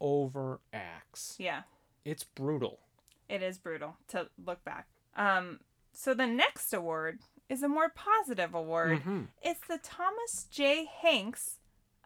overacts. 0.00 1.34
yeah 1.38 1.62
It's 2.04 2.24
brutal. 2.24 2.80
it 3.28 3.42
is 3.42 3.58
brutal 3.58 3.96
to 4.08 4.28
look 4.44 4.64
back 4.64 4.86
um 5.16 5.60
so 5.92 6.14
the 6.14 6.26
next 6.26 6.72
award 6.72 7.18
is 7.48 7.62
a 7.62 7.68
more 7.68 7.88
positive 7.88 8.54
award 8.54 9.02
Mhm. 9.02 9.28
It's 9.42 9.66
the 9.66 9.78
Thomas 9.78 10.46
J. 10.50 10.86
Hanks 11.02 11.57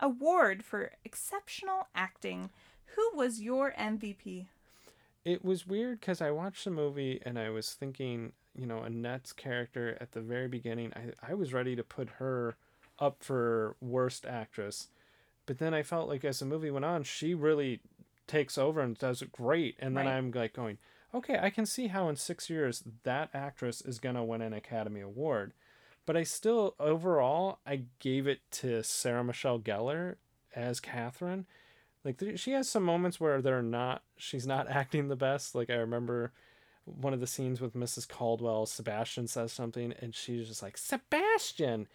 Award 0.03 0.65
for 0.65 0.91
Exceptional 1.05 1.87
Acting. 1.95 2.51
Who 2.97 3.11
was 3.17 3.41
your 3.41 3.73
MVP? 3.79 4.47
It 5.25 5.45
was 5.45 5.67
weird 5.67 6.01
because 6.01 6.21
I 6.21 6.33
watched 6.33 6.65
the 6.65 6.71
movie 6.73 7.21
and 7.25 7.39
I 7.39 7.51
was 7.51 7.73
thinking, 7.73 8.33
you 8.59 8.67
know, 8.67 8.83
Annette's 8.83 9.33
character 9.33 9.97
at 10.01 10.13
the 10.13 10.21
very 10.21 10.49
beginning, 10.49 10.93
I, 10.95 11.31
I 11.31 11.35
was 11.35 11.53
ready 11.55 11.77
to 11.77 11.85
put 11.85 12.09
her 12.19 12.57
up 12.99 13.23
for 13.23 13.77
worst 13.81 14.27
actress. 14.27 14.89
But 15.47 15.59
then 15.59 15.73
I 15.73 15.83
felt 15.85 16.09
like 16.09 16.25
as 16.25 16.41
the 16.41 16.47
movie 16.47 16.71
went 16.71 16.85
on, 16.85 17.05
she 17.05 17.35
really 17.35 17.81
takes 18.27 18.59
over 18.59 18.81
and 18.81 18.99
does 18.99 19.23
it 19.23 19.31
great. 19.33 19.77
And 19.79 19.97
then 19.97 20.07
Right. 20.07 20.17
I'm 20.17 20.33
like 20.33 20.53
going, 20.53 20.79
okay, 21.15 21.39
I 21.41 21.51
can 21.51 21.67
see 21.67 21.87
how 21.87 22.09
in 22.09 22.17
six 22.17 22.51
years 22.51 22.83
that 23.05 23.31
actress 23.33 23.81
is 23.81 24.01
going 24.01 24.15
to 24.17 24.23
win 24.25 24.43
an 24.43 24.53
Academy 24.53 25.01
Award. 25.01 25.53
But 26.05 26.17
I 26.17 26.25
still, 26.25 26.75
overall, 26.81 27.59
I 27.67 27.85
gave 28.01 28.27
it 28.27 28.41
to 28.53 28.83
Sarah 28.83 29.23
Michelle 29.25 29.59
Gellar 29.61 30.17
as 30.55 30.81
Kathryn. 30.81 31.45
Like 32.05 32.21
she 32.37 32.53
has 32.53 32.69
some 32.69 32.83
moments 32.83 33.21
where 33.21 33.41
they're 33.41 33.63
not, 33.63 34.03
she's 34.17 34.47
not 34.47 34.69
acting 34.71 35.09
the 35.09 35.17
best. 35.17 35.55
Like 35.55 35.71
I 35.71 35.75
remember 35.75 36.33
one 36.85 37.13
of 37.13 37.21
the 37.21 37.27
scenes 37.27 37.61
with 37.61 37.75
Mrs. 37.75 38.09
Caldwell, 38.09 38.67
Sebastian 38.67 39.29
says 39.29 39.53
something, 39.53 39.95
and 40.01 40.15
she's 40.15 40.49
just 40.49 40.63
like 40.63 40.77
Sebastian, 40.77 41.87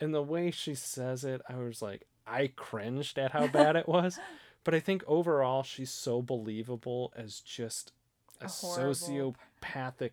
and 0.00 0.14
the 0.14 0.22
way 0.22 0.50
she 0.50 0.74
says 0.74 1.24
it, 1.24 1.40
I 1.48 1.56
was 1.56 1.82
like, 1.82 2.06
I 2.26 2.52
cringed 2.54 3.18
at 3.18 3.32
how 3.32 3.46
bad 3.52 3.74
it 3.76 3.88
was. 3.88 4.18
But 4.62 4.74
I 4.74 4.80
think 4.80 5.02
overall, 5.06 5.62
she's 5.62 5.90
so 5.90 6.22
believable 6.22 7.12
as 7.16 7.40
just 7.40 7.92
a, 8.40 8.44
A 8.44 8.48
sociopathic 8.48 10.10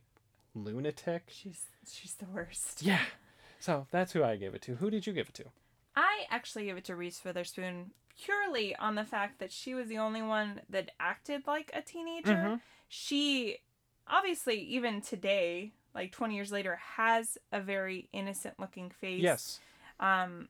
lunatic. 0.56 1.24
She's 1.28 1.66
she's 1.92 2.14
the 2.16 2.26
worst. 2.26 2.82
Yeah. 2.82 3.02
So 3.64 3.88
that's 3.92 4.12
who 4.12 4.26
I 4.26 4.36
gave 4.36 4.54
it 4.54 4.62
to. 4.64 4.76
Who 4.76 4.90
did 4.90 5.08
you 5.08 5.14
give 5.14 5.30
it 5.30 5.34
to? 5.36 5.46
I 5.96 6.26
actually 6.30 6.66
gave 6.66 6.76
it 6.76 6.84
to 6.86 6.98
Reese 6.98 7.24
Witherspoon 7.24 7.92
purely 8.22 8.76
on 8.76 8.96
the 8.96 9.06
fact 9.06 9.40
that 9.40 9.54
she 9.54 9.74
was 9.74 9.88
the 9.88 9.98
only 10.00 10.22
one 10.22 10.60
that 10.70 10.92
acted 11.00 11.48
like 11.48 11.72
a 11.74 11.82
teenager. 11.82 12.34
Mhm. 12.36 12.62
She 12.90 13.60
obviously 14.06 14.58
even 14.60 15.00
today, 15.02 15.72
like 15.96 16.12
20 16.12 16.36
years 16.36 16.52
later, 16.52 16.76
has 16.76 17.38
a 17.54 17.62
very 17.62 18.10
innocent 18.12 18.60
looking 18.60 18.90
face. 18.90 19.22
Yes. 19.24 19.60
Um 19.98 20.50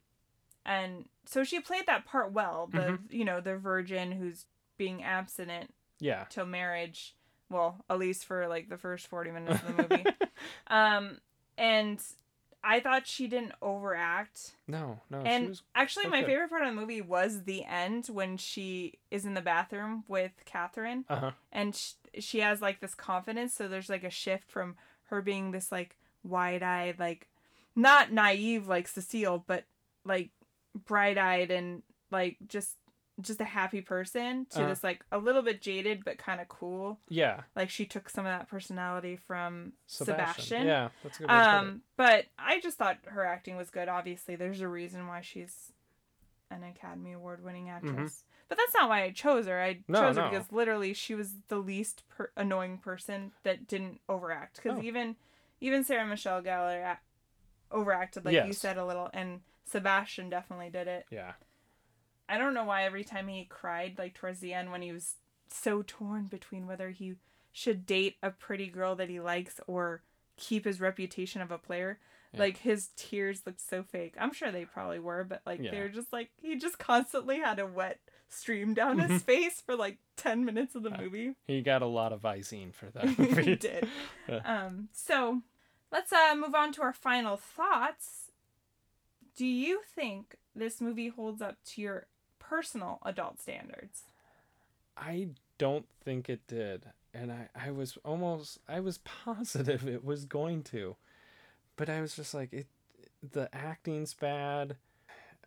and 0.66 1.06
so 1.26 1.44
she 1.44 1.60
played 1.60 1.86
that 1.86 2.06
part 2.06 2.32
well. 2.32 2.66
The 2.72 2.80
Mm-hmm. 2.80 3.16
you 3.16 3.26
know 3.26 3.42
the 3.42 3.58
virgin 3.58 4.12
who's 4.14 4.48
being 4.78 5.04
abstinent 5.04 5.72
Yeah. 6.00 6.26
till 6.32 6.48
marriage. 6.48 7.16
Well, 7.48 7.86
at 7.92 8.00
least 8.00 8.26
for 8.26 8.48
like 8.48 8.70
the 8.70 8.78
first 8.78 9.06
forty 9.06 9.30
minutes 9.30 9.62
of 9.62 9.78
the 9.78 9.84
movie. 9.84 10.06
um, 10.68 11.20
and 11.60 12.02
I 12.64 12.80
thought 12.80 13.06
she 13.08 13.28
didn't 13.28 13.52
overact. 13.62 14.54
No, 14.68 15.02
no. 15.10 15.20
And 15.20 15.44
she 15.44 15.50
was. 15.50 15.62
actually, 15.76 16.08
my 16.08 16.22
good. 16.22 16.28
favorite 16.28 16.50
part 16.50 16.62
of 16.64 16.70
the 16.74 16.80
movie 16.80 17.02
was 17.02 17.44
the 17.44 17.66
end 17.66 18.08
when 18.08 18.38
she 18.38 19.00
is 19.12 19.26
in 19.26 19.34
the 19.34 19.42
bathroom 19.42 20.04
with 20.08 20.32
Kathryn, 20.46 21.04
Uh 21.10 21.16
huh. 21.18 21.32
and 21.52 21.76
sh- 21.76 21.94
she 22.20 22.40
has 22.40 22.62
like 22.62 22.80
this 22.80 22.96
confidence. 22.96 23.54
So 23.54 23.68
there's 23.68 23.90
like 23.90 24.04
a 24.06 24.10
shift 24.10 24.50
from 24.50 24.76
her 25.06 25.22
being 25.22 25.52
this 25.52 25.72
like 25.72 25.98
wide-eyed, 26.24 27.00
like 27.00 27.28
not 27.76 28.12
naive 28.14 28.68
like 28.68 28.88
Cecile, 28.88 29.44
but 29.46 29.66
like 30.06 30.30
bright-eyed 30.86 31.52
and 31.52 31.84
like 32.12 32.38
just 32.48 32.78
just 33.22 33.40
a 33.40 33.46
happy 33.46 33.80
person 33.82 34.48
to 34.50 34.60
this 34.66 34.84
like 34.84 35.06
a 35.12 35.18
little 35.20 35.44
bit 35.44 35.62
jaded 35.62 36.04
but 36.04 36.18
kind 36.18 36.42
of 36.42 36.48
cool. 36.48 37.00
Yeah. 37.10 37.42
Like 37.56 37.70
she 37.70 37.86
took 37.86 38.10
some 38.10 38.26
of 38.26 38.32
that 38.32 38.48
personality 38.50 39.16
from 39.16 39.74
Sebastian. 39.86 40.16
Sebastian. 40.36 40.68
Yeah, 40.68 40.90
that's 41.04 41.18
a 41.20 41.22
good. 41.22 41.30
Um, 41.30 41.82
but 41.96 42.26
I 42.40 42.60
just 42.60 42.78
thought 42.78 42.98
her 43.06 43.24
acting 43.24 43.56
was 43.56 43.70
good. 43.70 43.88
Obviously, 43.88 44.36
there's 44.36 44.62
a 44.62 44.68
reason 44.68 45.08
why 45.08 45.22
she's 45.22 45.72
an 46.50 46.64
Academy 46.64 47.14
Award 47.14 47.44
winning 47.44 47.70
actress. 47.70 48.24
But 48.50 48.58
that's 48.58 48.74
not 48.74 48.90
why 48.90 49.04
I 49.04 49.12
chose 49.12 49.48
her. 49.48 49.60
I 49.62 49.74
Mm-hmm. 49.76 49.92
No, 49.94 50.02
chose 50.02 50.16
her 50.18 50.22
no. 50.24 50.30
because 50.30 50.52
literally 50.52 50.94
she 50.94 51.16
was 51.16 51.34
the 51.48 51.58
least 51.58 52.04
per- 52.10 52.30
annoying 52.38 52.78
person 52.78 53.32
that 53.44 53.68
didn't 53.68 54.02
overact. 54.10 54.58
Because 54.62 54.80
Oh. 54.80 54.84
even 54.84 55.16
even 55.62 55.84
Sarah 55.84 56.06
Michelle 56.06 56.42
Gellar 56.42 56.84
a- 56.94 57.00
overacted, 57.76 58.26
like 58.26 58.46
you 58.46 58.54
said 58.54 58.78
a 58.78 58.86
little, 58.86 59.10
and 59.14 59.42
Sebastian 59.66 60.30
definitely 60.30 60.70
did 60.70 60.88
it. 60.88 61.06
Yeah. 61.10 61.34
I 62.34 62.38
don't 62.38 62.54
know 62.54 62.64
why 62.64 62.84
every 62.84 63.04
time 63.04 63.28
he 63.28 63.46
cried, 63.46 63.96
like 63.98 64.14
towards 64.16 64.40
the 64.40 64.54
end 64.54 64.72
when 64.72 64.82
he 64.82 64.92
was 64.92 65.16
so 65.50 65.84
torn 65.86 66.26
between 66.26 66.66
whether 66.66 66.90
he 66.90 67.14
should 67.52 67.86
date 67.86 68.16
a 68.24 68.32
pretty 68.32 68.68
girl 68.68 68.96
that 68.96 69.10
he 69.10 69.20
likes 69.20 69.60
or 69.68 70.02
keep 70.38 70.66
his 70.66 70.82
reputation 70.82 71.42
of 71.42 71.52
a 71.52 71.58
player. 71.60 72.00
Yeah. 72.34 72.40
Like 72.40 72.58
his 72.58 72.90
tears 72.96 73.44
looked 73.46 73.62
so 73.62 73.84
fake. 73.84 74.16
I'm 74.20 74.34
sure 74.34 74.52
they 74.52 74.66
probably 74.66 74.98
were, 75.00 75.24
but 75.24 75.42
like 75.46 75.60
Yeah. 75.62 75.70
they 75.72 75.80
were 75.82 75.90
just 75.90 76.12
like 76.12 76.32
he 76.42 76.56
just 76.58 76.80
constantly 76.80 77.38
had 77.40 77.60
a 77.60 77.68
wet 77.68 78.00
stream 78.30 78.74
down 78.74 78.98
his 78.98 79.22
face 79.32 79.62
for 79.62 79.76
like 79.76 80.00
ten 80.18 80.44
minutes 80.44 80.74
of 80.74 80.82
the 80.82 80.90
movie. 80.90 81.36
He 81.46 81.62
got 81.62 81.84
a 81.84 81.86
lot 81.88 82.12
of 82.12 82.22
Visine 82.22 82.74
for 82.74 82.88
that 82.88 83.08
he 83.46 83.56
did. 83.56 83.88
Um, 84.46 84.90
so 84.92 85.42
let's 85.92 86.12
uh, 86.12 86.34
move 86.36 86.56
on 86.56 86.72
to 86.74 86.82
our 86.82 86.94
final 86.94 87.38
thoughts. 87.38 88.32
Do 89.36 89.46
you 89.46 89.82
think 89.96 90.36
this 90.56 90.80
movie 90.82 91.10
holds 91.10 91.42
up 91.42 91.58
to 91.66 91.82
your 91.82 92.08
personal 92.50 93.00
adult 93.06 93.40
standards? 93.42 94.04
I 94.98 95.30
don't 95.58 95.86
think 96.04 96.30
it 96.30 96.46
did. 96.48 96.86
And 97.14 97.32
I, 97.32 97.50
I 97.56 97.72
was 97.72 97.98
almost 98.04 98.60
I 98.68 98.80
was 98.80 98.98
positive 99.26 99.88
it 99.88 100.04
was 100.04 100.26
going 100.26 100.64
to. 100.64 100.96
But 101.76 101.90
I 101.90 102.02
was 102.02 102.16
just 102.16 102.34
like 102.34 102.54
it 102.54 102.68
the 103.32 103.50
acting's 103.56 104.14
bad. 104.14 104.76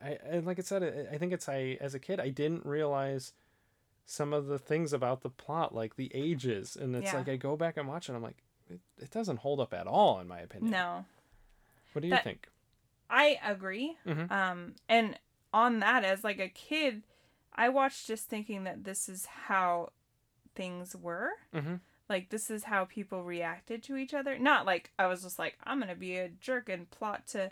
I 0.03 0.19
and 0.25 0.47
like 0.47 0.59
I 0.59 0.63
said 0.63 0.83
I, 0.83 1.15
I 1.15 1.19
think 1.19 1.33
it's 1.33 1.49
I 1.49 1.79
as 1.81 1.95
a 1.95 1.99
kid 1.99 2.21
I 2.21 2.29
didn't 2.31 2.65
realize 2.67 3.33
some 4.05 4.33
of 4.33 4.47
the 4.47 4.59
things 4.59 4.93
about 4.93 5.23
the 5.23 5.31
plot 5.31 5.75
like 5.75 5.97
the 5.97 6.11
ages 6.15 6.77
and 6.77 6.95
it's 6.95 7.07
Yeah. 7.13 7.19
like 7.19 7.29
I 7.29 7.37
go 7.37 7.57
back 7.57 7.77
and 7.77 7.89
watch 7.89 8.09
it 8.09 8.15
I'm 8.15 8.23
like 8.23 8.43
it, 8.71 8.81
it 9.01 9.11
doesn't 9.11 9.39
hold 9.39 9.59
up 9.61 9.73
at 9.75 9.87
all 9.87 10.21
in 10.21 10.29
my 10.29 10.41
opinion. 10.41 10.71
No, 10.73 11.05
What 11.93 12.03
do 12.03 12.09
you 12.09 12.15
That- 12.15 12.25
think? 12.25 12.49
I 13.09 13.39
agree. 13.45 13.97
Mhm. 14.05 14.31
Um, 14.33 14.75
and 14.89 15.17
on 15.53 15.81
that, 15.81 16.05
as 16.05 16.25
like 16.25 16.39
a 16.39 16.49
kid, 16.49 17.03
I 17.55 17.69
watched 17.69 18.07
just 18.07 18.29
thinking 18.29 18.65
that 18.65 18.85
this 18.85 19.09
is 19.09 19.27
how 19.27 19.91
things 20.55 20.95
were. 20.97 21.31
Mhm. 21.55 21.81
Like 22.09 22.29
this 22.31 22.51
is 22.51 22.65
how 22.65 22.85
people 22.85 23.25
reacted 23.25 23.83
to 23.85 23.97
each 23.97 24.15
other. 24.15 24.39
Not 24.39 24.67
like 24.67 24.93
I 24.99 25.07
was 25.07 25.23
just 25.23 25.39
like 25.39 25.59
I'm 25.65 25.81
gonna 25.81 25.95
be 25.95 26.17
a 26.17 26.29
jerk 26.29 26.69
and 26.69 26.91
plot 26.91 27.27
to 27.29 27.51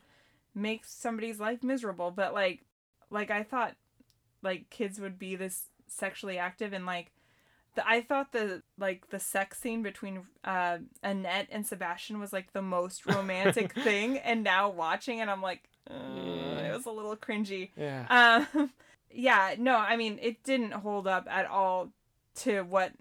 make 0.55 0.85
somebody's 0.85 1.41
life 1.41 1.63
miserable, 1.63 2.11
but 2.11 2.33
like, 2.33 2.65
like 3.11 3.31
I 3.31 3.43
thought, 3.43 3.75
like 4.43 4.71
kids 4.71 5.01
would 5.01 5.19
be 5.19 5.35
this 5.37 5.65
sexually 5.87 6.39
active 6.39 6.73
and 6.73 6.87
like. 6.87 7.11
The, 7.75 7.89
I 7.89 8.03
thought 8.03 8.31
the 8.31 8.63
like 8.79 9.09
the 9.11 9.19
sex 9.19 9.59
scene 9.59 9.83
between 9.83 10.27
uh, 10.45 10.79
Annette 11.03 11.49
and 11.51 11.67
Sebastian 11.67 12.21
was 12.21 12.33
like 12.33 12.53
the 12.53 12.63
most 12.63 13.05
romantic 13.13 13.73
thing, 13.75 14.17
and 14.19 14.45
now 14.45 14.69
watching 14.71 15.19
it, 15.19 15.27
I'm 15.29 15.43
like, 15.43 15.69
uh, 15.91 16.61
it 16.61 16.73
was 16.75 16.87
a 16.87 16.91
little 16.91 17.17
cringy. 17.17 17.71
Yeah. 17.77 18.47
Um, 18.55 18.71
yeah, 19.11 19.55
no, 19.59 19.77
I 19.77 19.97
mean, 19.97 20.19
it 20.23 20.43
didn't 20.43 20.73
hold 20.73 21.07
up 21.07 21.27
at 21.31 21.47
all 21.47 21.91
to 22.37 22.63
what 22.63 22.93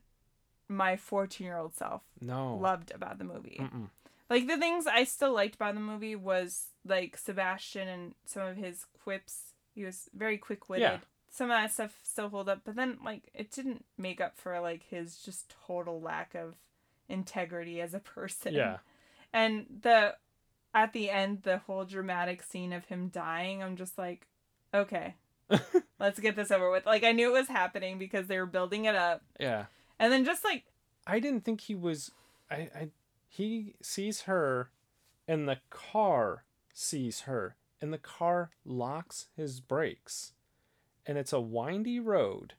my 0.68 0.96
14 0.96 1.46
year 1.46 1.58
old 1.58 1.76
self 1.76 2.02
no. 2.22 2.56
loved 2.56 2.92
about 2.94 3.18
the 3.18 3.24
movie. 3.24 3.60
Mm-mm. 3.60 3.90
Like, 4.30 4.48
the 4.48 4.58
things 4.58 4.88
I 4.88 5.04
still 5.04 5.34
liked 5.34 5.56
about 5.56 5.76
the 5.76 5.80
movie 5.80 6.16
was 6.16 6.68
like 6.86 7.18
Sebastian 7.18 7.88
and 7.88 8.16
some 8.26 8.44
of 8.44 8.58
his 8.58 8.86
quips. 9.04 9.54
He 9.76 9.84
was 9.84 10.10
very 10.14 10.38
quick 10.38 10.70
witted. 10.70 10.84
Yeah. 10.84 10.98
Some 11.30 11.50
of 11.50 11.58
that 11.58 11.72
stuff 11.72 12.00
still 12.04 12.30
hold 12.30 12.48
up, 12.48 12.62
but 12.64 12.76
then, 12.76 13.00
like, 13.04 13.24
it 13.34 13.50
didn't 13.50 13.86
make 13.98 14.22
up 14.22 14.38
for, 14.38 14.60
like, 14.60 14.84
his 14.90 15.18
just 15.18 15.52
total 15.66 16.00
lack 16.00 16.36
of 16.36 16.54
integrity 17.10 17.82
as 17.82 17.96
a 17.96 18.00
person. 18.00 18.54
Yeah. 18.54 18.78
And 19.34 19.66
the, 19.82 20.16
at 20.74 20.94
the 20.94 21.10
end, 21.10 21.44
the 21.44 21.60
whole 21.60 21.86
dramatic 21.86 22.44
scene 22.44 22.74
of 22.74 22.86
him 22.86 23.10
dying, 23.10 23.62
I'm 23.62 23.76
just 23.76 23.98
like, 23.98 24.28
okay, 24.74 25.16
let's 26.00 26.20
get 26.20 26.36
this 26.36 26.52
over 26.52 26.72
with. 26.72 26.86
Like, 26.86 27.04
I 27.04 27.12
knew 27.12 27.30
it 27.30 27.40
was 27.40 27.48
happening 27.48 27.98
because 27.98 28.28
they 28.28 28.40
were 28.40 28.46
building 28.46 28.86
it 28.86 28.96
up. 28.96 29.22
Yeah. 29.40 29.66
And 30.00 30.12
then 30.12 30.26
just 30.26 30.44
like, 30.44 30.66
I 31.06 31.20
didn't 31.20 31.46
think 31.46 31.62
he 31.62 31.76
was. 31.76 32.12
I, 32.50 32.56
I 32.76 32.90
he 33.28 33.76
sees 33.82 34.22
her, 34.22 34.70
and 35.28 35.48
the 35.48 35.60
car 35.70 36.44
sees 36.74 37.22
her, 37.22 37.56
and 37.82 37.92
the 37.94 37.98
car 37.98 38.52
locks 38.66 39.28
his 39.36 39.60
brakes, 39.60 40.34
and 41.06 41.18
it's 41.18 41.34
a 41.34 41.40
windy 41.40 42.00
road, 42.00 42.54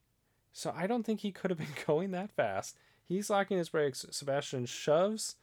so 0.52 0.72
I 0.76 0.86
don't 0.86 1.04
think 1.04 1.20
he 1.20 1.32
could 1.32 1.50
have 1.50 1.58
been 1.58 1.68
going 1.86 2.10
that 2.12 2.32
fast. 2.32 2.76
He's 3.06 3.30
locking 3.30 3.58
his 3.58 3.68
brakes. 3.68 4.06
Sebastian 4.10 4.66
shoves 4.66 5.36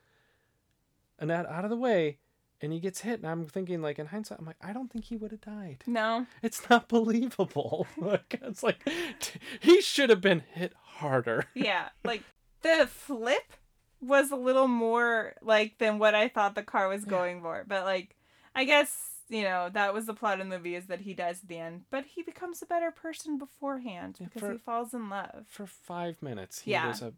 Annette 1.21 1.45
out 1.45 1.63
of 1.63 1.69
the 1.69 1.77
way, 1.77 2.17
and 2.61 2.71
he 2.71 2.79
gets 2.79 3.01
hit. 3.01 3.19
And 3.19 3.27
I'm 3.27 3.45
thinking, 3.47 3.81
like 3.81 3.99
in 3.99 4.07
hindsight, 4.07 4.39
I'm 4.39 4.45
like, 4.45 4.57
I 4.61 4.73
don't 4.73 4.91
think 4.91 5.05
he 5.05 5.17
would 5.17 5.31
have 5.31 5.41
died. 5.41 5.83
no, 5.87 6.25
It's 6.43 6.69
not 6.69 6.87
believable. 6.87 7.87
like 7.97 8.39
it's 8.41 8.63
like 8.63 8.87
he 9.59 9.81
should 9.81 10.09
have 10.09 10.21
been 10.21 10.43
hit 10.53 10.73
harder. 10.81 11.45
yeah, 11.55 11.89
like 12.03 12.23
the 12.61 12.87
flip 12.89 13.53
was 13.99 14.31
a 14.31 14.35
little 14.35 14.67
more 14.67 15.33
like 15.41 15.77
than 15.77 15.99
what 15.99 16.15
I 16.15 16.27
thought 16.27 16.55
the 16.55 16.63
car 16.63 16.87
was 16.87 17.05
going 17.05 17.41
for. 17.41 17.63
But 17.67 17.83
like, 17.85 18.15
I 18.55 18.63
guess 18.65 19.09
you 19.29 19.43
know 19.43 19.69
that 19.71 19.93
was 19.93 20.05
the 20.07 20.13
plot 20.13 20.39
of 20.41 20.49
the 20.49 20.57
movie 20.57 20.75
is 20.75 20.87
that 20.87 21.01
he 21.01 21.13
dies 21.13 21.39
at 21.41 21.47
the 21.47 21.57
end, 21.57 21.83
but 21.89 22.03
he 22.05 22.21
becomes 22.21 22.61
a 22.61 22.65
better 22.65 22.91
person 22.91 23.37
beforehand 23.37 24.17
because 24.19 24.41
for- 24.41 24.51
he 24.51 24.57
falls 24.57 24.93
in 24.93 25.09
love. 25.09 25.45
for 25.47 25.65
five 25.65 26.21
minutes 26.21 26.59
he 26.61 26.71
Yeah. 26.71 26.87
was 26.87 27.01
a 27.01 27.13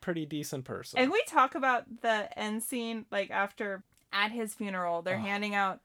pretty 0.00 0.24
decent 0.24 0.64
person. 0.64 1.00
And 1.00 1.10
we 1.10 1.20
talk 1.26 1.56
about 1.56 2.02
the 2.02 2.28
end 2.38 2.62
scene 2.62 3.06
like 3.10 3.30
after 3.32 3.82
at 4.12 4.32
his 4.32 4.54
funeral, 4.54 5.02
they're 5.02 5.16
Oh. 5.16 5.20
handing 5.20 5.54
out 5.54 5.80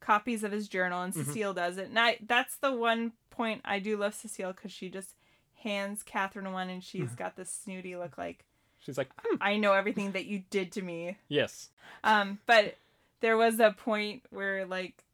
copies 0.00 0.42
of 0.42 0.50
his 0.52 0.68
journal, 0.68 1.02
and 1.02 1.14
Mhm. 1.14 1.24
Cecile 1.24 1.54
does 1.54 1.78
it. 1.78 1.88
And 1.88 1.98
I, 1.98 2.18
that's 2.20 2.56
the 2.56 2.72
one 2.72 3.12
point 3.30 3.60
I 3.64 3.78
do 3.78 3.96
love 3.96 4.14
Cecile 4.14 4.52
because 4.52 4.72
she 4.72 4.88
just 4.88 5.14
hands 5.62 6.02
Kathryn 6.02 6.52
one, 6.52 6.68
and 6.70 6.82
she's 6.82 7.02
Mm-hmm. 7.10 7.14
got 7.14 7.36
this 7.36 7.52
snooty 7.52 7.94
look 7.96 8.18
like 8.18 8.44
She's 8.80 8.98
like, 8.98 9.10
"Hmm, 9.16 9.36
I 9.40 9.58
know 9.58 9.74
everything 9.74 10.10
that 10.10 10.24
you 10.24 10.40
did 10.50 10.72
to 10.72 10.82
me. 10.82 11.16
yes. 11.28 11.70
Um, 12.02 12.40
but 12.46 12.78
there 13.20 13.36
was 13.36 13.60
a 13.60 13.70
point 13.70 14.24
where 14.30 14.66
like 14.66 15.04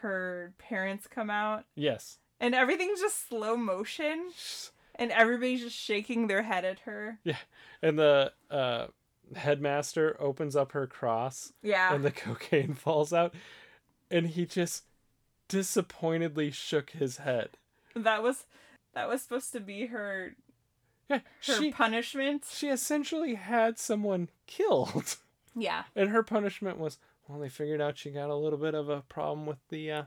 her 0.00 0.54
parents 0.56 1.06
come 1.06 1.28
out, 1.28 1.64
Yes. 1.74 2.18
and 2.40 2.54
everything's 2.54 3.00
just 3.00 3.28
slow 3.28 3.58
motion, 3.58 4.32
and 4.94 5.10
everybody's 5.12 5.60
just 5.60 5.76
shaking 5.76 6.28
their 6.28 6.42
head 6.44 6.64
at 6.64 6.80
her. 6.80 7.18
Yeah. 7.24 7.36
And 7.82 7.98
the 7.98 8.32
uh, 8.50 8.86
headmaster 9.36 10.16
opens 10.20 10.54
up 10.56 10.72
her 10.72 10.86
cross 10.86 11.52
Yeah. 11.62 11.94
and 11.94 12.04
the 12.04 12.10
cocaine 12.24 12.74
falls 12.74 13.12
out. 13.12 13.34
And 14.10 14.28
he 14.28 14.46
just 14.46 14.84
disappointedly 15.48 16.50
shook 16.50 16.90
his 16.90 17.18
head. 17.18 17.50
that 17.94 18.22
was 18.22 18.46
that 18.94 19.08
was 19.08 19.22
supposed 19.22 19.52
to 19.52 19.60
be 19.60 19.86
her 19.86 20.34
Yeah, 21.08 21.18
her 21.46 21.54
she, 21.58 21.70
punishment. 21.72 22.44
she 22.50 22.68
essentially 22.68 23.34
had 23.34 23.78
someone 23.78 24.28
killed. 24.46 25.16
Yeah. 25.56 25.84
And 25.96 26.10
her 26.10 26.22
punishment 26.22 26.78
was, 26.78 26.98
well, 27.28 27.38
they 27.38 27.48
figured 27.48 27.80
out 27.80 27.98
she 27.98 28.10
got 28.10 28.30
a 28.30 28.34
little 28.34 28.58
bit 28.58 28.74
of 28.74 28.88
a 28.88 29.02
problem 29.02 29.46
with 29.46 29.58
the 29.68 29.90
uh, 29.92 30.02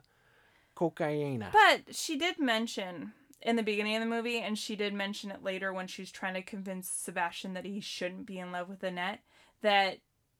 cocaine. 0.75 1.45
But 1.51 1.95
she 1.95 2.17
did 2.17 2.39
mention 2.39 3.13
in 3.41 3.55
the 3.55 3.63
beginning 3.63 3.95
of 3.95 4.01
the 4.01 4.07
movie, 4.09 4.39
and 4.39 4.57
she 4.57 4.75
did 4.75 4.93
mention 4.93 5.31
it 5.31 5.43
later 5.43 5.71
when 5.71 5.87
she's 5.87 6.11
trying 6.11 6.33
to 6.33 6.41
convince 6.41 6.89
Sebastian 6.89 7.53
that 7.53 7.65
he 7.65 7.79
shouldn't 7.79 8.25
be 8.25 8.39
in 8.39 8.51
love 8.51 8.67
with 8.69 8.83
Annette, 8.83 9.19
that 9.61 9.99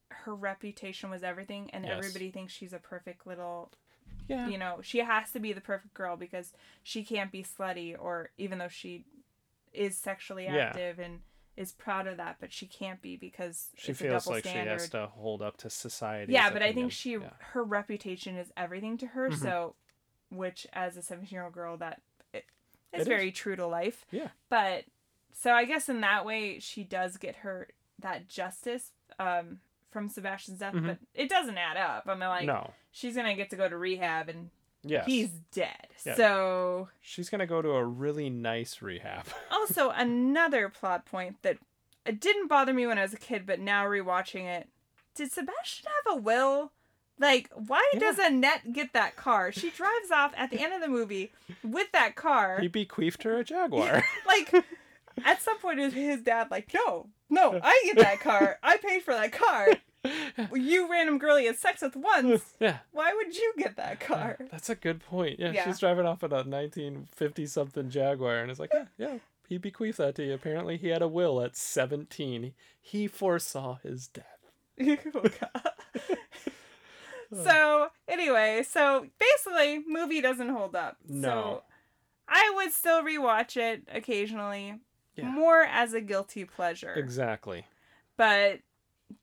her 0.09 0.33
reputation 0.35 1.09
was 1.09 1.23
everything, 1.23 1.69
and 1.71 1.85
Yes. 1.85 1.93
everybody 1.97 2.31
thinks 2.31 2.53
she's 2.53 2.73
a 2.73 2.79
perfect 2.79 3.27
little 3.27 3.71
Yeah. 4.27 4.47
You 4.47 4.57
know, 4.57 4.79
she 4.81 4.97
has 4.99 5.31
to 5.31 5.39
be 5.39 5.53
the 5.53 5.61
perfect 5.61 5.93
girl 5.93 6.17
because 6.17 6.51
she 6.83 7.05
can't 7.05 7.31
be 7.31 7.43
slutty 7.43 7.95
or 7.97 8.31
even 8.37 8.57
though 8.57 8.67
she 8.67 9.05
is 9.71 9.97
sexually 9.97 10.45
Yeah. 10.45 10.67
active 10.69 10.99
and 10.99 11.21
is 11.55 11.71
proud 11.71 12.07
of 12.07 12.17
that, 12.17 12.35
but 12.39 12.51
she 12.51 12.67
can't 12.67 13.01
be 13.01 13.15
because 13.15 13.69
She 13.77 13.93
feels 13.93 14.27
like 14.27 14.43
standard. 14.43 14.63
she 14.79 14.81
has 14.83 14.89
to 14.89 15.07
hold 15.07 15.41
up 15.41 15.55
to 15.57 15.69
society. 15.69 16.33
yeah, 16.33 16.49
but 16.51 16.61
I 16.61 16.73
think 16.73 16.91
she 16.91 17.19
her 17.39 17.63
reputation 17.63 18.35
is 18.35 18.51
everything 18.57 18.97
to 18.97 19.05
Mm-hmm. 19.05 19.13
her. 19.15 19.31
So, 19.31 19.75
which 20.29 20.67
as 20.73 20.97
a 20.97 21.01
seventeen 21.01 21.35
year 21.37 21.45
old 21.45 21.53
girl, 21.53 21.77
that 21.77 22.01
it, 22.93 22.97
It 22.97 23.01
is 23.01 23.01
is. 23.03 23.07
very 23.07 23.31
true 23.31 23.55
to 23.55 23.65
life. 23.67 24.05
Yeah. 24.11 24.29
But 24.49 24.85
so 25.33 25.51
I 25.51 25.65
guess 25.65 25.89
in 25.89 26.01
that 26.01 26.25
way 26.25 26.59
she 26.59 26.83
does 26.83 27.17
get 27.17 27.37
her 27.37 27.67
that 27.99 28.27
justice 28.27 28.91
um, 29.19 29.59
from 29.91 30.09
Sebastian's 30.09 30.59
death, 30.59 30.73
but 30.75 30.97
it 31.13 31.29
doesn't 31.29 31.57
add 31.57 31.77
up. 31.77 32.03
I 32.07 32.11
mean, 32.13 32.19
like 32.21 32.39
Mm-hmm. 32.47 32.47
no. 32.47 32.73
she's 32.91 33.15
gonna 33.15 33.35
get 33.35 33.49
to 33.51 33.55
go 33.55 33.67
to 33.69 33.77
rehab 33.77 34.29
and 34.29 34.49
Yes. 34.83 35.05
he's 35.05 35.29
dead. 35.51 35.87
Yeah. 36.05 36.15
So 36.15 36.89
She's 37.01 37.29
gonna 37.29 37.47
go 37.47 37.61
to 37.61 37.69
a 37.71 37.83
really 37.83 38.29
nice 38.29 38.81
rehab. 38.81 39.25
also 39.51 39.89
another 39.89 40.69
plot 40.69 41.05
point 41.05 41.41
that 41.41 41.57
it 42.05 42.21
didn't 42.21 42.47
bother 42.47 42.73
me 42.73 42.87
when 42.87 42.97
I 42.97 43.01
was 43.01 43.13
a 43.13 43.17
kid, 43.17 43.45
but 43.45 43.59
now 43.59 43.85
rewatching 43.85 44.45
it, 44.45 44.69
did 45.15 45.31
Sebastian 45.31 45.87
have 46.05 46.17
a 46.17 46.21
will? 46.21 46.71
Like, 47.19 47.49
why 47.53 47.83
Yeah. 47.93 47.99
does 47.99 48.19
Annette 48.19 48.73
get 48.73 48.93
that 48.93 49.15
car? 49.15 49.51
She 49.51 49.69
drives 49.71 50.11
off 50.11 50.33
at 50.37 50.51
the 50.51 50.59
end 50.63 50.73
of 50.73 50.81
the 50.81 50.87
movie 50.87 51.31
with 51.63 51.91
that 51.93 52.15
car. 52.15 52.59
he 52.59 52.67
bequeathed 52.67 53.23
her 53.23 53.39
a 53.39 53.43
Jaguar. 53.43 54.03
like, 54.27 54.53
at 55.25 55.41
some 55.41 55.57
point, 55.59 55.79
is 55.79 55.93
his 55.93 56.21
dad 56.21 56.49
like, 56.51 56.71
no, 56.73 57.07
no, 57.29 57.59
I 57.63 57.81
get 57.85 57.97
that 57.97 58.19
car. 58.19 58.59
I 58.61 58.77
paid 58.77 59.01
for 59.03 59.13
that 59.13 59.31
car. 59.31 59.67
You 60.53 60.89
random 60.89 61.17
girl 61.17 61.35
he 61.35 61.47
had 61.47 61.57
sex 61.57 61.81
with 61.81 61.97
once. 61.97 62.53
yeah. 62.61 62.77
Why 62.91 63.13
would 63.13 63.35
you 63.35 63.51
get 63.57 63.75
that 63.75 63.99
car? 63.99 64.37
That's 64.51 64.69
a 64.69 64.75
good 64.75 65.01
point. 65.01 65.37
Yeah, 65.37 65.51
Yeah. 65.51 65.65
she's 65.65 65.79
driving 65.79 66.05
off 66.05 66.23
in 66.23 66.31
a 66.31 66.43
1950 66.45 67.45
something 67.47 67.89
Jaguar, 67.89 68.37
and 68.37 68.49
it's 68.49 68.59
like, 68.59 68.71
yeah, 68.73 68.85
yeah, 68.97 69.17
he 69.49 69.57
bequeathed 69.57 69.97
that 69.97 70.15
to 70.15 70.23
you. 70.23 70.33
Apparently, 70.33 70.77
he 70.77 70.89
had 70.89 71.01
a 71.01 71.09
will 71.09 71.41
at 71.41 71.57
17. 71.57 72.53
He 72.79 73.07
foresaw 73.07 73.79
his 73.83 74.07
death. 74.07 74.25
Oh, 74.79 74.95
God. 75.41 75.71
So 77.33 77.89
anyway, 78.07 78.63
so 78.67 79.07
basically, 79.19 79.83
movie 79.87 80.21
doesn't 80.21 80.49
hold 80.49 80.75
up. 80.75 80.97
No. 81.07 81.27
So 81.27 81.63
I 82.27 82.51
would 82.55 82.71
still 82.71 83.03
rewatch 83.03 83.55
it 83.57 83.83
occasionally, 83.91 84.79
Yeah. 85.15 85.25
more 85.29 85.61
as 85.61 85.93
a 85.93 86.01
guilty 86.01 86.45
pleasure, 86.45 86.93
Exactly. 86.93 87.65
but 88.17 88.59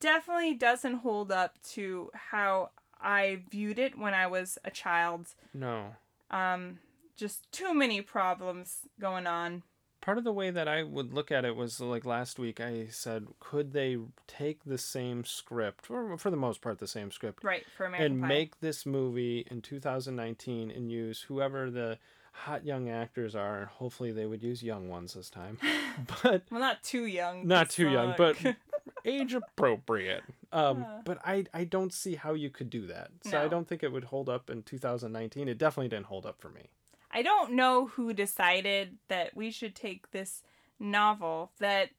definitely 0.00 0.54
doesn't 0.54 0.94
hold 0.98 1.30
up 1.30 1.60
to 1.72 2.10
how 2.14 2.70
I 3.00 3.42
viewed 3.50 3.78
it 3.78 3.98
when 3.98 4.14
I 4.14 4.26
was 4.26 4.58
a 4.64 4.70
child. 4.70 5.34
No. 5.52 5.96
Um, 6.30 6.78
just 7.16 7.50
too 7.52 7.74
many 7.74 8.00
problems 8.00 8.80
going 8.98 9.26
on. 9.26 9.62
Part 10.04 10.18
of 10.18 10.24
the 10.24 10.32
way 10.34 10.50
that 10.50 10.68
I 10.68 10.82
would 10.82 11.14
look 11.14 11.32
at 11.32 11.46
it 11.46 11.56
was 11.56 11.80
like 11.80 12.04
last 12.04 12.38
week 12.38 12.60
I 12.60 12.88
said, 12.90 13.26
could 13.40 13.72
they 13.72 13.96
take 14.26 14.62
the 14.66 14.76
same 14.76 15.24
script, 15.24 15.90
or 15.90 16.18
for 16.18 16.30
the 16.30 16.36
most 16.36 16.60
part, 16.60 16.78
the 16.78 16.86
same 16.86 17.10
script, 17.10 17.42
Right 17.42 17.64
for 17.74 17.86
American 17.86 18.12
and 18.12 18.20
Pie. 18.20 18.28
make 18.28 18.60
this 18.60 18.84
movie 18.84 19.46
in 19.50 19.62
2019 19.62 20.70
and 20.70 20.92
use 20.92 21.22
whoever 21.22 21.70
the 21.70 21.98
hot 22.32 22.66
young 22.66 22.90
actors 22.90 23.34
are. 23.34 23.60
and 23.60 23.68
Hopefully, 23.68 24.12
they 24.12 24.26
would 24.26 24.42
use 24.42 24.62
young 24.62 24.90
ones 24.90 25.14
this 25.14 25.30
time, 25.30 25.56
but 26.22 26.42
well, 26.50 26.60
not 26.60 26.82
too 26.82 27.06
young. 27.06 27.46
not 27.46 27.70
too 27.70 27.88
young, 27.88 28.14
but 28.18 28.36
age 29.06 29.32
appropriate. 29.32 30.22
Um, 30.52 30.82
Uh. 30.84 31.00
but 31.06 31.18
I 31.24 31.46
I 31.54 31.64
don't 31.64 31.94
see 31.94 32.16
how 32.16 32.34
you 32.34 32.50
could 32.50 32.68
do 32.68 32.86
that. 32.88 33.08
So 33.22 33.40
I 33.40 33.48
don't 33.48 33.66
think 33.66 33.82
it 33.82 33.90
would 33.90 34.04
hold 34.04 34.28
up 34.28 34.50
in 34.50 34.64
2019. 34.64 35.48
It 35.48 35.56
definitely 35.56 35.88
didn't 35.88 36.06
hold 36.06 36.26
up 36.26 36.40
for 36.42 36.50
me. 36.50 36.68
I 37.14 37.22
don't 37.22 37.52
know 37.52 37.86
who 37.86 38.12
decided 38.12 38.96
that 39.08 39.34
we 39.36 39.50
should 39.50 39.74
take 39.74 40.10
this 40.10 40.42
novel 40.80 41.52
that 41.60 41.90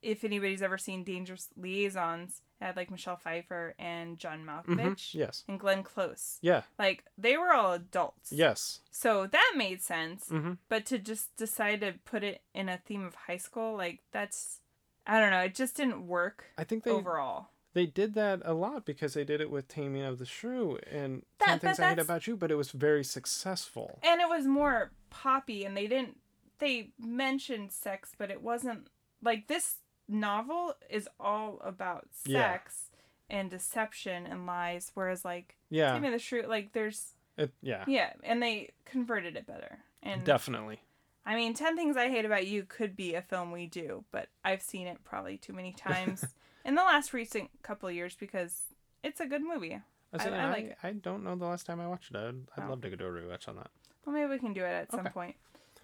if 0.00 0.24
anybody's 0.24 0.62
ever 0.62 0.78
seen 0.78 1.04
Dangerous 1.04 1.48
Liaisons, 1.56 2.40
had 2.60 2.76
like 2.76 2.90
Michelle 2.90 3.16
Pfeiffer 3.16 3.74
and 3.78 4.18
John 4.18 4.44
Malkovich 4.46 5.14
Yes. 5.14 5.44
and 5.48 5.58
Glenn 5.60 5.82
Close. 5.82 6.38
Yeah. 6.42 6.62
Like 6.78 7.04
they 7.18 7.36
were 7.36 7.52
all 7.52 7.72
adults. 7.72 8.32
Yes. 8.32 8.80
So 8.90 9.26
that 9.26 9.52
made 9.56 9.82
sense. 9.82 10.28
Mhm. 10.28 10.58
But 10.68 10.86
to 10.86 10.98
just 10.98 11.36
decide 11.36 11.80
to 11.80 11.94
put 12.04 12.22
it 12.24 12.42
in 12.54 12.68
a 12.68 12.78
theme 12.78 13.04
of 13.04 13.14
high 13.14 13.36
school, 13.36 13.76
like 13.76 14.00
that's 14.12 14.60
I 15.06 15.18
don't 15.20 15.30
know, 15.30 15.40
it 15.40 15.54
just 15.56 15.76
didn't 15.76 16.06
work 16.06 16.44
I 16.56 16.62
think 16.64 16.84
they 16.84 16.92
overall. 16.92 17.48
They 17.74 17.86
did 17.86 18.14
that 18.14 18.42
a 18.44 18.52
lot 18.54 18.84
because 18.84 19.14
they 19.14 19.24
did 19.24 19.40
it 19.40 19.50
with 19.50 19.68
Taming 19.68 20.02
of 20.02 20.18
the 20.18 20.26
Shrew 20.26 20.78
and 20.90 21.24
That- 21.38 21.46
10 21.46 21.58
Things 21.60 21.80
I 21.80 21.88
Hate 21.90 21.98
About 21.98 22.26
You, 22.26 22.36
but 22.36 22.50
it 22.50 22.56
was 22.56 22.70
very 22.70 23.04
successful. 23.04 23.98
and 24.02 24.20
it 24.20 24.28
was 24.28 24.46
more 24.46 24.92
poppy 25.10 25.64
and 25.64 25.76
they 25.76 25.86
didn't 25.86 26.18
they 26.58 26.90
mentioned 26.98 27.72
sex 27.72 28.12
but 28.16 28.30
it 28.30 28.40
wasn't 28.40 28.86
like 29.20 29.46
this 29.48 29.76
novel 30.08 30.74
is 30.88 31.08
all 31.18 31.58
about 31.64 32.08
Yeah. 32.24 32.52
sex 32.52 32.90
and 33.28 33.50
deception 33.50 34.26
and 34.26 34.46
lies 34.46 34.90
whereas 34.94 35.24
like 35.24 35.56
Yeah. 35.70 35.92
Taming 35.92 36.08
of 36.08 36.12
the 36.12 36.18
Shrew 36.18 36.42
like 36.42 36.72
there's 36.72 37.14
It, 37.36 37.52
yeah. 37.62 37.84
yeah 37.88 38.12
and 38.22 38.42
they 38.42 38.70
converted 38.84 39.36
it 39.36 39.46
better 39.46 39.78
and 40.02 40.24
Definitely. 40.24 40.80
I 41.26 41.34
mean 41.36 41.54
10 41.54 41.76
Things 41.76 41.96
I 41.96 42.08
Hate 42.08 42.24
About 42.24 42.46
You 42.46 42.64
could 42.64 42.94
be 42.96 43.14
a 43.14 43.22
film 43.22 43.50
we 43.52 43.66
do 43.66 44.04
but 44.12 44.28
I've 44.44 44.62
seen 44.62 44.86
it 44.86 45.02
probably 45.04 45.36
too 45.38 45.52
many 45.52 45.72
times 45.76 46.24
in 46.64 46.74
the 46.74 46.82
last 46.82 47.12
recent 47.12 47.50
couple 47.62 47.88
of 47.88 47.94
years 47.94 48.14
because 48.18 48.62
it's 49.02 49.20
a 49.20 49.26
good 49.26 49.42
movie 49.42 49.80
I, 50.14 50.28
I 50.28 50.28
I, 50.28 50.50
like 50.50 50.64
it. 50.64 50.78
I 50.82 50.92
don't 50.92 51.24
know 51.24 51.34
the 51.36 51.46
last 51.46 51.64
time 51.66 51.80
I 51.80 51.88
watched 51.88 52.14
it. 52.14 52.18
I'd, 52.18 52.34
I'd 52.56 52.66
Oh. 52.66 52.70
love 52.70 52.82
to 52.82 52.90
go 52.90 52.96
do 52.96 53.06
a 53.06 53.10
rewatch 53.10 53.48
on 53.48 53.56
that. 53.56 53.70
Well, 54.04 54.14
maybe 54.14 54.28
we 54.28 54.38
can 54.38 54.52
do 54.52 54.60
it 54.64 54.68
at 54.70 54.90
some 54.90 55.06
point. 55.06 55.36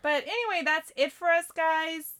But 0.02 0.24
anyway, 0.24 0.62
that's 0.64 0.92
it 0.96 1.12
for 1.12 1.28
us, 1.28 1.46
guys. 1.54 2.12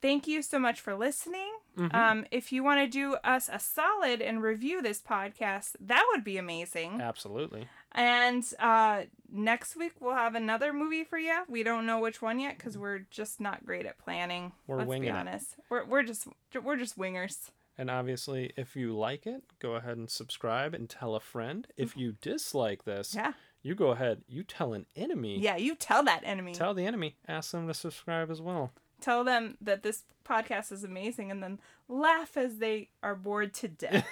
Thank 0.00 0.26
you 0.26 0.42
so 0.42 0.58
much 0.58 0.80
for 0.80 0.94
listening. 0.94 1.50
Mhm. 1.78 1.94
Um, 1.94 2.26
if 2.30 2.52
you 2.52 2.62
want 2.62 2.80
to 2.80 2.86
do 2.86 3.14
us 3.24 3.48
a 3.52 3.58
solid 3.58 4.20
and 4.22 4.42
review 4.42 4.80
this 4.82 5.00
podcast, 5.00 5.76
that 5.80 6.04
would 6.12 6.24
be 6.24 6.36
amazing. 6.38 7.00
Absolutely. 7.00 7.68
And 7.92 8.44
uh, 8.58 9.04
next 9.30 9.76
week 9.76 9.92
we'll 10.00 10.14
have 10.14 10.34
another 10.34 10.72
movie 10.72 11.04
for 11.04 11.18
you. 11.18 11.44
We 11.48 11.62
don't 11.62 11.86
know 11.86 12.00
which 12.00 12.20
one 12.22 12.38
yet 12.38 12.56
because 12.58 12.76
we're 12.76 13.00
just 13.10 13.40
not 13.40 13.64
great 13.64 13.86
at 13.86 13.98
planning. 13.98 14.52
We're 14.66 14.76
let's 14.78 14.88
winging 14.88 15.02
be 15.04 15.08
it. 15.08 15.14
honest. 15.18 15.56
We're 15.70 15.84
we're 15.84 16.02
just 16.02 16.26
we're 16.62 16.76
just 16.76 16.98
wingers. 16.98 17.50
And 17.76 17.90
obviously, 17.90 18.52
if 18.56 18.76
you 18.76 18.96
like 18.96 19.26
it, 19.26 19.42
go 19.58 19.72
ahead 19.74 19.96
and 19.96 20.08
subscribe 20.08 20.74
and 20.74 20.88
tell 20.88 21.14
a 21.16 21.20
friend. 21.20 21.66
If 21.76 21.90
mm-hmm. 21.90 22.00
you 22.00 22.12
dislike 22.20 22.84
this, 22.84 23.14
Yeah. 23.14 23.32
you 23.62 23.74
go 23.74 23.88
ahead, 23.88 24.22
you 24.28 24.44
tell 24.44 24.74
an 24.74 24.86
enemy. 24.94 25.38
Yeah. 25.40 25.56
You 25.56 25.74
tell 25.74 26.04
that 26.04 26.22
enemy. 26.24 26.54
Tell 26.54 26.72
the 26.74 26.86
enemy, 26.86 27.16
ask 27.26 27.50
them 27.50 27.66
to 27.66 27.74
subscribe 27.74 28.30
as 28.30 28.40
well. 28.40 28.72
tell 29.00 29.24
them 29.24 29.56
that 29.60 29.82
this 29.82 30.04
podcast 30.24 30.72
is 30.72 30.84
amazing, 30.84 31.30
and 31.30 31.42
then 31.42 31.58
laugh 31.88 32.36
as 32.36 32.56
they 32.58 32.88
are 33.02 33.14
bored 33.14 33.52
to 33.54 33.68
death. 33.68 34.06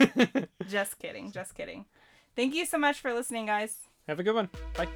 just 0.69 0.99
kidding. 0.99 1.33
Just 1.33 1.55
kidding. 1.55 1.87
Thank 2.37 2.55
you 2.55 2.67
so 2.67 2.79
much 2.79 3.01
for 3.01 3.15
listening, 3.15 3.47
guys. 3.47 3.77
Have 4.09 4.19
a 4.19 4.23
good 4.23 4.35
one. 4.35 4.51
Bye. 4.75 4.89